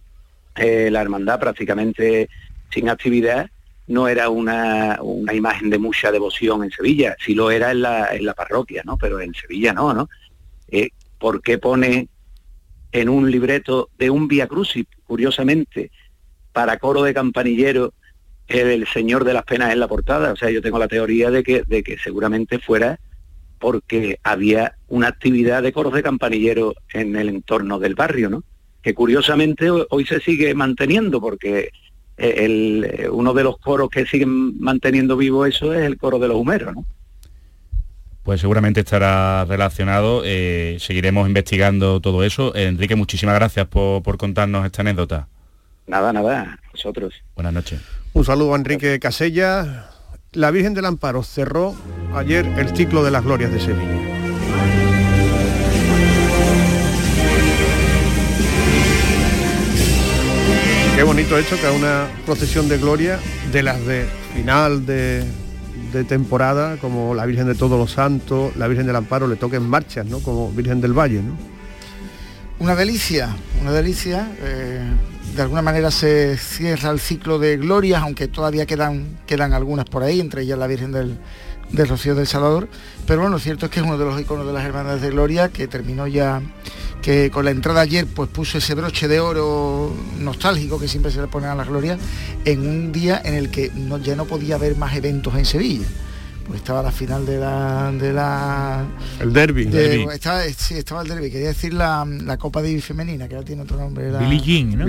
eh, 0.55 0.89
la 0.89 1.03
hermandad 1.03 1.39
prácticamente 1.39 2.29
sin 2.71 2.89
actividad, 2.89 3.47
no 3.85 4.07
era 4.07 4.29
una, 4.29 4.97
imagen 5.31 5.69
de 5.69 5.77
mucha 5.77 6.11
devoción 6.11 6.63
en 6.63 6.71
Sevilla, 6.71 7.15
sí 7.23 7.35
lo 7.35 7.51
era 7.51 7.69
en 7.69 7.83
la, 7.83 8.07
en 8.11 8.25
la 8.25 8.33
parroquia, 8.33 8.81
¿no? 8.85 8.97
Pero 8.97 9.19
en 9.19 9.35
Sevilla 9.35 9.71
no, 9.71 9.93
¿no? 9.93 10.09
Eh, 10.69 10.89
¿Por 11.19 11.43
qué 11.43 11.59
pone 11.59 12.07
en 12.91 13.07
un 13.07 13.29
libreto 13.29 13.91
de 13.99 14.09
un 14.09 14.27
Via 14.27 14.47
Crucis, 14.47 14.87
curiosamente, 15.05 15.91
para 16.51 16.79
coro 16.79 17.03
de 17.03 17.13
campanillero 17.13 17.93
el, 18.47 18.87
Señor 18.87 19.23
de 19.23 19.33
las 19.33 19.43
Penas 19.43 19.71
en 19.71 19.79
la 19.79 19.87
portada. 19.87 20.31
O 20.31 20.35
sea, 20.35 20.49
yo 20.49 20.61
tengo 20.61 20.79
la 20.79 20.87
teoría 20.87 21.31
de 21.31 21.43
que, 21.43 21.63
de 21.67 21.83
que 21.83 21.97
seguramente 21.97 22.59
fuera 22.59 22.99
porque 23.59 24.19
había 24.23 24.75
una 24.87 25.07
actividad 25.07 25.61
de 25.61 25.71
coros 25.71 25.93
de 25.93 26.03
campanillero 26.03 26.73
en 26.91 27.15
el 27.15 27.29
entorno 27.29 27.79
del 27.79 27.95
barrio, 27.95 28.29
¿no? 28.29 28.43
Que 28.81 28.95
curiosamente 28.95 29.69
hoy 29.69 30.05
se 30.05 30.19
sigue 30.19 30.53
manteniendo 30.55 31.21
porque 31.21 31.69
eh, 32.17 32.35
el, 32.37 32.83
eh, 32.91 33.09
uno 33.09 33.33
de 33.33 33.43
los 33.43 33.59
coros 33.59 33.89
que 33.89 34.05
siguen 34.05 34.59
manteniendo 34.59 35.15
vivo 35.15 35.45
eso 35.45 35.73
es 35.73 35.85
el 35.85 35.97
coro 35.97 36.17
de 36.17 36.27
los 36.27 36.37
humeros, 36.37 36.73
¿no? 36.73 36.85
Pues 38.23 38.41
seguramente 38.41 38.81
estará 38.81 39.45
relacionado, 39.45 40.21
eh, 40.25 40.77
seguiremos 40.79 41.27
investigando 41.27 41.99
todo 42.01 42.23
eso. 42.23 42.55
Enrique, 42.55 42.95
muchísimas 42.95 43.35
gracias 43.35 43.67
por, 43.67 44.03
por 44.03 44.17
contarnos 44.17 44.65
esta 44.65 44.81
anécdota. 44.81 45.27
Nada, 45.87 46.13
nada, 46.13 46.59
vosotros. 46.71 47.13
Buenas 47.35 47.53
noches. 47.53 48.00
Un 48.13 48.25
saludo 48.25 48.53
a 48.53 48.57
Enrique 48.57 48.99
Casella. 48.99 49.89
La 50.33 50.51
Virgen 50.51 50.73
del 50.73 50.85
Amparo 50.85 51.23
cerró 51.23 51.73
ayer 52.13 52.45
el 52.57 52.75
ciclo 52.75 53.05
de 53.05 53.11
las 53.11 53.23
glorias 53.23 53.53
de 53.53 53.59
Sevilla. 53.61 53.99
Qué 60.93 61.03
bonito 61.03 61.37
hecho 61.37 61.57
que 61.59 61.67
a 61.67 61.71
una 61.71 62.07
procesión 62.25 62.67
de 62.67 62.77
gloria 62.79 63.17
de 63.53 63.63
las 63.63 63.83
de 63.85 64.05
final 64.35 64.85
de, 64.85 65.25
temporada, 66.09 66.75
como 66.77 67.15
la 67.15 67.25
Virgen 67.25 67.47
de 67.47 67.55
Todos 67.55 67.79
los 67.79 67.93
Santos, 67.93 68.53
la 68.57 68.67
Virgen 68.67 68.87
del 68.87 68.97
Amparo, 68.97 69.25
le 69.25 69.37
toquen 69.37 69.63
marchas, 69.63 70.05
¿no? 70.05 70.19
Como 70.19 70.51
Virgen 70.51 70.81
del 70.81 70.91
Valle, 70.91 71.21
¿no? 71.23 71.37
Una 72.59 72.75
delicia, 72.75 73.35
una 73.61 73.71
delicia. 73.71 74.29
Eh, 74.41 74.83
de 75.35 75.41
alguna 75.41 75.61
manera 75.61 75.91
se 75.91 76.37
cierra 76.37 76.91
el 76.91 76.99
ciclo 76.99 77.39
de 77.39 77.57
glorias, 77.57 78.01
aunque 78.01 78.27
todavía 78.27 78.65
quedan, 78.65 79.19
quedan 79.25 79.53
algunas 79.53 79.85
por 79.85 80.03
ahí, 80.03 80.19
entre 80.19 80.43
ellas 80.43 80.59
la 80.59 80.67
Virgen 80.67 80.91
del, 80.91 81.17
Rocío 81.87 82.15
del 82.15 82.27
Salvador. 82.27 82.67
Pero 83.07 83.21
bueno, 83.21 83.35
lo 83.35 83.39
cierto 83.39 83.65
es 83.65 83.71
que 83.71 83.79
es 83.79 83.85
uno 83.85 83.97
de 83.97 84.05
los 84.05 84.19
iconos 84.19 84.45
de 84.45 84.53
las 84.53 84.65
Hermanas 84.65 85.01
de 85.01 85.09
Gloria, 85.09 85.49
que 85.49 85.67
terminó 85.67 86.05
ya, 86.05 86.41
que 87.01 87.31
con 87.31 87.45
la 87.45 87.51
entrada 87.51 87.81
ayer 87.81 88.05
pues 88.07 88.29
puso 88.29 88.57
ese 88.57 88.75
broche 88.75 89.07
de 89.07 89.19
oro 89.19 89.93
nostálgico 90.19 90.79
que 90.79 90.87
siempre 90.87 91.11
se 91.11 91.21
le 91.21 91.27
pone 91.27 91.47
a 91.47 91.55
las 91.55 91.67
glorias, 91.67 91.97
en 92.43 92.67
un 92.67 92.91
día 92.91 93.21
en 93.23 93.35
el 93.35 93.49
que 93.49 93.71
ya 94.03 94.15
no 94.15 94.25
podía 94.25 94.55
haber 94.55 94.75
más 94.75 94.95
eventos 94.95 95.35
en 95.35 95.45
Sevilla 95.45 95.87
pues 96.51 96.63
estaba 96.63 96.83
la 96.83 96.91
final 96.91 97.25
de 97.25 97.37
la 97.37 97.93
de 97.93 98.11
la 98.11 98.85
el 99.21 99.31
derby, 99.31 99.69
Estaba, 100.11 100.43
sí 100.43 100.73
estaba 100.73 101.01
el 101.01 101.07
derby. 101.07 101.31
Quería 101.31 101.47
decir 101.47 101.73
la, 101.73 102.05
Copa 102.37 102.61
Davis 102.61 102.83
femenina 102.83 103.29
que 103.29 103.35
ahora 103.35 103.45
tiene 103.45 103.61
otro 103.61 103.77
nombre 103.77 104.11
la, 104.11 104.19
Billie 104.19 104.41
Jean 104.41 104.77
¿no? 104.77 104.85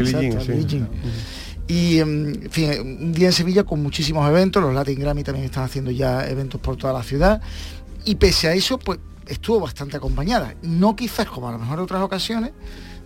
y 1.69 1.99
en 2.01 2.49
fin 2.51 2.71
un 2.81 3.13
día 3.13 3.29
en 3.29 3.33
Sevilla 3.33 3.63
con 3.63 3.81
muchísimos 3.81 4.29
eventos 4.29 4.61
los 4.61 4.75
Latin 4.75 4.99
Grammy 4.99 5.23
también 5.23 5.45
están 5.45 5.63
haciendo 5.63 5.93
ya 5.93 6.27
eventos 6.27 6.61
por 6.61 6.77
toda 6.77 6.93
la 6.93 7.05
ciudad 7.05 7.41
y 8.05 8.17
pese 8.17 8.49
a 8.49 8.55
eso 8.55 8.77
pues 8.77 8.99
estuvo 9.29 9.61
bastante 9.61 9.97
acompañada. 9.97 10.57
No 10.63 10.97
quizás 10.97 11.27
como 11.27 11.49
a 11.49 11.53
lo 11.53 11.61
mejor 11.61 11.79
en 11.79 11.85
otras 11.85 12.03
ocasiones 12.03 12.51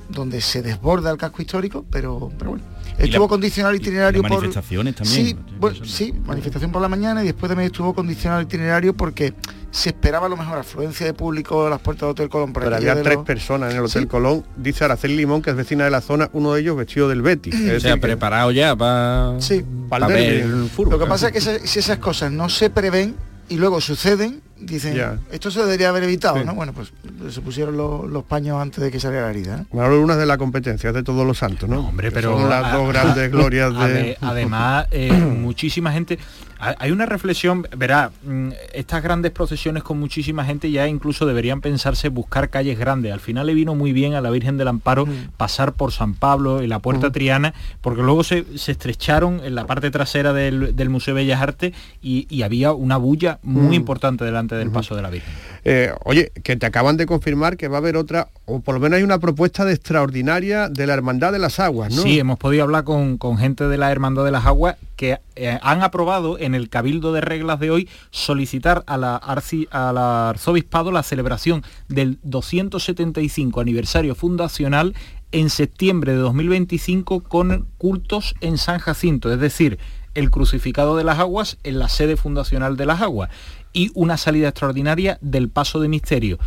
donde 0.09 0.41
se 0.41 0.63
desborda 0.63 1.11
el 1.11 1.19
casco 1.19 1.43
histórico 1.43 1.85
pero 1.91 2.33
pero 2.39 2.53
bueno 2.53 2.65
Estuvo 2.99 3.29
condicionado 3.29 3.75
el 3.75 3.81
itinerario 3.81 4.23
por... 4.23 4.31
manifestaciones 4.31 4.95
también. 4.95 5.27
Sí, 5.27 5.37
bueno, 5.59 5.85
sí, 5.85 6.15
manifestación 6.25 6.73
por 6.73 6.83
la 6.83 6.89
mañana 6.89 7.23
y 7.23 7.27
después 7.27 7.49
también 7.49 7.67
estuvo 7.67 7.95
condicionado 7.95 8.41
el 8.41 8.47
itinerario 8.47 8.97
porque 8.97 9.35
se 9.71 9.91
esperaba 9.91 10.27
a 10.27 10.29
lo 10.29 10.37
mejor 10.37 10.59
afluencia 10.59 11.05
de 11.05 11.13
público 11.13 11.67
a 11.67 11.71
las 11.71 11.81
puertas 11.81 12.03
del 12.03 12.11
Hotel 12.11 12.29
Colón. 12.29 12.53
Pero 12.53 12.75
había 12.75 13.03
tres 13.03 13.19
personas 13.19 13.73
en 13.73 13.79
el 13.79 13.85
Hotel 13.85 14.09
Colón, 14.09 14.45
dice 14.57 14.85
Aracel 14.85 15.17
Limón, 15.17 15.43
que 15.43 15.51
es 15.51 15.57
vecina 15.57 15.85
de 15.85 15.91
la 15.91 16.01
zona, 16.01 16.31
uno 16.33 16.55
de 16.55 16.61
ellos 16.63 16.77
vestido 16.77 17.09
del 17.09 17.23
Betty. 17.23 17.51
o 17.71 17.81
sea, 17.81 17.97
preparado 17.99 18.51
ya 18.51 18.75
para 18.75 19.41
sí, 19.41 19.65
para 19.89 20.07
ver 20.07 20.43
el 20.43 20.71
Lo 20.77 20.99
que 20.99 21.07
pasa 21.07 21.29
es 21.29 21.33
que 21.33 21.67
si 21.67 21.79
esas 21.79 21.99
cosas 21.99 22.33
no 22.33 22.49
se 22.49 22.71
prevén 22.71 23.15
y 23.49 23.57
luego 23.57 23.81
suceden, 23.81 24.43
dicen, 24.59 25.21
esto 25.31 25.51
se 25.51 25.61
debería 25.61 25.91
haber 25.91 26.05
evitado, 26.05 26.43
¿no? 26.45 26.55
Bueno, 26.55 26.73
pues 26.73 26.93
se 27.31 27.41
pusieron 27.41 27.77
los, 27.77 28.25
paños 28.25 28.61
antes 28.61 28.83
de 28.83 28.91
que 28.91 28.99
saliera 28.99 29.27
la 29.27 29.31
herida. 29.31 29.59
¿eh? 29.59 29.67
Bueno, 29.71 30.01
una 30.01 30.17
de 30.17 30.27
las 30.27 30.39
competencias 30.39 30.93
de 30.95 31.03
todos 31.03 31.27
los 31.27 31.39
santos, 31.39 31.69
¿no? 31.69 31.89
hombre, 31.89 32.11
pero 32.11 32.39
son 32.39 32.49
las 32.49 32.73
dos 32.73 32.89
grandes 32.89 33.31
glorias 33.31 33.73
de... 33.79 34.17
Además, 34.21 34.87
eh, 34.91 35.13
muchísima 35.13 35.93
gente 35.93 36.19
hay 36.59 36.91
una 36.91 37.07
reflexión, 37.07 37.67
verá, 37.77 38.11
mm, 38.25 38.49
estas 38.73 39.03
grandes 39.03 39.33
procesiones 39.33 39.83
con 39.83 40.01
muchísima 40.01 40.45
gente 40.45 40.71
ya 40.71 40.89
incluso 40.89 41.27
deberían 41.27 41.61
pensarse 41.61 42.09
buscar 42.09 42.49
calles 42.49 42.79
grandes. 42.79 43.13
Al 43.13 43.21
final 43.21 43.47
le 43.47 43.55
vino 43.55 43.75
muy 43.75 43.93
bien 43.93 44.15
a 44.15 44.21
la 44.21 44.31
Virgen 44.31 44.57
del 44.57 44.69
Amparo 44.69 45.07
mm. 45.07 45.33
pasar 45.37 45.75
por 45.75 45.93
San 45.93 46.15
Pablo 46.15 46.63
y 46.63 46.67
la 46.67 46.79
Puerta 46.79 47.09
mm. 47.09 47.13
Triana, 47.13 47.55
porque 47.81 48.03
luego 48.03 48.25
se, 48.25 48.47
estrecharon 48.55 49.41
en 49.45 49.55
la 49.55 49.67
parte 49.67 49.91
trasera 49.91 50.33
del, 50.33 50.89
Museo 50.89 51.15
de 51.15 51.23
Bellas 51.23 51.43
Artes 51.43 51.75
y, 52.01 52.27
había 52.47 52.73
una 52.73 52.97
bulla 52.97 53.41
muy 53.43 53.75
importante 53.75 54.25
delante 54.25 54.46
del 54.55 54.71
paso 54.71 54.95
de 54.95 55.03
la 55.03 55.11
Virgen. 55.11 55.33
Eh, 55.65 55.93
oye, 56.05 56.31
que 56.45 56.57
te 56.57 56.67
acaban 56.67 56.97
de 56.97 57.07
confirmar 57.07 57.57
que 57.57 57.67
va 57.67 57.79
a 57.79 57.81
haber 57.81 57.97
otra, 57.97 58.29
o 58.45 58.61
por 58.61 58.75
lo 58.77 58.81
menos 58.81 58.99
hay 58.99 59.03
una 59.03 59.19
propuesta 59.19 59.65
de 59.65 59.73
extraordinaria 59.75 60.69
de 60.69 60.87
la 60.87 60.95
Hermandad 60.95 61.33
de 61.33 61.41
las 61.41 61.59
Aguas, 61.59 61.93
¿no? 61.93 62.03
Sí, 62.03 62.19
hemos 62.21 62.39
podido 62.39 62.63
hablar 62.63 62.85
con, 62.85 63.19
con 63.19 63.37
gente 63.39 63.67
de 63.67 63.77
la 63.77 63.91
Hermandad 63.91 64.25
de 64.25 64.31
las 64.31 64.47
Aguas 64.47 64.77
que 64.97 65.19
eh, 65.37 65.59
han 65.63 65.83
aprobado 65.83 66.39
en 66.39 66.55
el 66.55 66.69
Cabildo 66.69 67.13
de 67.13 67.21
Reglas 67.21 67.61
de 67.61 67.71
hoy 67.71 67.89
solicitar 68.11 68.83
a 68.87 68.97
la, 68.97 69.17
arzobispado 69.17 70.91
la 70.91 71.03
celebración 71.03 71.63
del 71.89 72.19
275 72.23 73.61
aniversario 73.61 74.15
fundacional 74.15 74.95
en 75.33 75.51
septiembre 75.51 76.13
de 76.13 76.19
2025 76.19 77.21
con 77.21 77.67
cultos 77.77 78.35
en 78.41 78.57
San 78.57 78.79
Jacinto, 78.79 79.33
es 79.33 79.39
decir, 79.39 79.79
el 80.15 80.31
crucificado 80.31 80.97
de 80.97 81.05
las 81.05 81.19
aguas 81.19 81.59
en 81.63 81.79
la 81.79 81.91
sede 81.91 82.17
fundacional 82.17 82.79
de 82.79 82.87
las 82.87 83.03
aguas 83.03 83.29
y 83.77 83.91
una 83.95 84.17
salida 84.17 84.49
extraordinaria 84.49 85.19
del 85.21 85.49
paso 85.51 85.79
de 85.81 85.89
misterio. 85.89 86.39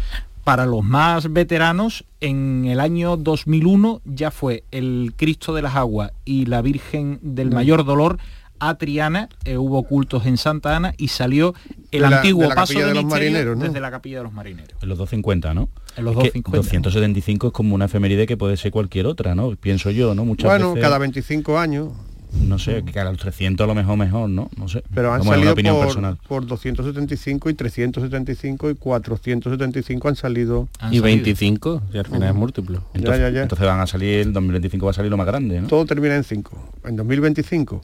para 0.45 0.65
los 0.65 0.83
más 0.83 1.31
veteranos, 1.31 2.05
en 2.21 2.65
el 2.65 2.79
año 2.79 3.17
2001 3.17 4.01
ya 4.05 4.31
fue 4.31 4.63
el 4.71 5.13
Cristo 5.15 5.53
de 5.53 5.61
las 5.61 5.75
Aguas 5.75 6.11
y 6.25 6.47
la 6.47 6.63
Virgen 6.63 7.19
del 7.21 7.51
Mayor 7.51 7.85
Dolor 7.85 8.17
a 8.61 8.73
Triana, 8.75 9.29
eh, 9.45 9.57
hubo 9.57 9.83
cultos 9.83 10.25
en 10.25 10.37
Santa 10.37 10.75
Ana 10.75 10.93
y 10.97 11.09
salió 11.09 11.53
el 11.91 12.01
De 12.01 12.09
la- 12.09 12.17
antiguo 12.17 12.41
de 12.43 12.49
la 12.49 12.55
paso 12.55 12.73
de, 12.73 12.79
de 12.79 12.93
los 12.95 13.03
misterio 13.05 13.31
marineros, 13.31 13.57
¿no? 13.57 13.63
desde 13.65 13.79
la 13.79 13.91
capilla 13.91 14.17
de 14.17 14.23
los 14.23 14.33
marineros. 14.33 14.73
En 14.81 14.89
los 14.89 14.97
250, 14.97 15.53
¿no? 15.53 15.69
En 15.95 16.05
los 16.05 16.13
Es 16.15 16.31
que 16.33 16.39
250. 16.39 16.57
275 16.89 17.47
es 17.47 17.53
como 17.53 17.75
una 17.75 17.85
efeméride 17.85 18.25
que 18.25 18.35
puede 18.35 18.57
ser 18.57 18.71
cualquier 18.71 19.05
otra, 19.05 19.35
¿no? 19.35 19.55
Pienso 19.55 19.91
yo, 19.91 20.15
¿no? 20.15 20.25
Muchas 20.25 20.49
Bueno, 20.49 20.69
veces, 20.73 20.81
cada 20.81 20.97
25 20.97 21.59
años, 21.59 21.89
No 22.31 22.59
sé, 22.59 22.83
que 22.83 22.99
a 22.99 23.03
los 23.05 23.17
300 23.17 23.63
a 23.63 23.67
lo 23.67 23.73
mejor 23.75 23.97
mejor, 23.97 24.29
¿no? 24.29 24.49
No 24.55 24.67
sé. 24.67 24.83
pero 24.93 25.11
han 25.13 25.23
salido 25.23 25.53
opinión 25.53 25.75
por, 25.75 25.85
personal. 25.85 26.17
por 26.27 26.45
275 26.45 27.49
y 27.49 27.53
375 27.55 28.69
y 28.69 28.75
475 28.75 30.07
han 30.09 30.15
salido. 30.15 30.67
Y 30.91 30.99
25, 30.99 31.81
y 31.93 31.97
al 31.97 32.05
final 32.05 32.29
es 32.29 32.35
múltiplo. 32.35 32.83
Entonces, 32.93 33.21
ya, 33.21 33.29
ya. 33.29 33.41
entonces 33.43 33.65
van 33.65 33.79
a 33.79 33.87
salir, 33.87 34.19
el 34.19 34.33
2025 34.33 34.85
va 34.85 34.91
a 34.91 34.93
salir 34.93 35.09
lo 35.09 35.17
más 35.17 35.25
grande, 35.27 35.59
¿no? 35.59 35.67
Todo 35.67 35.85
termina 35.85 36.15
en 36.15 36.23
5. 36.23 36.73
En 36.85 36.95
2025. 36.95 37.81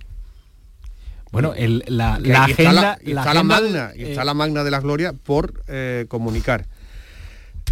Bueno, 1.31 1.53
el- 1.55 1.83
la, 1.87 2.19
la 2.19 2.47
y 2.47 2.51
está 2.51 2.69
agenda... 2.69 2.73
la, 2.73 2.99
y 3.03 3.13
la 3.13 3.21
está 3.21 3.33
la 3.33 3.39
agenda, 3.41 3.61
magna, 3.61 3.91
y 3.95 4.03
eh, 4.03 4.09
está 4.11 4.23
la 4.23 4.33
magna 4.33 4.63
de 4.63 4.71
la 4.71 4.79
gloria 4.79 5.13
por 5.13 5.63
eh, 5.67 6.05
comunicar. 6.07 6.65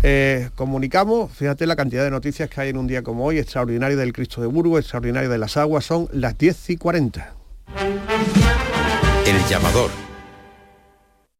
Eh, 0.05 0.49
comunicamos, 0.55 1.31
fíjate 1.31 1.65
la 1.65 1.77
cantidad 1.77 2.03
de 2.03 2.11
noticias 2.11 2.49
que 2.49 2.59
hay 2.59 2.69
en 2.69 2.77
un 2.77 2.87
día 2.87 3.03
como 3.03 3.23
hoy, 3.23 3.39
extraordinario 3.39 3.95
del 3.95 4.11
Cristo 4.11 4.41
de 4.41 4.47
Burgos, 4.47 4.81
extraordinario 4.81 5.29
de 5.29 5.37
las 5.37 5.55
aguas, 5.55 5.85
son 5.85 6.09
las 6.11 6.37
10 6.37 6.71
y 6.71 6.75
40. 6.75 7.33
El 9.25 9.45
llamador. 9.49 9.89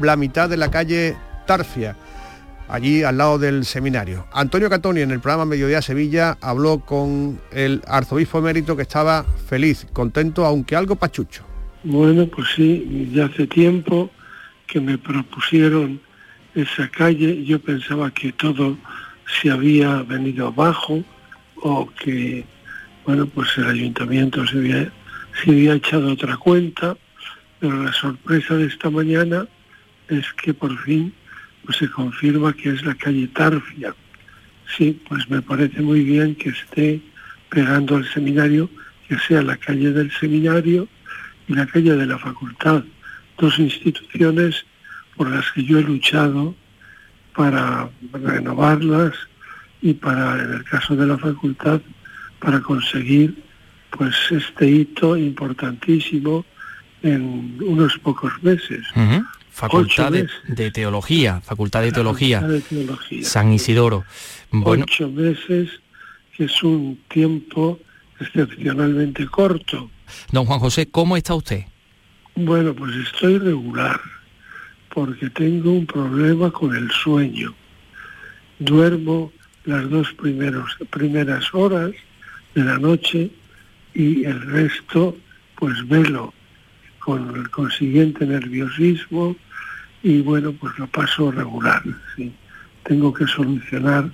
la 0.00 0.16
mitad 0.16 0.48
de 0.48 0.56
la 0.56 0.70
calle 0.70 1.16
Tarfia, 1.46 1.96
allí 2.68 3.02
al 3.02 3.18
lado 3.18 3.38
del 3.38 3.64
seminario. 3.64 4.26
Antonio 4.32 4.70
Catoni 4.70 5.00
en 5.00 5.10
el 5.10 5.20
programa 5.20 5.44
Mediodía 5.44 5.82
Sevilla 5.82 6.38
habló 6.40 6.80
con 6.80 7.40
el 7.50 7.82
arzobispo 7.86 8.38
emérito 8.38 8.76
que 8.76 8.82
estaba 8.82 9.24
feliz, 9.24 9.86
contento, 9.92 10.46
aunque 10.46 10.76
algo 10.76 10.96
pachucho. 10.96 11.44
Bueno, 11.84 12.26
pues 12.26 12.48
sí, 12.54 13.10
ya 13.12 13.26
hace 13.26 13.46
tiempo 13.46 14.10
que 14.66 14.80
me 14.80 14.96
propusieron 14.96 16.00
esa 16.54 16.88
calle, 16.88 17.44
yo 17.44 17.58
pensaba 17.60 18.10
que 18.10 18.32
todo 18.32 18.76
se 19.40 19.50
había 19.50 20.02
venido 20.02 20.48
abajo 20.48 21.02
o 21.56 21.88
que, 22.02 22.44
bueno, 23.04 23.26
pues 23.26 23.48
el 23.56 23.66
ayuntamiento 23.66 24.46
se 24.46 24.58
había, 24.58 24.92
se 25.42 25.50
había 25.50 25.74
echado 25.74 26.12
otra 26.12 26.36
cuenta, 26.36 26.96
pero 27.58 27.82
la 27.82 27.92
sorpresa 27.92 28.54
de 28.54 28.66
esta 28.66 28.90
mañana 28.90 29.46
es 30.08 30.32
que 30.34 30.54
por 30.54 30.76
fin 30.84 31.12
pues 31.64 31.78
se 31.78 31.88
confirma 31.90 32.52
que 32.52 32.70
es 32.70 32.84
la 32.84 32.94
calle 32.94 33.28
Tarfia. 33.28 33.94
Sí, 34.76 35.00
pues 35.08 35.28
me 35.28 35.42
parece 35.42 35.80
muy 35.80 36.02
bien 36.02 36.34
que 36.34 36.50
esté 36.50 37.00
pegando 37.50 37.96
al 37.96 38.08
seminario, 38.12 38.68
que 39.08 39.18
sea 39.18 39.42
la 39.42 39.56
calle 39.56 39.92
del 39.92 40.10
seminario 40.12 40.88
y 41.46 41.54
la 41.54 41.66
calle 41.66 41.94
de 41.94 42.06
la 42.06 42.18
facultad, 42.18 42.82
dos 43.38 43.58
instituciones 43.58 44.64
por 45.16 45.30
las 45.30 45.50
que 45.52 45.64
yo 45.64 45.78
he 45.78 45.82
luchado 45.82 46.54
para 47.34 47.90
renovarlas 48.12 49.12
y 49.80 49.94
para, 49.94 50.42
en 50.42 50.52
el 50.52 50.64
caso 50.64 50.96
de 50.96 51.06
la 51.06 51.18
facultad, 51.18 51.80
para 52.38 52.60
conseguir 52.60 53.42
pues 53.90 54.14
este 54.30 54.68
hito 54.68 55.16
importantísimo 55.16 56.44
en 57.02 57.58
unos 57.60 57.98
pocos 57.98 58.32
meses. 58.42 58.86
Facultad 59.52 60.06
Ocho 60.06 60.10
de, 60.10 60.22
meses. 60.22 60.36
de 60.48 60.70
Teología, 60.70 61.40
Facultad 61.42 61.82
de 61.82 61.92
Teología, 61.92 62.40
Facultad 62.40 62.54
de 62.70 62.76
Teología. 62.76 63.24
San 63.24 63.52
Isidoro. 63.52 64.04
Bueno, 64.50 64.84
Ocho 64.84 65.10
meses, 65.10 65.68
que 66.36 66.44
es 66.44 66.62
un 66.62 66.98
tiempo 67.08 67.78
excepcionalmente 68.18 69.26
corto. 69.26 69.90
don 70.30 70.46
Juan 70.46 70.58
José, 70.58 70.88
¿cómo 70.90 71.16
está 71.16 71.34
usted? 71.34 71.64
Bueno, 72.34 72.74
pues 72.74 72.96
estoy 72.96 73.38
regular, 73.38 74.00
porque 74.94 75.28
tengo 75.30 75.72
un 75.72 75.86
problema 75.86 76.50
con 76.50 76.74
el 76.74 76.90
sueño. 76.90 77.54
Duermo 78.58 79.32
las 79.64 79.88
dos 79.90 80.12
primeros, 80.14 80.76
primeras 80.90 81.52
horas 81.54 81.90
de 82.54 82.64
la 82.64 82.78
noche 82.78 83.30
y 83.94 84.24
el 84.24 84.40
resto 84.40 85.16
pues 85.56 85.86
velo 85.88 86.32
con 87.04 87.34
el 87.36 87.50
consiguiente 87.50 88.26
nerviosismo 88.26 89.36
y 90.02 90.20
bueno, 90.20 90.52
pues 90.52 90.78
lo 90.78 90.86
paso 90.86 91.30
regular. 91.30 91.82
¿sí? 92.16 92.32
Tengo 92.84 93.12
que 93.12 93.26
solucionar 93.26 94.10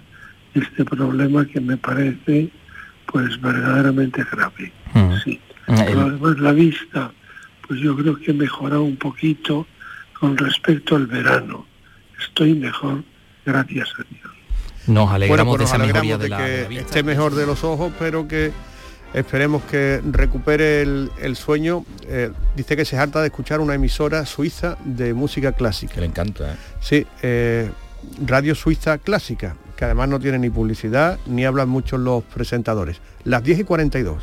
este 0.55 0.85
problema 0.85 1.47
que 1.47 1.61
me 1.61 1.77
parece 1.77 2.51
pues 3.07 3.41
verdaderamente 3.41 4.25
grave. 4.31 4.73
Sí. 5.25 5.41
Pero 5.67 6.01
además 6.03 6.39
la 6.39 6.53
vista, 6.53 7.11
pues 7.67 7.81
yo 7.81 7.97
creo 7.97 8.17
que 8.19 8.33
mejora 8.33 8.79
un 8.79 8.97
poquito 8.97 9.67
con 10.19 10.37
respecto 10.37 10.97
al 10.97 11.07
verano. 11.07 11.67
Estoy 12.21 12.55
mejor, 12.55 13.05
gracias 13.47 13.89
a 13.99 14.03
Dios. 14.11 14.33
Nos 14.87 15.11
alegramos 15.11 15.29
Bueno, 15.29 15.45
pues 15.45 15.59
de 15.59 15.65
nos 15.65 15.71
esa 15.71 15.79
mejoría 15.79 16.15
alegramos 16.17 16.23
de 16.23 16.29
la, 16.29 16.37
que 16.39 16.51
de 16.51 16.63
la 16.63 16.69
vista. 16.69 16.85
esté 16.85 17.03
mejor 17.03 17.35
de 17.35 17.47
los 17.47 17.65
ojos, 17.65 17.93
pero 17.99 18.27
que 18.27 18.53
esperemos 19.15 19.63
que 19.65 20.01
recupere 20.11 20.83
el, 20.83 21.11
el 21.21 21.37
sueño. 21.37 21.85
Eh, 22.07 22.31
dice 22.57 22.77
que 22.77 22.85
se 22.85 22.97
harta 22.97 23.21
de 23.21 23.29
escuchar 23.29 23.61
una 23.61 23.75
emisora 23.75 24.25
suiza 24.27 24.77
de 24.85 25.15
música 25.15 25.53
clásica. 25.53 25.95
Que 25.95 26.01
le 26.01 26.07
encanta, 26.07 26.53
¿eh? 26.53 26.57
Sí, 26.81 27.07
eh, 27.23 27.71
Radio 28.25 28.55
Suiza 28.55 28.99
Clásica, 28.99 29.57
que 29.77 29.85
además 29.85 30.09
no 30.09 30.21
tiene 30.21 30.39
ni 30.39 30.51
publicidad 30.51 31.19
ni 31.27 31.45
hablan 31.45 31.69
mucho 31.69 31.99
los 31.99 32.23
presentadores. 32.25 33.01
Las 33.25 33.43
10 33.43 33.61
y 33.61 33.65
42. 33.65 34.23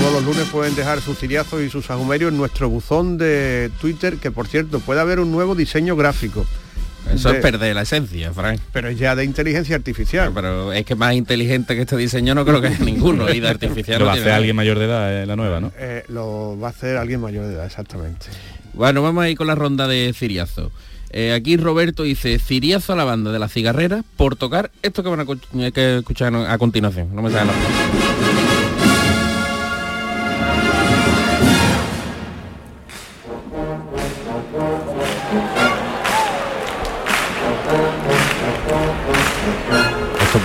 Todos 0.00 0.12
los 0.12 0.24
lunes 0.24 0.48
pueden 0.50 0.74
dejar 0.76 1.00
sus 1.00 1.18
ciriazos 1.18 1.60
y 1.62 1.70
sus 1.70 1.86
sahumerios 1.86 2.30
en 2.30 2.38
nuestro 2.38 2.68
buzón 2.68 3.18
de 3.18 3.70
Twitter, 3.80 4.16
que 4.16 4.30
por 4.30 4.46
cierto 4.46 4.78
puede 4.80 5.00
haber 5.00 5.18
un 5.18 5.30
nuevo 5.32 5.54
diseño 5.54 5.96
gráfico. 5.96 6.46
Eso 7.12 7.30
De- 7.30 7.38
es 7.38 7.42
perder 7.42 7.74
la 7.74 7.82
esencia, 7.82 8.32
Frank. 8.32 8.60
Pero 8.72 8.88
es 8.88 8.98
ya 8.98 9.16
de 9.16 9.24
inteligencia 9.24 9.74
artificial. 9.76 10.30
Pero 10.34 10.72
es 10.72 10.84
que 10.84 10.94
más 10.94 11.14
inteligente 11.14 11.74
que 11.74 11.82
este 11.82 11.96
diseño 11.96 12.34
no 12.34 12.44
creo 12.44 12.60
que 12.60 12.68
es 12.68 12.80
ninguno. 12.80 13.28
Y 13.32 13.40
de 13.40 13.48
artificial 13.48 13.98
Lo 14.00 14.06
va 14.06 14.12
a 14.12 14.14
hacer 14.14 14.30
alguien 14.30 14.54
mayor 14.54 14.78
de 14.78 14.84
edad, 14.84 15.22
eh, 15.22 15.26
la 15.26 15.34
nueva, 15.36 15.60
¿no? 15.60 15.72
Eh, 15.78 16.04
lo 16.08 16.58
va 16.60 16.68
a 16.68 16.70
hacer 16.70 16.96
alguien 16.96 17.20
mayor 17.20 17.46
de 17.46 17.54
edad, 17.54 17.66
exactamente. 17.66 18.26
Bueno, 18.74 19.02
vamos 19.02 19.24
a 19.24 19.28
ir 19.28 19.36
con 19.36 19.46
la 19.46 19.54
ronda 19.54 19.88
de 19.88 20.12
Ciriazo. 20.14 20.70
Eh, 21.10 21.32
aquí 21.32 21.56
Roberto 21.56 22.02
dice, 22.02 22.38
Ciriazo 22.38 22.92
a 22.92 22.96
la 22.96 23.04
banda 23.04 23.32
de 23.32 23.38
la 23.38 23.48
cigarrera 23.48 24.04
por 24.18 24.36
tocar 24.36 24.70
esto 24.82 25.02
que 25.02 25.08
van 25.08 25.20
a, 25.20 25.70
que 25.72 25.98
escuchar 25.98 26.34
a 26.36 26.58
continuación. 26.58 27.14
No 27.16 27.22
me 27.22 27.30
sale 27.30 27.46
la 27.46 27.52
Esto 27.52 28.17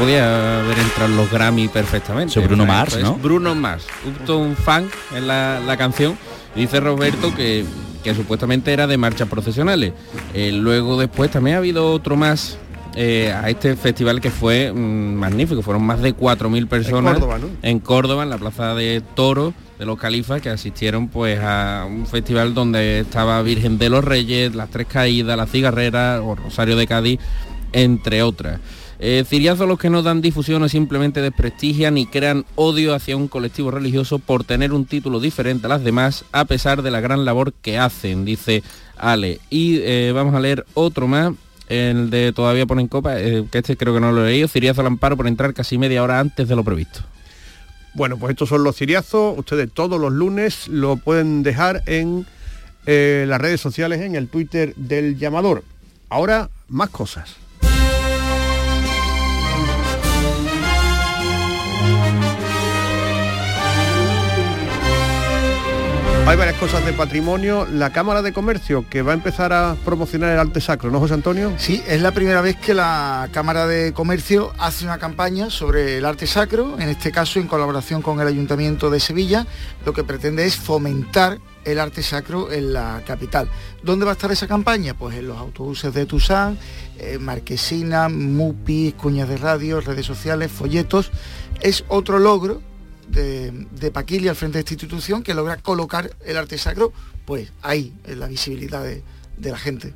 podía 0.03 0.59
haber 0.59 0.79
entrado 0.79 1.11
en 1.11 1.15
los 1.15 1.31
Grammy 1.31 1.69
perfectamente. 1.69 2.31
Eso, 2.31 2.41
Bruno 2.41 2.63
O 2.63 2.65
sea, 2.65 2.75
Mars, 2.75 2.99
¿no? 3.01 3.15
Bruno 3.15 3.55
Mars, 3.55 3.85
Upton 4.05 4.53
Funk 4.57 4.91
en 5.15 5.27
la, 5.27 5.61
la 5.65 5.77
canción. 5.77 6.17
Dice 6.55 6.81
Roberto 6.81 7.33
que, 7.33 7.63
que 8.03 8.13
supuestamente 8.13 8.73
era 8.73 8.85
de 8.85 8.97
marchas 8.97 9.29
profesionales. 9.29 9.93
Eh, 10.33 10.51
luego 10.51 10.99
después 10.99 11.31
también 11.31 11.55
ha 11.55 11.59
habido 11.59 11.89
otro 11.89 12.17
más 12.17 12.57
eh, 12.95 13.31
a 13.31 13.49
este 13.49 13.77
festival 13.77 14.19
que 14.19 14.29
fue 14.29 14.73
mm, 14.73 15.13
magnífico. 15.13 15.61
Fueron 15.61 15.83
más 15.83 16.01
de 16.01 16.13
4.000 16.13 16.67
personas 16.67 17.13
Córdoba, 17.13 17.39
¿no? 17.39 17.47
en 17.61 17.79
Córdoba, 17.79 18.23
en 18.23 18.29
la 18.29 18.37
plaza 18.37 18.75
de 18.75 19.01
Toro 19.15 19.53
de 19.79 19.85
los 19.85 19.97
Califas, 19.97 20.41
que 20.41 20.49
asistieron 20.49 21.07
pues 21.07 21.39
a 21.41 21.85
un 21.87 22.07
festival 22.07 22.53
donde 22.53 22.99
estaba 22.99 23.41
Virgen 23.41 23.77
de 23.77 23.89
los 23.89 24.03
Reyes, 24.03 24.53
Las 24.53 24.69
Tres 24.69 24.85
Caídas, 24.85 25.37
La 25.37 25.45
Cigarrera 25.45 26.21
o 26.21 26.35
Rosario 26.35 26.75
de 26.75 26.87
Cádiz, 26.87 27.21
entre 27.71 28.21
otras. 28.21 28.59
Eh, 28.99 29.23
ciriazos 29.27 29.67
los 29.67 29.79
que 29.79 29.89
no 29.89 30.01
dan 30.01 30.21
difusión 30.21 30.63
o 30.63 30.69
simplemente 30.69 31.21
desprestigian 31.21 31.97
y 31.97 32.05
crean 32.05 32.45
odio 32.55 32.93
hacia 32.93 33.17
un 33.17 33.27
colectivo 33.27 33.71
religioso 33.71 34.19
por 34.19 34.43
tener 34.43 34.71
un 34.73 34.85
título 34.85 35.19
diferente 35.19 35.65
a 35.65 35.69
las 35.69 35.83
demás, 35.83 36.25
a 36.31 36.45
pesar 36.45 36.81
de 36.81 36.91
la 36.91 37.01
gran 37.01 37.25
labor 37.25 37.53
que 37.53 37.77
hacen, 37.77 38.25
dice 38.25 38.63
Ale. 38.97 39.39
Y 39.49 39.79
eh, 39.79 40.11
vamos 40.13 40.35
a 40.35 40.39
leer 40.39 40.65
otro 40.73 41.07
más, 41.07 41.33
el 41.67 42.09
de 42.09 42.33
Todavía 42.33 42.65
ponen 42.65 42.87
copa, 42.87 43.19
eh, 43.19 43.45
que 43.51 43.57
este 43.57 43.77
creo 43.77 43.93
que 43.93 43.99
no 43.99 44.11
lo 44.11 44.25
he 44.25 44.31
leído, 44.31 44.47
Ciriazo 44.47 44.81
al 44.81 44.87
amparo 44.87 45.17
por 45.17 45.27
entrar 45.27 45.53
casi 45.53 45.77
media 45.77 46.03
hora 46.03 46.19
antes 46.19 46.47
de 46.47 46.55
lo 46.55 46.63
previsto. 46.63 47.01
Bueno, 47.93 48.17
pues 48.17 48.31
estos 48.31 48.49
son 48.49 48.63
los 48.63 48.75
ciriazos. 48.75 49.37
Ustedes 49.37 49.71
todos 49.71 50.01
los 50.01 50.11
lunes 50.11 50.67
lo 50.67 50.97
pueden 50.97 51.43
dejar 51.43 51.83
en 51.85 52.25
eh, 52.85 53.25
las 53.27 53.39
redes 53.39 53.61
sociales, 53.61 54.01
en 54.01 54.15
el 54.15 54.27
Twitter 54.27 54.73
del 54.75 55.17
llamador. 55.17 55.63
Ahora, 56.09 56.49
más 56.69 56.89
cosas. 56.89 57.35
Hay 66.25 66.37
varias 66.37 66.57
cosas 66.57 66.85
de 66.85 66.93
patrimonio. 66.93 67.67
La 67.69 67.91
Cámara 67.91 68.21
de 68.21 68.31
Comercio, 68.31 68.85
que 68.89 69.01
va 69.01 69.11
a 69.11 69.13
empezar 69.13 69.51
a 69.51 69.75
promocionar 69.83 70.31
el 70.31 70.39
arte 70.39 70.61
sacro, 70.61 70.89
¿no, 70.89 70.99
José 70.99 71.15
Antonio? 71.15 71.53
Sí, 71.57 71.83
es 71.85 72.01
la 72.01 72.11
primera 72.11 72.39
vez 72.39 72.55
que 72.55 72.73
la 72.73 73.27
Cámara 73.33 73.67
de 73.67 73.91
Comercio 73.91 74.53
hace 74.57 74.85
una 74.85 74.99
campaña 74.99 75.49
sobre 75.49 75.97
el 75.97 76.05
arte 76.05 76.25
sacro, 76.25 76.79
en 76.79 76.87
este 76.87 77.11
caso 77.11 77.39
en 77.39 77.47
colaboración 77.47 78.01
con 78.01 78.21
el 78.21 78.27
Ayuntamiento 78.27 78.89
de 78.89 79.01
Sevilla. 79.01 79.45
Lo 79.85 79.91
que 79.91 80.05
pretende 80.05 80.45
es 80.45 80.55
fomentar 80.55 81.39
el 81.65 81.77
arte 81.77 82.01
sacro 82.01 82.53
en 82.53 82.71
la 82.71 83.01
capital. 83.05 83.49
¿Dónde 83.83 84.05
va 84.05 84.11
a 84.11 84.15
estar 84.15 84.31
esa 84.31 84.47
campaña? 84.47 84.93
Pues 84.93 85.17
en 85.17 85.27
los 85.27 85.37
autobuses 85.37 85.93
de 85.93 86.05
Tusán, 86.05 86.57
eh, 86.99 87.17
Marquesina, 87.19 88.07
Mupis, 88.07 88.93
cuñas 88.93 89.27
de 89.27 89.35
radio, 89.35 89.81
redes 89.81 90.05
sociales, 90.05 90.49
folletos. 90.49 91.11
Es 91.59 91.83
otro 91.89 92.17
logro 92.17 92.61
de, 93.07 93.51
de 93.51 93.91
Paquili 93.91 94.27
al 94.27 94.35
frente 94.35 94.57
de 94.57 94.61
esta 94.61 94.73
institución 94.73 95.23
que 95.23 95.33
logra 95.33 95.57
colocar 95.57 96.09
el 96.25 96.37
arte 96.37 96.57
sacro 96.57 96.93
pues 97.25 97.51
ahí, 97.61 97.93
en 98.05 98.19
la 98.19 98.27
visibilidad 98.27 98.83
de, 98.83 99.03
de 99.37 99.51
la 99.51 99.57
gente. 99.57 99.93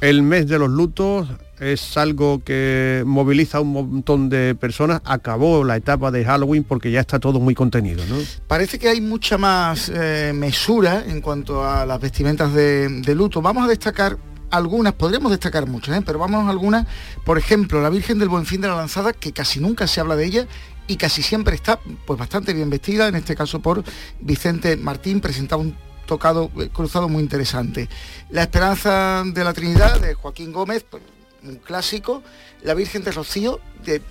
El 0.00 0.22
mes 0.22 0.46
de 0.46 0.60
los 0.60 0.70
lutos 0.70 1.28
es 1.58 1.96
algo 1.96 2.44
que 2.44 3.02
moviliza 3.04 3.58
a 3.58 3.60
un 3.62 3.72
montón 3.72 4.28
de 4.28 4.54
personas. 4.54 5.00
Acabó 5.04 5.64
la 5.64 5.76
etapa 5.76 6.12
de 6.12 6.24
Halloween 6.24 6.62
porque 6.62 6.92
ya 6.92 7.00
está 7.00 7.18
todo 7.18 7.40
muy 7.40 7.54
contenido, 7.54 8.04
¿no? 8.06 8.16
Parece 8.46 8.78
que 8.78 8.88
hay 8.88 9.00
mucha 9.00 9.38
más 9.38 9.90
eh, 9.92 10.32
mesura 10.32 11.04
en 11.04 11.20
cuanto 11.20 11.66
a 11.66 11.84
las 11.84 12.00
vestimentas 12.00 12.54
de, 12.54 12.88
de 12.88 13.14
luto. 13.16 13.42
Vamos 13.42 13.64
a 13.64 13.68
destacar 13.68 14.18
algunas, 14.50 14.92
podríamos 14.92 15.32
destacar 15.32 15.66
muchas, 15.66 15.98
¿eh? 15.98 16.02
pero 16.06 16.20
vamos 16.20 16.46
a 16.46 16.50
algunas. 16.50 16.86
Por 17.24 17.36
ejemplo, 17.36 17.82
la 17.82 17.90
Virgen 17.90 18.20
del 18.20 18.28
Buen 18.28 18.46
Fin 18.46 18.60
de 18.60 18.68
la 18.68 18.76
Lanzada, 18.76 19.12
que 19.12 19.32
casi 19.32 19.58
nunca 19.58 19.88
se 19.88 20.00
habla 20.00 20.14
de 20.14 20.26
ella 20.26 20.46
y 20.88 20.96
casi 20.96 21.22
siempre 21.22 21.54
está 21.54 21.78
pues 22.06 22.18
bastante 22.18 22.52
bien 22.52 22.70
vestida, 22.70 23.06
en 23.06 23.14
este 23.14 23.36
caso 23.36 23.60
por 23.60 23.84
Vicente 24.20 24.76
Martín, 24.76 25.20
presentaba 25.20 25.62
un 25.62 25.76
tocado 26.06 26.50
eh, 26.58 26.70
cruzado 26.72 27.08
muy 27.08 27.22
interesante. 27.22 27.88
La 28.30 28.42
Esperanza 28.42 29.22
de 29.24 29.44
la 29.44 29.52
Trinidad 29.52 30.00
de 30.00 30.14
Joaquín 30.14 30.52
Gómez, 30.52 30.84
pues, 30.88 31.02
un 31.44 31.56
clásico. 31.56 32.22
La 32.62 32.74
Virgen 32.74 33.04
de 33.04 33.12
Rocío 33.12 33.60
de 33.84 34.02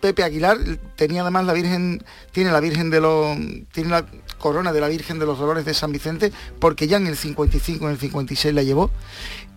Pepe 0.00 0.24
Aguilar 0.24 0.58
tenía 0.96 1.22
además 1.22 1.46
la 1.46 1.52
Virgen, 1.52 2.02
tiene 2.32 2.50
la 2.50 2.60
Virgen 2.60 2.90
de 2.90 3.00
los, 3.00 3.36
tiene 3.72 3.90
la 3.90 4.06
corona 4.38 4.72
de 4.72 4.80
la 4.80 4.88
Virgen 4.88 5.18
de 5.18 5.26
los 5.26 5.38
Dolores 5.38 5.64
de 5.64 5.74
San 5.74 5.92
Vicente, 5.92 6.32
porque 6.58 6.88
ya 6.88 6.96
en 6.96 7.06
el 7.06 7.16
55, 7.16 7.84
en 7.86 7.92
el 7.92 7.98
56 7.98 8.54
la 8.54 8.62
llevó. 8.62 8.90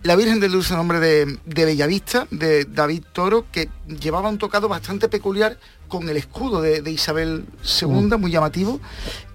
La 0.02 0.16
Virgen 0.16 0.38
del 0.38 0.52
Dulce 0.52 0.74
Nombre 0.74 1.00
de, 1.00 1.38
de 1.46 1.64
Bellavista, 1.64 2.26
de 2.30 2.66
David 2.66 3.04
Toro, 3.12 3.46
que 3.50 3.70
llevaba 4.00 4.28
un 4.28 4.38
tocado 4.38 4.68
bastante 4.68 5.08
peculiar 5.08 5.58
con 5.88 6.08
el 6.08 6.16
escudo 6.16 6.60
de, 6.62 6.90
Isabel 6.90 7.44
II, 7.80 8.16
muy 8.18 8.30
llamativo. 8.30 8.80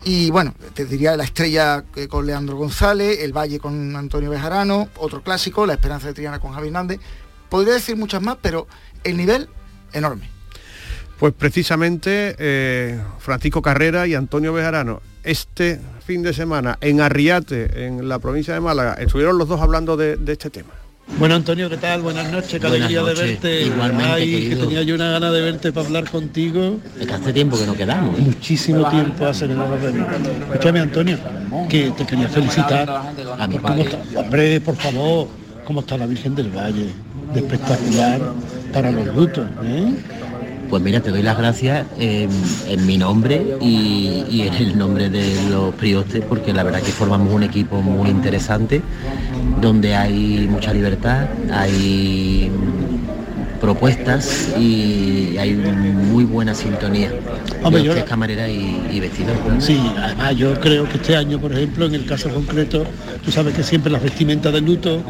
Y 0.04 0.32
bueno, 0.32 0.54
te 0.74 0.86
diría 0.86 1.16
la 1.18 1.24
estrella 1.24 1.84
eh, 1.96 2.08
con 2.08 2.26
Leandro 2.26 2.58
González, 2.58 3.20
el 3.22 3.34
Valle 3.34 3.60
con 3.60 3.96
Antonio 3.96 4.30
Bejarano, 4.30 4.90
otro 4.98 5.22
clásico, 5.22 5.66
la 5.66 5.74
Esperanza 5.74 6.08
de 6.08 6.14
Triana 6.14 6.40
con 6.40 6.54
Javi 6.54 6.68
Hernández. 6.68 7.00
Podría 7.50 7.74
decir 7.74 7.96
muchas 7.96 8.22
más, 8.22 8.38
pero 8.42 8.68
el 9.04 9.18
nivel 9.18 9.50
enorme. 9.94 10.30
Pues 11.20 11.34
precisamente 11.34 12.36
eh, 12.38 13.00
Francisco 13.20 13.62
Carrera 13.62 14.08
y 14.08 14.16
Antonio 14.16 14.54
Bejarano, 14.54 15.02
este 15.24 15.80
fin 16.06 16.24
de 16.24 16.34
semana 16.34 16.78
en 16.80 17.02
Arriate, 17.02 17.86
en 17.86 18.08
la 18.08 18.20
provincia 18.20 18.54
de 18.54 18.62
Málaga, 18.62 18.94
estuvieron 18.94 19.38
los 19.38 19.48
dos 19.48 19.60
hablando 19.60 19.98
de 19.98 20.18
este 20.32 20.50
tema. 20.50 20.72
Bueno 21.18 21.36
Antonio, 21.36 21.70
¿qué 21.70 21.78
tal? 21.78 22.02
Buenas 22.02 22.32
noches, 22.32 22.60
qué 22.62 22.68
alegría 22.68 23.04
de 23.04 23.14
verte. 23.14 23.62
igualmente, 23.64 24.06
Ay, 24.14 24.50
que 24.50 24.56
tenía 24.56 24.84
yo 24.84 24.96
una 24.96 25.12
gana 25.12 25.32
de 25.32 25.42
verte 25.42 25.72
para 25.74 25.86
hablar 25.88 26.10
contigo. 26.10 26.78
Es 27.00 27.08
que 27.08 27.14
hace 27.14 27.34
tiempo 27.34 27.58
que 27.58 27.66
no 27.66 27.74
quedamos. 27.76 28.18
¿eh? 28.18 28.22
Muchísimo 28.22 28.90
tiempo 28.90 29.26
hace 29.26 29.48
que 29.48 29.54
no 29.54 29.68
nos 29.68 29.82
vemos. 29.82 30.08
Escúchame 30.50 30.80
Antonio, 30.80 31.18
que 31.68 31.92
te 31.92 32.06
quería 32.06 32.30
felicitar. 32.30 32.90
A 32.90 33.48
por 33.50 33.62
cómo 33.62 33.82
está- 33.84 34.20
Hombre, 34.20 34.62
por 34.62 34.76
favor, 34.78 35.28
cómo 35.66 35.82
está 35.82 35.98
la 35.98 36.06
Virgen 36.06 36.36
del 36.36 36.50
Valle. 36.56 36.88
De 37.34 37.40
espectacular 37.42 38.22
para 38.72 38.92
los 38.92 39.14
lutos, 39.16 39.46
¿eh? 39.64 39.94
Pues 40.70 40.84
mira, 40.84 41.02
te 41.02 41.10
doy 41.10 41.24
las 41.24 41.38
gracias 41.38 41.88
en, 41.98 42.30
mi 42.86 42.98
nombre 42.98 43.58
y, 43.60 44.24
y 44.30 44.42
en 44.44 44.54
el 44.54 44.78
nombre 44.78 45.10
de 45.10 45.50
los 45.50 45.74
priostes, 45.74 46.24
porque 46.24 46.54
la 46.54 46.64
verdad 46.64 46.82
que 46.82 46.92
formamos 46.92 47.34
un 47.34 47.44
equipo 47.44 47.82
muy 47.82 48.10
interesante, 48.10 48.82
donde 49.60 49.96
hay 49.96 50.48
mucha 50.50 50.72
libertad, 50.72 51.28
hay 51.52 52.52
propuestas 53.60 54.50
y 54.58 55.38
hay 55.38 55.54
muy 55.54 56.24
buena 56.26 56.54
sintonía. 56.56 57.12
Hombre, 57.64 57.82
de 57.82 57.88
yo- 57.88 57.94
usted, 57.94 58.06
camarera 58.06 58.48
y, 58.48 58.82
y 58.92 59.00
vestidor. 59.00 59.36
Sí, 59.60 59.80
además 59.98 60.36
yo 60.36 60.60
creo 60.60 60.88
que 60.88 60.98
este 60.98 61.16
año, 61.16 61.40
por 61.40 61.52
ejemplo, 61.54 61.86
en 61.86 61.96
el 61.96 62.06
caso 62.06 62.30
concreto, 62.30 62.84
tú 63.24 63.32
sabes 63.32 63.54
que 63.54 63.64
siempre 63.64 63.92
las 63.92 64.02
vestimentas 64.02 64.54
de 64.54 64.62
luto, 64.62 65.02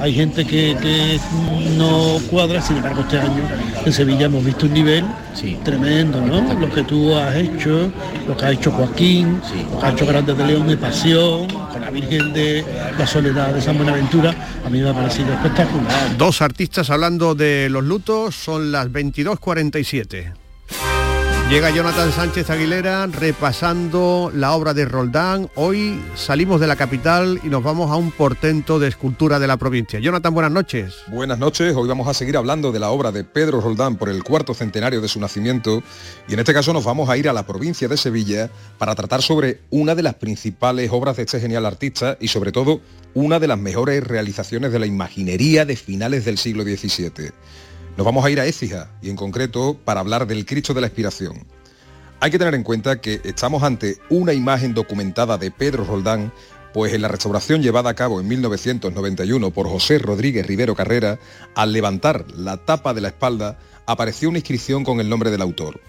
hay 0.00 0.14
gente 0.14 0.44
que, 0.44 0.76
que 0.80 1.20
no 1.76 2.18
cuadra, 2.30 2.60
sin 2.62 2.76
embargo 2.78 3.02
este 3.02 3.18
año 3.18 3.42
en 3.84 3.92
Sevilla 3.92 4.26
hemos 4.26 4.44
visto 4.44 4.66
un 4.66 4.72
nivel 4.74 5.04
tremendo, 5.64 6.20
¿no? 6.20 6.54
Lo 6.54 6.72
que 6.72 6.82
tú 6.82 7.14
has 7.14 7.34
hecho, 7.36 7.90
lo 8.26 8.36
que 8.36 8.44
ha 8.44 8.50
hecho 8.52 8.70
Joaquín, 8.72 9.40
lo 9.72 9.78
que 9.80 9.86
ha 9.86 9.90
hecho 9.92 10.06
Grandes 10.06 10.36
de 10.36 10.46
León 10.46 10.66
de 10.66 10.76
Pasión, 10.76 11.46
la 11.78 11.90
Virgen 11.90 12.32
de 12.32 12.64
la 12.98 13.06
Soledad 13.06 13.54
de 13.54 13.60
San 13.60 13.76
Buenaventura, 13.76 14.34
a 14.64 14.70
mí 14.70 14.80
me 14.80 14.88
ha 14.90 14.94
parecido 14.94 15.32
espectacular. 15.32 16.16
Dos 16.16 16.42
artistas 16.42 16.90
hablando 16.90 17.34
de 17.34 17.68
los 17.70 17.84
lutos, 17.84 18.34
son 18.34 18.72
las 18.72 18.88
22.47. 18.88 20.47
Llega 21.50 21.70
Jonathan 21.70 22.12
Sánchez 22.12 22.50
Aguilera 22.50 23.06
repasando 23.06 24.30
la 24.34 24.52
obra 24.52 24.74
de 24.74 24.84
Roldán. 24.84 25.48
Hoy 25.54 25.98
salimos 26.14 26.60
de 26.60 26.66
la 26.66 26.76
capital 26.76 27.40
y 27.42 27.48
nos 27.48 27.62
vamos 27.62 27.90
a 27.90 27.96
un 27.96 28.12
portento 28.12 28.78
de 28.78 28.88
escultura 28.88 29.38
de 29.38 29.46
la 29.46 29.56
provincia. 29.56 29.98
Jonathan, 29.98 30.34
buenas 30.34 30.52
noches. 30.52 30.96
Buenas 31.06 31.38
noches, 31.38 31.74
hoy 31.74 31.88
vamos 31.88 32.06
a 32.06 32.12
seguir 32.12 32.36
hablando 32.36 32.70
de 32.70 32.80
la 32.80 32.90
obra 32.90 33.12
de 33.12 33.24
Pedro 33.24 33.62
Roldán 33.62 33.96
por 33.96 34.10
el 34.10 34.22
cuarto 34.24 34.52
centenario 34.52 35.00
de 35.00 35.08
su 35.08 35.20
nacimiento 35.20 35.82
y 36.28 36.34
en 36.34 36.40
este 36.40 36.52
caso 36.52 36.74
nos 36.74 36.84
vamos 36.84 37.08
a 37.08 37.16
ir 37.16 37.30
a 37.30 37.32
la 37.32 37.46
provincia 37.46 37.88
de 37.88 37.96
Sevilla 37.96 38.50
para 38.76 38.94
tratar 38.94 39.22
sobre 39.22 39.62
una 39.70 39.94
de 39.94 40.02
las 40.02 40.16
principales 40.16 40.90
obras 40.92 41.16
de 41.16 41.22
este 41.22 41.40
genial 41.40 41.64
artista 41.64 42.18
y 42.20 42.28
sobre 42.28 42.52
todo 42.52 42.82
una 43.14 43.40
de 43.40 43.48
las 43.48 43.58
mejores 43.58 44.06
realizaciones 44.06 44.70
de 44.70 44.80
la 44.80 44.86
imaginería 44.86 45.64
de 45.64 45.76
finales 45.76 46.26
del 46.26 46.36
siglo 46.36 46.62
XVII. 46.62 47.32
Nos 47.98 48.04
vamos 48.04 48.24
a 48.24 48.30
ir 48.30 48.38
a 48.38 48.46
Écija 48.46 48.92
y 49.02 49.10
en 49.10 49.16
concreto 49.16 49.76
para 49.84 49.98
hablar 49.98 50.28
del 50.28 50.46
Cristo 50.46 50.72
de 50.72 50.80
la 50.80 50.86
Expiración. 50.86 51.44
Hay 52.20 52.30
que 52.30 52.38
tener 52.38 52.54
en 52.54 52.62
cuenta 52.62 53.00
que 53.00 53.20
estamos 53.24 53.64
ante 53.64 53.96
una 54.08 54.32
imagen 54.32 54.72
documentada 54.72 55.36
de 55.36 55.50
Pedro 55.50 55.84
Roldán, 55.84 56.32
pues 56.72 56.94
en 56.94 57.02
la 57.02 57.08
restauración 57.08 57.60
llevada 57.60 57.90
a 57.90 57.94
cabo 57.94 58.20
en 58.20 58.28
1991 58.28 59.50
por 59.50 59.66
José 59.66 59.98
Rodríguez 59.98 60.46
Rivero 60.46 60.76
Carrera, 60.76 61.18
al 61.56 61.72
levantar 61.72 62.24
la 62.36 62.58
tapa 62.58 62.94
de 62.94 63.00
la 63.00 63.08
espalda, 63.08 63.58
apareció 63.84 64.28
una 64.28 64.38
inscripción 64.38 64.84
con 64.84 65.00
el 65.00 65.08
nombre 65.08 65.32
del 65.32 65.42
autor. 65.42 65.80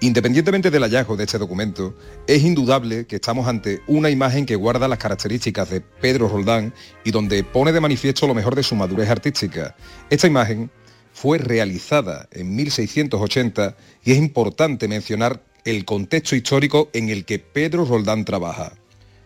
Independientemente 0.00 0.70
del 0.70 0.82
hallazgo 0.82 1.16
de 1.16 1.24
este 1.24 1.38
documento, 1.38 1.94
es 2.26 2.42
indudable 2.42 3.06
que 3.06 3.16
estamos 3.16 3.48
ante 3.48 3.80
una 3.86 4.10
imagen 4.10 4.44
que 4.44 4.56
guarda 4.56 4.88
las 4.88 4.98
características 4.98 5.70
de 5.70 5.80
Pedro 5.80 6.28
Roldán 6.28 6.74
y 7.02 7.12
donde 7.12 7.42
pone 7.44 7.72
de 7.72 7.80
manifiesto 7.80 8.26
lo 8.26 8.34
mejor 8.34 8.54
de 8.54 8.62
su 8.62 8.74
madurez 8.74 9.08
artística. 9.08 9.74
Esta 10.10 10.26
imagen 10.26 10.70
fue 11.16 11.38
realizada 11.38 12.28
en 12.30 12.54
1680 12.54 13.74
y 14.04 14.12
es 14.12 14.18
importante 14.18 14.86
mencionar 14.86 15.42
el 15.64 15.86
contexto 15.86 16.36
histórico 16.36 16.90
en 16.92 17.08
el 17.08 17.24
que 17.24 17.38
Pedro 17.38 17.86
Roldán 17.86 18.26
trabaja. 18.26 18.74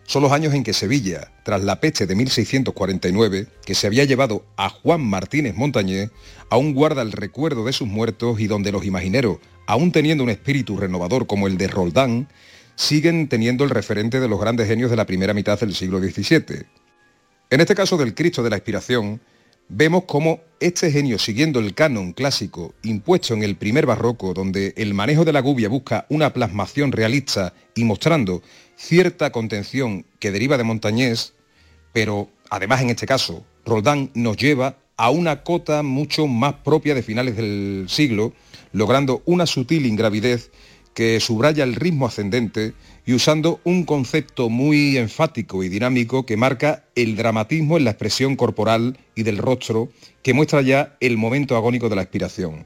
son 0.05 0.23
los 0.23 0.31
años 0.31 0.53
en 0.53 0.63
que 0.63 0.71
Sevilla, 0.71 1.33
tras 1.43 1.61
la 1.63 1.81
peste 1.81 2.07
de 2.07 2.15
1649, 2.15 3.47
que 3.65 3.75
se 3.75 3.87
había 3.87 4.05
llevado 4.05 4.45
a 4.55 4.69
Juan 4.69 5.01
Martínez 5.01 5.53
Montañés, 5.55 6.11
aún 6.49 6.73
guarda 6.73 7.01
el 7.01 7.11
recuerdo 7.11 7.65
de 7.65 7.73
sus 7.73 7.89
muertos 7.89 8.39
y 8.39 8.47
donde 8.47 8.71
los 8.71 8.85
imagineros, 8.85 9.39
aún 9.67 9.91
teniendo 9.91 10.23
un 10.23 10.29
espíritu 10.29 10.77
renovador 10.77 11.27
como 11.27 11.47
el 11.47 11.57
de 11.57 11.67
Roldán, 11.67 12.29
siguen 12.75 13.27
teniendo 13.27 13.65
el 13.65 13.69
referente 13.69 14.21
de 14.21 14.29
los 14.29 14.39
grandes 14.39 14.69
genios 14.69 14.91
de 14.91 14.95
la 14.95 15.05
primera 15.05 15.33
mitad 15.33 15.59
del 15.59 15.75
siglo 15.75 15.99
XVII. 15.99 16.63
En 17.49 17.59
este 17.59 17.75
caso 17.75 17.97
del 17.97 18.15
Cristo 18.15 18.43
de 18.43 18.49
la 18.49 18.55
Inspiración, 18.55 19.19
vemos 19.73 20.03
cómo 20.05 20.41
este 20.59 20.91
genio, 20.91 21.17
siguiendo 21.17 21.59
el 21.59 21.73
canon 21.73 22.11
clásico 22.11 22.75
impuesto 22.83 23.33
en 23.33 23.41
el 23.41 23.55
primer 23.55 23.85
barroco, 23.85 24.33
donde 24.33 24.73
el 24.75 24.93
manejo 24.93 25.23
de 25.23 25.31
la 25.31 25.39
gubia 25.39 25.69
busca 25.69 26.05
una 26.09 26.33
plasmación 26.33 26.91
realista 26.91 27.53
y 27.73 27.85
mostrando 27.85 28.43
cierta 28.75 29.31
contención 29.31 30.05
que 30.19 30.31
deriva 30.31 30.57
de 30.57 30.65
Montañés, 30.65 31.33
pero 31.93 32.29
además 32.49 32.81
en 32.81 32.89
este 32.89 33.07
caso, 33.07 33.45
Roldán 33.65 34.11
nos 34.13 34.35
lleva 34.35 34.77
a 34.97 35.09
una 35.09 35.41
cota 35.43 35.83
mucho 35.83 36.27
más 36.27 36.55
propia 36.55 36.93
de 36.93 37.01
finales 37.01 37.37
del 37.37 37.85
siglo, 37.87 38.33
logrando 38.73 39.23
una 39.25 39.45
sutil 39.45 39.85
ingravidez 39.85 40.51
que 40.93 41.19
subraya 41.21 41.63
el 41.63 41.75
ritmo 41.75 42.05
ascendente 42.07 42.73
y 43.05 43.13
usando 43.13 43.59
un 43.63 43.83
concepto 43.83 44.49
muy 44.49 44.97
enfático 44.97 45.63
y 45.63 45.69
dinámico 45.69 46.25
que 46.25 46.37
marca 46.37 46.83
el 46.95 47.15
dramatismo 47.15 47.77
en 47.77 47.85
la 47.85 47.91
expresión 47.91 48.35
corporal 48.35 48.97
y 49.15 49.23
del 49.23 49.37
rostro 49.37 49.89
que 50.23 50.33
muestra 50.33 50.61
ya 50.61 50.95
el 50.99 51.17
momento 51.17 51.55
agónico 51.55 51.89
de 51.89 51.95
la 51.95 52.03
expiración. 52.03 52.65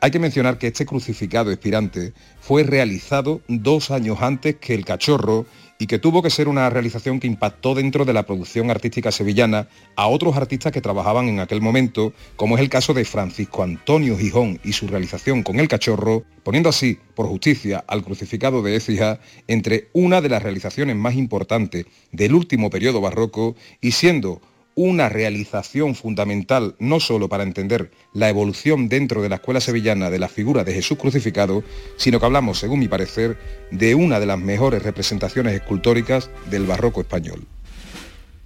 Hay 0.00 0.10
que 0.10 0.18
mencionar 0.18 0.58
que 0.58 0.66
este 0.66 0.84
crucificado 0.84 1.50
expirante 1.50 2.12
fue 2.38 2.62
realizado 2.62 3.40
dos 3.48 3.90
años 3.90 4.18
antes 4.20 4.56
que 4.56 4.74
el 4.74 4.84
cachorro 4.84 5.46
y 5.78 5.86
que 5.86 5.98
tuvo 5.98 6.22
que 6.22 6.30
ser 6.30 6.48
una 6.48 6.70
realización 6.70 7.20
que 7.20 7.26
impactó 7.26 7.74
dentro 7.74 8.04
de 8.04 8.12
la 8.12 8.24
producción 8.24 8.70
artística 8.70 9.10
sevillana 9.10 9.68
a 9.96 10.06
otros 10.06 10.36
artistas 10.36 10.72
que 10.72 10.80
trabajaban 10.80 11.28
en 11.28 11.40
aquel 11.40 11.60
momento, 11.60 12.12
como 12.36 12.56
es 12.56 12.62
el 12.62 12.68
caso 12.68 12.94
de 12.94 13.04
Francisco 13.04 13.62
Antonio 13.62 14.16
Gijón 14.16 14.60
y 14.64 14.72
su 14.72 14.86
realización 14.86 15.42
con 15.42 15.58
el 15.60 15.68
cachorro, 15.68 16.24
poniendo 16.42 16.68
así, 16.68 16.98
por 17.14 17.26
justicia, 17.26 17.84
al 17.86 18.04
crucificado 18.04 18.62
de 18.62 18.76
Écija 18.76 19.20
entre 19.48 19.88
una 19.92 20.20
de 20.20 20.28
las 20.28 20.42
realizaciones 20.42 20.96
más 20.96 21.14
importantes 21.14 21.86
del 22.12 22.34
último 22.34 22.70
periodo 22.70 23.00
barroco 23.00 23.56
y 23.80 23.92
siendo 23.92 24.40
una 24.74 25.08
realización 25.08 25.94
fundamental 25.94 26.74
no 26.78 27.00
solo 27.00 27.28
para 27.28 27.44
entender 27.44 27.90
la 28.12 28.28
evolución 28.28 28.88
dentro 28.88 29.22
de 29.22 29.28
la 29.28 29.36
escuela 29.36 29.60
sevillana 29.60 30.10
de 30.10 30.18
la 30.18 30.28
figura 30.28 30.64
de 30.64 30.74
Jesús 30.74 30.98
crucificado, 30.98 31.62
sino 31.96 32.18
que 32.18 32.26
hablamos, 32.26 32.58
según 32.58 32.80
mi 32.80 32.88
parecer, 32.88 33.38
de 33.70 33.94
una 33.94 34.20
de 34.20 34.26
las 34.26 34.38
mejores 34.38 34.82
representaciones 34.82 35.54
escultóricas 35.54 36.30
del 36.50 36.66
barroco 36.66 37.00
español. 37.00 37.46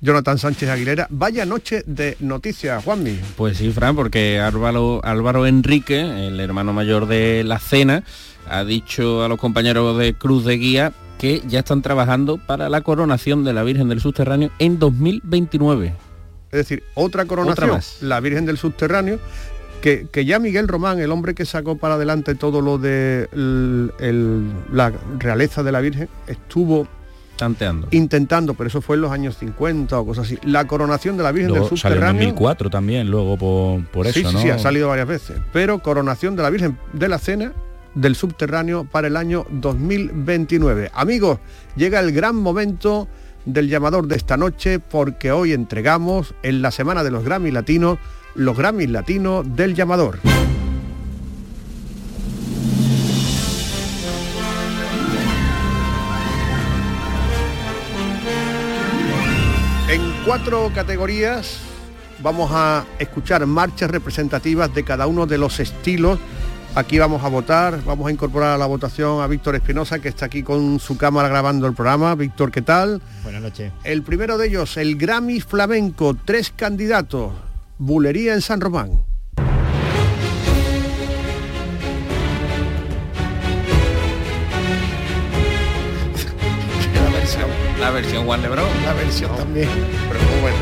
Jonathan 0.01 0.39
Sánchez 0.39 0.69
Aguilera, 0.69 1.09
vaya 1.11 1.45
noche 1.45 1.83
de 1.87 2.17
noticias, 2.21 2.85
Juanmi. 2.85 3.19
Pues 3.37 3.59
sí, 3.59 3.71
Fran, 3.71 3.97
porque 3.97 4.39
Álvaro, 4.39 5.01
Álvaro 5.03 5.45
Enrique, 5.47 6.01
el 6.01 6.39
hermano 6.39 6.73
mayor 6.73 7.07
de 7.07 7.43
la 7.43 7.59
cena, 7.59 8.05
ha 8.49 8.65
dicho 8.65 9.25
a 9.25 9.29
los 9.29 9.41
compañeros 9.41 9.99
de 9.99 10.15
Cruz 10.15 10.45
de 10.45 10.57
Guía 10.57 10.93
que 11.19 11.43
ya 11.49 11.61
están 11.61 11.83
trabajando 11.83 12.39
para 12.39 12.69
la 12.69 12.83
coronación 12.83 13.43
de 13.43 13.53
la 13.53 13.65
Virgen 13.65 13.89
del 13.89 14.01
Subterráneo 14.01 14.51
en 14.61 14.79
2029. 14.79 16.08
Es 16.51 16.59
decir, 16.59 16.83
otra 16.95 17.27
coronación, 17.27 17.81
la 18.01 18.21
Virgen 18.21 18.47
del 18.47 18.57
Subterráneo, 18.57 19.19
que, 19.81 20.25
ya 20.25 20.39
Miguel 20.39 20.69
Román, 20.69 20.99
el 20.99 21.13
hombre 21.13 21.35
que 21.35 21.45
sacó 21.45 21.77
para 21.77 21.95
adelante 21.95 22.35
todo 22.35 22.61
lo 22.61 22.79
de 22.79 23.29
la 24.73 24.93
realeza 25.19 25.63
de 25.63 25.73
la 25.73 25.81
Virgen, 25.81 26.09
estuvo 26.27 26.89
Tanteando. 27.37 27.89
intentando, 27.93 28.55
pero 28.55 28.69
eso 28.69 28.81
fue 28.81 28.97
en 28.97 29.03
los 29.03 29.13
años 29.13 29.37
50 29.39 29.99
o 29.99 30.07
cosas 30.07 30.27
así, 30.27 30.39
la 30.43 30.67
coronación 30.67 31.17
de 31.17 31.23
la 31.23 31.33
Virgen 31.33 31.53
del 31.53 31.65
Subterráneo. 31.65 32.01
Salió 32.01 32.11
en 32.11 32.17
2004 32.17 32.71
también, 32.71 33.11
luego 33.11 33.37
por, 33.93 34.07
eso, 34.07 34.31
sí, 34.31 34.39
Sí, 34.39 34.51
ha 34.51 34.59
salido 34.59 34.89
varias 34.89 35.07
veces, 35.07 35.37
pero 35.53 35.79
coronación 35.81 36.35
de 36.35 36.43
la 36.43 36.51
Virgen 36.51 36.79
de 36.93 37.09
la 37.09 37.19
Cena 37.19 37.53
del 37.95 38.17
Subterráneo 38.17 38.85
para 38.85 39.07
el 39.07 39.17
año 39.17 39.47
2029. 39.51 40.91
Amigos, 40.95 41.39
llega 41.77 42.01
el 42.01 42.13
gran 42.13 42.37
momento 42.37 43.07
del 43.49 43.69
llamador 43.69 44.07
de 44.07 44.17
esta 44.17 44.37
noche 44.37 44.79
porque 44.79 45.33
hoy 45.33 45.53
entregamos 45.53 46.35
en 46.43 46.61
la 46.61 46.71
semana 46.71 47.03
de 47.03 47.11
los 47.11 47.25
Grammy 47.25 47.51
Latinos 47.51 47.99
los 48.35 48.57
Grammy 48.57 48.87
Latinos 48.87 49.45
del 49.57 49.75
llamador. 49.75 50.21
En 59.89 60.03
cuatro 60.27 60.71
categorías 60.75 61.59
vamos 62.23 62.51
a 62.53 62.85
escuchar 62.99 63.47
marchas 63.47 63.91
representativas 63.91 64.75
de 64.75 64.85
cada 64.85 65.07
uno 65.07 65.27
de 65.27 65.39
los 65.39 65.59
estilos 65.59 66.19
Aquí 66.79 66.97
vamos 66.97 67.25
a 67.25 67.29
votar, 67.29 67.83
vamos 67.85 68.07
a 68.07 68.13
incorporar 68.13 68.51
a 68.51 68.57
la 68.57 68.67
votación 68.67 69.21
a 69.21 69.27
Víctor 69.27 69.57
Espinosa, 69.57 69.99
que 69.99 70.09
está 70.09 70.27
aquí 70.27 70.45
con 70.45 70.79
su 70.79 70.97
cámara 70.97 71.27
grabando 71.27 71.67
el 71.67 71.75
programa. 71.75 72.15
Víctor, 72.15 72.53
¿qué 72.53 72.63
tal? 72.63 73.03
Buenas 73.25 73.43
noches. 73.43 73.73
El 73.83 74.05
primero 74.05 74.39
de 74.39 74.47
ellos, 74.47 74.77
el 74.77 74.97
Grammy 74.97 75.41
Flamenco, 75.41 76.17
tres 76.25 76.53
candidatos. 76.55 77.33
Bulería 77.79 78.33
en 78.33 78.43
San 78.43 78.61
Román. 78.61 78.91
la 86.95 87.11
versión, 87.11 87.51
la 87.81 87.91
versión 87.91 88.25
Juan 88.25 88.41
Lebron. 88.41 88.69
La 88.85 88.93
versión 88.93 89.37
también. 89.37 89.69
Pero 90.09 90.21
bueno. 90.41 90.57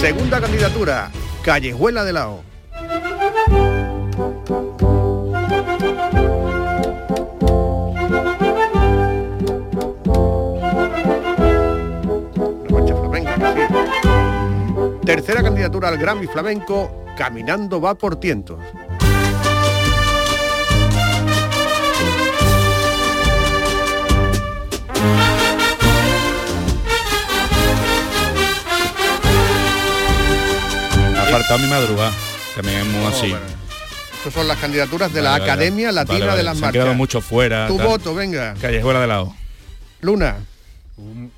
Segunda 0.00 0.40
candidatura, 0.40 1.10
Callejuela 1.42 2.02
de 2.02 2.12
Lao. 2.14 2.48
Tercera 15.08 15.42
candidatura 15.42 15.88
al 15.88 15.96
Grammy 15.96 16.26
Flamenco, 16.26 17.06
Caminando 17.16 17.80
va 17.80 17.94
por 17.94 18.20
tientos. 18.20 18.60
Ha 31.16 31.24
faltado 31.30 31.58
mi 31.58 31.68
madrugada, 31.68 32.12
también 32.54 32.80
es 32.80 32.86
muy 32.88 33.04
así. 33.06 33.34
Estas 34.12 34.34
son 34.34 34.46
las 34.46 34.58
candidaturas 34.58 35.10
de 35.14 35.22
la 35.22 35.36
Academia 35.36 35.90
Latina 35.90 36.36
de 36.36 36.42
las 36.42 36.56
Se 36.56 36.60
Marchas. 36.60 36.64
Han 36.64 36.72
quedado 36.72 36.94
mucho 36.94 37.22
fuera. 37.22 37.66
Tu 37.66 37.78
tal. 37.78 37.86
voto, 37.86 38.14
venga. 38.14 38.52
Callejuela 38.60 39.00
de 39.00 39.06
lado. 39.06 39.34
Luna. 40.02 40.36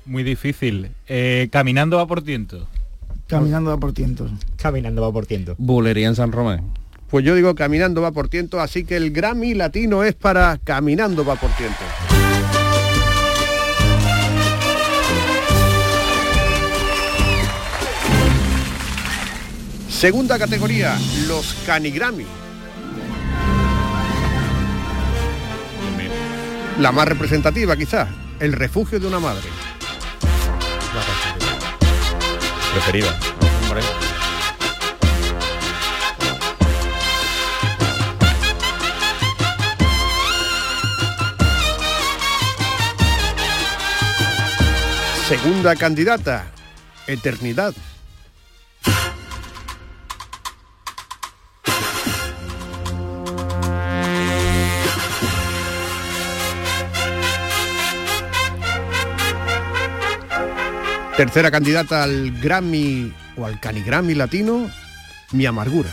Muy 0.03 0.23
difícil. 0.23 0.91
Eh, 1.07 1.47
caminando 1.53 1.95
va 1.95 2.05
por 2.05 2.21
tiento. 2.21 2.67
Caminando 3.31 3.69
va 3.69 3.77
por 3.77 3.93
tientos. 3.93 4.29
Caminando 4.57 5.01
va 5.01 5.13
por 5.13 5.25
tiento. 5.25 5.55
Bulería 5.57 6.05
en 6.05 6.15
San 6.15 6.33
Román. 6.33 6.65
Pues 7.09 7.23
yo 7.23 7.33
digo 7.33 7.55
Caminando 7.55 8.01
va 8.01 8.11
por 8.11 8.27
tiento, 8.27 8.59
así 8.59 8.83
que 8.83 8.97
el 8.97 9.11
Grammy 9.11 9.53
latino 9.53 10.03
es 10.03 10.15
para 10.15 10.57
Caminando 10.57 11.23
va 11.23 11.37
por 11.37 11.49
tiento. 11.51 11.77
Segunda 19.87 20.37
categoría, 20.37 20.99
los 21.25 21.53
Canigrammy. 21.65 22.25
La 26.81 26.91
más 26.91 27.07
representativa 27.07 27.77
quizás, 27.77 28.09
el 28.41 28.51
refugio 28.51 28.99
de 28.99 29.07
una 29.07 29.21
madre. 29.21 29.47
Preferida. 32.73 33.17
Segunda 45.27 45.75
candidata, 45.77 46.51
Eternidad. 47.07 47.73
Tercera 61.21 61.51
candidata 61.51 62.01
al 62.01 62.31
Grammy 62.41 63.13
o 63.37 63.45
al 63.45 63.59
Canigrammy 63.59 64.15
latino, 64.15 64.67
Mi 65.33 65.45
Amargura. 65.45 65.91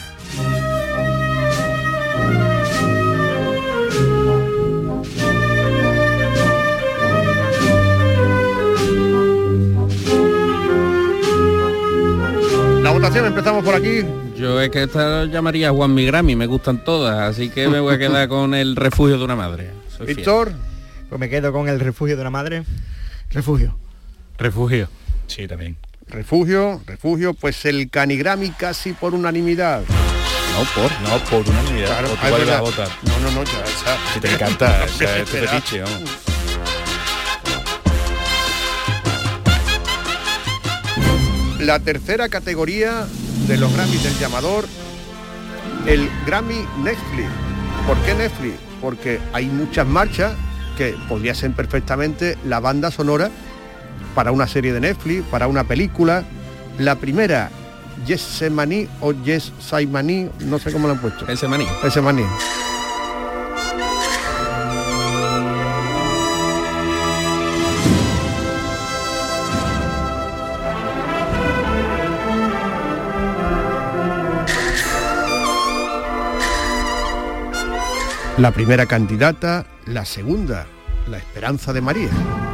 La 12.83 12.91
votación 12.91 13.27
empezamos 13.27 13.63
por 13.63 13.75
aquí. 13.75 14.01
Yo 14.35 14.59
es 14.63 14.71
que 14.71 14.85
esta 14.85 15.27
llamaría 15.27 15.71
Juan 15.73 15.93
Mi 15.93 16.07
Grammy, 16.07 16.37
me 16.37 16.47
gustan 16.47 16.83
todas, 16.83 17.19
así 17.19 17.51
que 17.51 17.69
me 17.69 17.81
voy 17.81 17.97
a 17.97 17.99
quedar 17.99 18.27
con 18.31 18.55
el 18.55 18.77
refugio 18.77 19.19
de 19.19 19.25
una 19.25 19.37
madre. 19.37 19.73
Víctor, 20.07 20.53
pues 21.11 21.21
me 21.21 21.29
quedo 21.29 21.53
con 21.53 21.69
el 21.69 21.81
refugio 21.81 22.17
de 22.17 22.23
una 22.23 22.31
madre. 22.31 22.65
Refugio. 23.31 23.77
Refugio. 24.39 24.89
Sí, 25.29 25.47
también. 25.47 25.77
refugio, 26.09 26.83
refugio, 26.87 27.35
pues 27.35 27.65
el 27.65 27.91
canigrami 27.91 28.51
casi 28.51 28.93
por 28.93 29.15
unanimidad. 29.15 29.83
No, 29.83 30.65
por. 30.83 30.91
No, 31.03 31.25
por 31.31 31.49
unanimidad. 31.49 31.87
Claro, 31.89 32.09
ah, 32.21 32.27
cuál 32.29 32.51
a 32.51 32.61
votar. 32.61 32.89
No, 33.03 33.19
no, 33.21 33.31
no, 33.31 33.45
ya 33.45 33.63
esa. 33.65 33.97
Si 34.13 34.21
te 34.21 34.33
encanta, 34.33 34.85
este 34.87 35.21
Espera. 35.23 35.51
fetiche, 35.53 35.83
vamos. 35.83 36.11
La 41.61 41.79
tercera 41.81 42.29
categoría 42.29 43.07
de 43.47 43.57
los 43.59 43.73
Grammys 43.75 44.03
del 44.03 44.19
llamador, 44.19 44.67
el 45.87 46.09
Grammy 46.27 46.65
Netflix. 46.83 47.29
¿Por 47.87 47.97
qué 47.99 48.15
Netflix? 48.15 48.55
Porque 48.81 49.21
hay 49.33 49.47
muchas 49.47 49.87
marchas 49.87 50.35
que 50.77 50.95
podría 51.09 51.35
ser 51.35 51.53
perfectamente 51.53 52.39
la 52.45 52.61
banda 52.61 52.91
sonora 52.91 53.31
para 54.19 54.33
una 54.33 54.49
serie 54.49 54.73
de 54.73 54.81
Netflix, 54.81 55.25
para 55.31 55.47
una 55.47 55.63
película. 55.63 56.25
La 56.77 56.97
primera, 56.97 57.51
Yes 58.05 58.43
o 59.01 59.13
Yes 59.13 59.53
Saimani, 59.61 60.29
no 60.41 60.59
sé 60.59 60.73
cómo 60.73 60.89
lo 60.89 60.95
han 60.95 61.01
puesto. 61.01 61.29
Ese 61.29 61.47
maní. 61.47 61.65
Ese 61.85 62.01
maní. 62.01 62.25
La 78.37 78.51
primera 78.51 78.87
candidata, 78.87 79.65
la 79.87 80.05
segunda, 80.05 80.67
la 81.09 81.19
esperanza 81.19 81.73
de 81.73 81.81
María. 81.83 82.48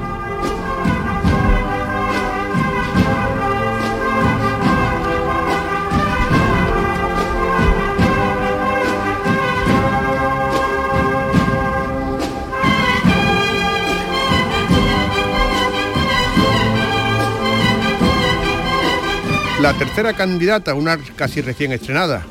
La 19.64 19.72
tercera 19.72 20.12
candidata, 20.12 20.74
una 20.74 20.98
casi 21.16 21.40
recién 21.40 21.72
estrenada, 21.72 22.26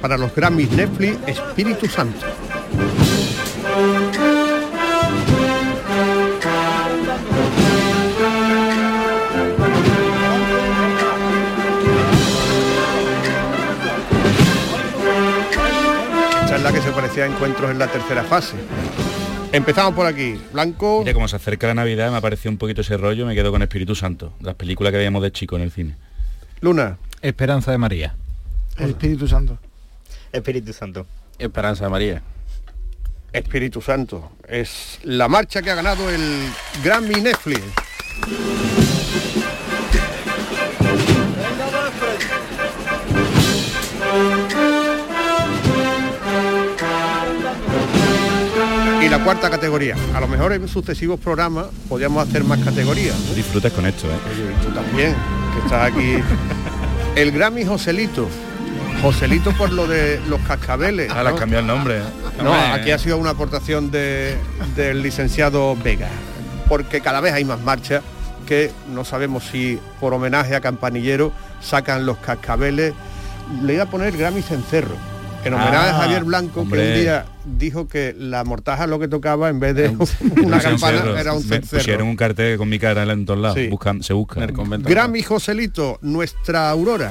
para 0.00 0.18
los 0.18 0.34
Grammys 0.34 0.72
Netflix, 0.72 1.16
Espíritu 1.28 1.86
Santo. 1.86 2.26
Esta 16.40 16.56
es 16.56 16.62
la 16.64 16.72
que 16.72 16.80
se 16.80 16.90
parecía 16.90 17.22
a 17.22 17.26
encuentros 17.28 17.70
en 17.70 17.78
la 17.78 17.86
tercera 17.86 18.24
fase. 18.24 18.56
Empezamos 19.52 19.94
por 19.94 20.06
aquí. 20.06 20.34
Blanco. 20.52 20.98
Mira, 20.98 21.14
como 21.14 21.28
se 21.28 21.36
acerca 21.36 21.68
la 21.68 21.74
Navidad, 21.74 22.10
me 22.10 22.16
ha 22.16 22.20
parecido 22.20 22.50
un 22.50 22.58
poquito 22.58 22.80
ese 22.80 22.96
rollo, 22.96 23.24
me 23.24 23.36
quedo 23.36 23.52
con 23.52 23.62
Espíritu 23.62 23.94
Santo, 23.94 24.34
las 24.40 24.56
películas 24.56 24.90
que 24.90 24.96
veíamos 24.96 25.22
de 25.22 25.30
chico 25.30 25.54
en 25.54 25.62
el 25.62 25.70
cine. 25.70 25.94
Luna. 26.62 26.96
Esperanza 27.20 27.72
de 27.72 27.78
María. 27.78 28.14
El 28.78 28.90
Espíritu 28.90 29.26
Santo. 29.26 29.58
Espíritu 30.30 30.72
Santo. 30.72 31.06
Esperanza 31.36 31.84
de 31.84 31.90
María. 31.90 32.22
Espíritu 33.32 33.80
Santo. 33.82 34.30
Es 34.46 35.00
la 35.02 35.28
marcha 35.28 35.60
que 35.60 35.72
ha 35.72 35.74
ganado 35.74 36.08
el 36.08 36.48
Grammy 36.84 37.20
Netflix. 37.20 37.62
Y 49.02 49.08
la 49.08 49.24
cuarta 49.24 49.50
categoría. 49.50 49.96
A 50.14 50.20
lo 50.20 50.28
mejor 50.28 50.52
en 50.52 50.68
sucesivos 50.68 51.18
programas 51.18 51.66
podríamos 51.88 52.28
hacer 52.28 52.44
más 52.44 52.60
categorías. 52.60 53.34
Disfrutas 53.34 53.72
con 53.72 53.84
esto, 53.84 54.06
¿eh? 54.06 54.16
Oye, 54.30 54.54
tú 54.62 54.72
también, 54.72 55.16
que 55.52 55.58
estás 55.60 55.92
aquí. 55.92 56.16
El 57.16 57.30
Grammy 57.32 57.64
Joselito. 57.64 58.28
Joselito 59.02 59.52
por 59.52 59.72
lo 59.72 59.86
de 59.86 60.20
los 60.28 60.40
cascabeles. 60.42 61.10
Ah, 61.14 61.24
¿no? 61.24 61.34
cambiado 61.36 61.60
el 61.62 61.66
nombre. 61.66 61.98
¿eh? 61.98 62.02
No, 62.42 62.52
Hombre, 62.52 62.66
aquí 62.80 62.90
ha 62.92 62.98
sido 62.98 63.18
una 63.18 63.30
aportación 63.30 63.90
de- 63.90 64.36
del 64.76 65.02
licenciado 65.02 65.76
Vega, 65.76 66.08
porque 66.68 67.00
cada 67.00 67.20
vez 67.20 67.32
hay 67.34 67.44
más 67.44 67.60
marchas 67.60 68.02
que 68.46 68.70
no 68.92 69.04
sabemos 69.04 69.44
si 69.44 69.78
por 70.00 70.14
homenaje 70.14 70.54
a 70.54 70.60
Campanillero 70.60 71.32
sacan 71.60 72.06
los 72.06 72.18
cascabeles. 72.18 72.94
Le 73.62 73.74
iba 73.74 73.84
a 73.84 73.86
poner 73.90 74.16
Grammy 74.16 74.40
Cencerro, 74.42 74.94
en 75.44 75.54
homenaje 75.54 75.76
Ah, 75.76 75.90
a 75.98 76.02
Javier 76.02 76.24
Blanco, 76.24 76.54
que 76.54 76.60
hombre. 76.60 76.92
un 76.94 77.00
día 77.00 77.26
dijo 77.44 77.88
que 77.88 78.14
la 78.18 78.44
mortaja 78.44 78.86
lo 78.86 78.98
que 78.98 79.08
tocaba 79.08 79.48
en 79.48 79.58
vez 79.60 79.74
de 79.74 79.88
una 80.42 80.60
campana 80.60 80.98
cerro. 80.98 81.16
era 81.16 81.32
un 81.32 81.42
cencerro. 81.48 81.78
Pusieron 81.80 82.08
un 82.08 82.16
cartel 82.16 82.56
con 82.58 82.68
mi 82.68 82.78
cara 82.78 83.02
en 83.02 83.24
todos 83.26 83.40
lados. 83.40 83.58
Sí. 83.58 83.68
Buscan, 83.68 84.02
se 84.02 84.12
busca. 84.12 84.40
Grammy 84.46 85.22
Joselito, 85.22 85.98
nuestra 86.02 86.70
Aurora. 86.70 87.10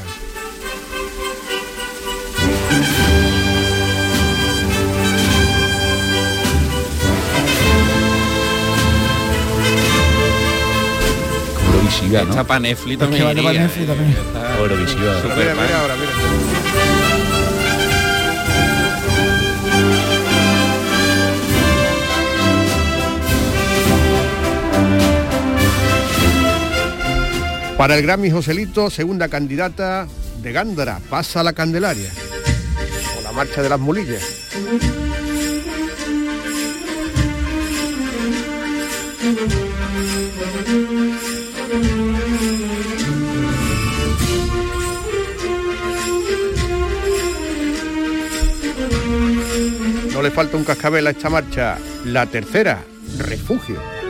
Eurovisiva, 11.68 12.24
¿no? 12.24 12.30
Está 12.32 12.44
para 12.44 12.60
Netflix 12.60 12.94
Es 12.94 13.00
también. 13.00 13.22
que 13.22 13.28
vale 13.28 13.44
para 13.44 13.60
Netflix 13.60 13.84
eh. 13.84 13.88
también. 13.88 14.10
Está 14.12 14.58
Eurovisiva. 14.60 15.14
Mira, 15.24 15.36
fan. 15.56 15.64
mira 15.66 15.80
ahora, 15.82 15.96
mira. 15.96 16.91
Para 27.82 27.96
el 27.96 28.04
Grammy 28.04 28.30
Joselito, 28.30 28.92
segunda 28.92 29.28
candidata 29.28 30.08
de 30.44 30.52
Gándara, 30.52 31.00
pasa 31.10 31.42
la 31.42 31.54
Candelaria. 31.54 32.12
O 33.18 33.22
la 33.24 33.32
marcha 33.32 33.64
de 33.64 33.70
las 33.70 33.80
mulillas. 33.80 34.22
No 50.14 50.22
le 50.22 50.30
falta 50.30 50.56
un 50.56 50.64
cascabel 50.64 51.08
a 51.08 51.10
esta 51.10 51.32
marcha. 51.32 51.80
La 52.06 52.28
tercera, 52.28 52.84
refugio. 53.18 54.01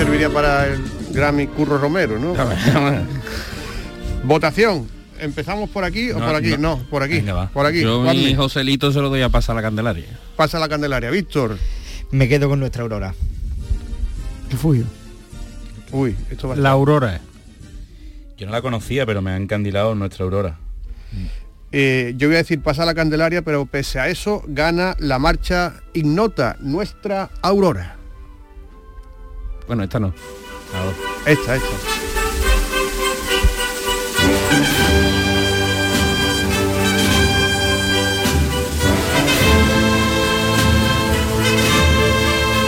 Serviría 0.00 0.30
para 0.30 0.66
el 0.66 0.82
Grammy 1.10 1.46
Curro 1.46 1.76
Romero, 1.76 2.18
¿no? 2.18 2.32
Votación. 4.24 4.88
¿Empezamos 5.18 5.68
por 5.68 5.84
aquí 5.84 6.10
o 6.10 6.18
No, 6.18 6.24
por 6.26 6.34
aquí? 6.36 6.50
no. 6.52 6.56
No, 6.56 6.78
por 6.88 7.02
aquí. 7.02 7.22
Por 7.52 7.66
aquí. 7.66 7.82
Yo 7.82 8.02
Juanmi. 8.02 8.24
mi 8.24 8.34
Joselito 8.34 8.92
se 8.92 9.00
lo 9.00 9.10
doy 9.10 9.20
a 9.20 9.28
pasar 9.28 9.52
a 9.52 9.56
la 9.56 9.62
Candelaria. 9.62 10.06
Pasa 10.36 10.58
la 10.58 10.70
Candelaria. 10.70 11.10
Víctor. 11.10 11.58
Me 12.12 12.28
quedo 12.30 12.48
con 12.48 12.60
nuestra 12.60 12.82
Aurora. 12.82 13.14
Refugio. 14.50 14.86
Uy, 15.92 16.16
esto 16.30 16.48
va 16.48 16.54
a 16.54 16.56
La 16.56 16.70
Aurora. 16.70 17.20
Yo 18.38 18.46
no 18.46 18.52
la 18.52 18.62
conocía, 18.62 19.04
pero 19.04 19.20
me 19.20 19.32
ha 19.32 19.36
encandilado 19.36 19.94
nuestra 19.94 20.24
Aurora. 20.24 20.56
Eh, 21.72 22.14
yo 22.16 22.28
voy 22.28 22.36
a 22.36 22.38
decir 22.38 22.62
pasa 22.62 22.86
la 22.86 22.94
Candelaria, 22.94 23.42
pero 23.42 23.66
pese 23.66 24.00
a 24.00 24.08
eso 24.08 24.42
gana 24.46 24.96
la 24.98 25.18
marcha 25.18 25.74
ignota, 25.92 26.56
nuestra 26.60 27.28
Aurora. 27.42 27.99
Bueno, 29.66 29.82
esta 29.84 30.00
no. 30.00 30.12
Esta, 31.26 31.56
esta. 31.56 31.68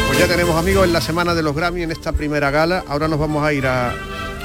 Pues 0.06 0.18
ya 0.18 0.26
tenemos 0.26 0.56
amigos 0.56 0.84
en 0.84 0.92
la 0.92 1.00
semana 1.00 1.34
de 1.34 1.42
los 1.42 1.54
Grammy 1.54 1.82
en 1.82 1.90
esta 1.90 2.12
primera 2.12 2.50
gala. 2.50 2.84
Ahora 2.88 3.08
nos 3.08 3.18
vamos 3.18 3.44
a 3.44 3.52
ir 3.52 3.66
a, 3.66 3.94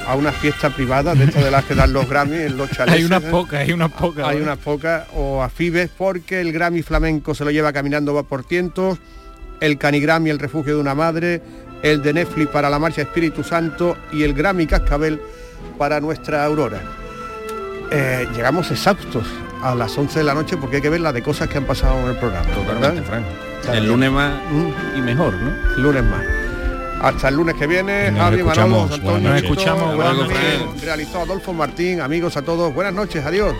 a 0.07 0.15
una 0.15 0.31
fiesta 0.31 0.69
privada 0.69 1.13
de 1.13 1.25
estas 1.25 1.43
de 1.43 1.51
las 1.51 1.65
que 1.65 1.75
dan 1.75 1.91
los 1.91 2.09
Grammy 2.09 2.37
en 2.37 2.57
los 2.57 2.71
chalets. 2.71 2.93
Hay 2.97 3.03
unas 3.03 3.23
¿eh? 3.23 3.27
pocas, 3.29 3.59
hay 3.59 3.73
unas 3.73 3.91
pocas. 3.91 4.27
Hay 4.27 4.41
unas 4.41 4.57
pocas, 4.57 5.07
o 5.13 5.43
a 5.43 5.49
Fibes, 5.49 5.89
porque 5.95 6.39
el 6.39 6.53
Grammy 6.53 6.81
flamenco 6.81 7.35
se 7.35 7.43
lo 7.43 7.51
lleva 7.51 7.73
caminando 7.73 8.13
va 8.13 8.23
por 8.23 8.45
cientos, 8.45 8.99
el 9.59 9.77
Canigrammy, 9.77 10.29
el 10.29 10.39
refugio 10.39 10.75
de 10.75 10.81
una 10.81 10.95
madre, 10.95 11.41
el 11.81 12.01
de 12.01 12.13
Netflix 12.13 12.49
para 12.49 12.69
la 12.69 12.79
marcha 12.79 13.01
Espíritu 13.01 13.43
Santo 13.43 13.97
y 14.11 14.23
el 14.23 14.33
Grammy 14.33 14.67
Cascabel 14.67 15.21
para 15.77 15.99
nuestra 15.99 16.43
Aurora. 16.43 16.81
Eh, 17.91 18.27
llegamos 18.35 18.69
exhaustos 18.71 19.25
a 19.63 19.73
las 19.73 19.97
11 19.97 20.19
de 20.19 20.25
la 20.25 20.33
noche 20.33 20.57
porque 20.57 20.77
hay 20.77 20.81
que 20.81 20.89
ver 20.89 21.01
la 21.01 21.13
de 21.13 21.23
cosas 21.23 21.47
que 21.47 21.57
han 21.57 21.65
pasado 21.65 21.99
en 22.01 22.09
el 22.09 22.17
programa. 22.17 22.47
Totalmente, 22.47 23.01
¿verdad? 23.01 23.03
Fran. 23.03 23.23
Claro. 23.63 23.77
El 23.77 23.87
lunes 23.87 24.11
más 24.11 24.33
y 24.95 25.01
mejor, 25.01 25.33
¿no? 25.33 25.75
El 25.75 25.81
lunes 25.81 26.03
más. 26.03 26.23
Hasta 27.01 27.29
el 27.29 27.35
lunes 27.35 27.55
que 27.55 27.67
viene, 27.67 28.11
Nos 28.11 28.21
Javi, 28.21 28.37
escuchamos, 28.37 28.89
Manolo, 28.89 28.95
Antonio, 28.95 29.29
Nos 29.29 29.43
escuchamos, 29.43 29.83
Juan, 29.83 29.95
buenas 29.95 30.17
noches. 30.17 30.81
Realizó 30.83 31.21
Adolfo 31.21 31.53
Martín, 31.53 32.01
amigos 32.01 32.37
a 32.37 32.41
todos. 32.41 32.73
Buenas 32.73 32.93
noches, 32.93 33.23
adiós. 33.23 33.53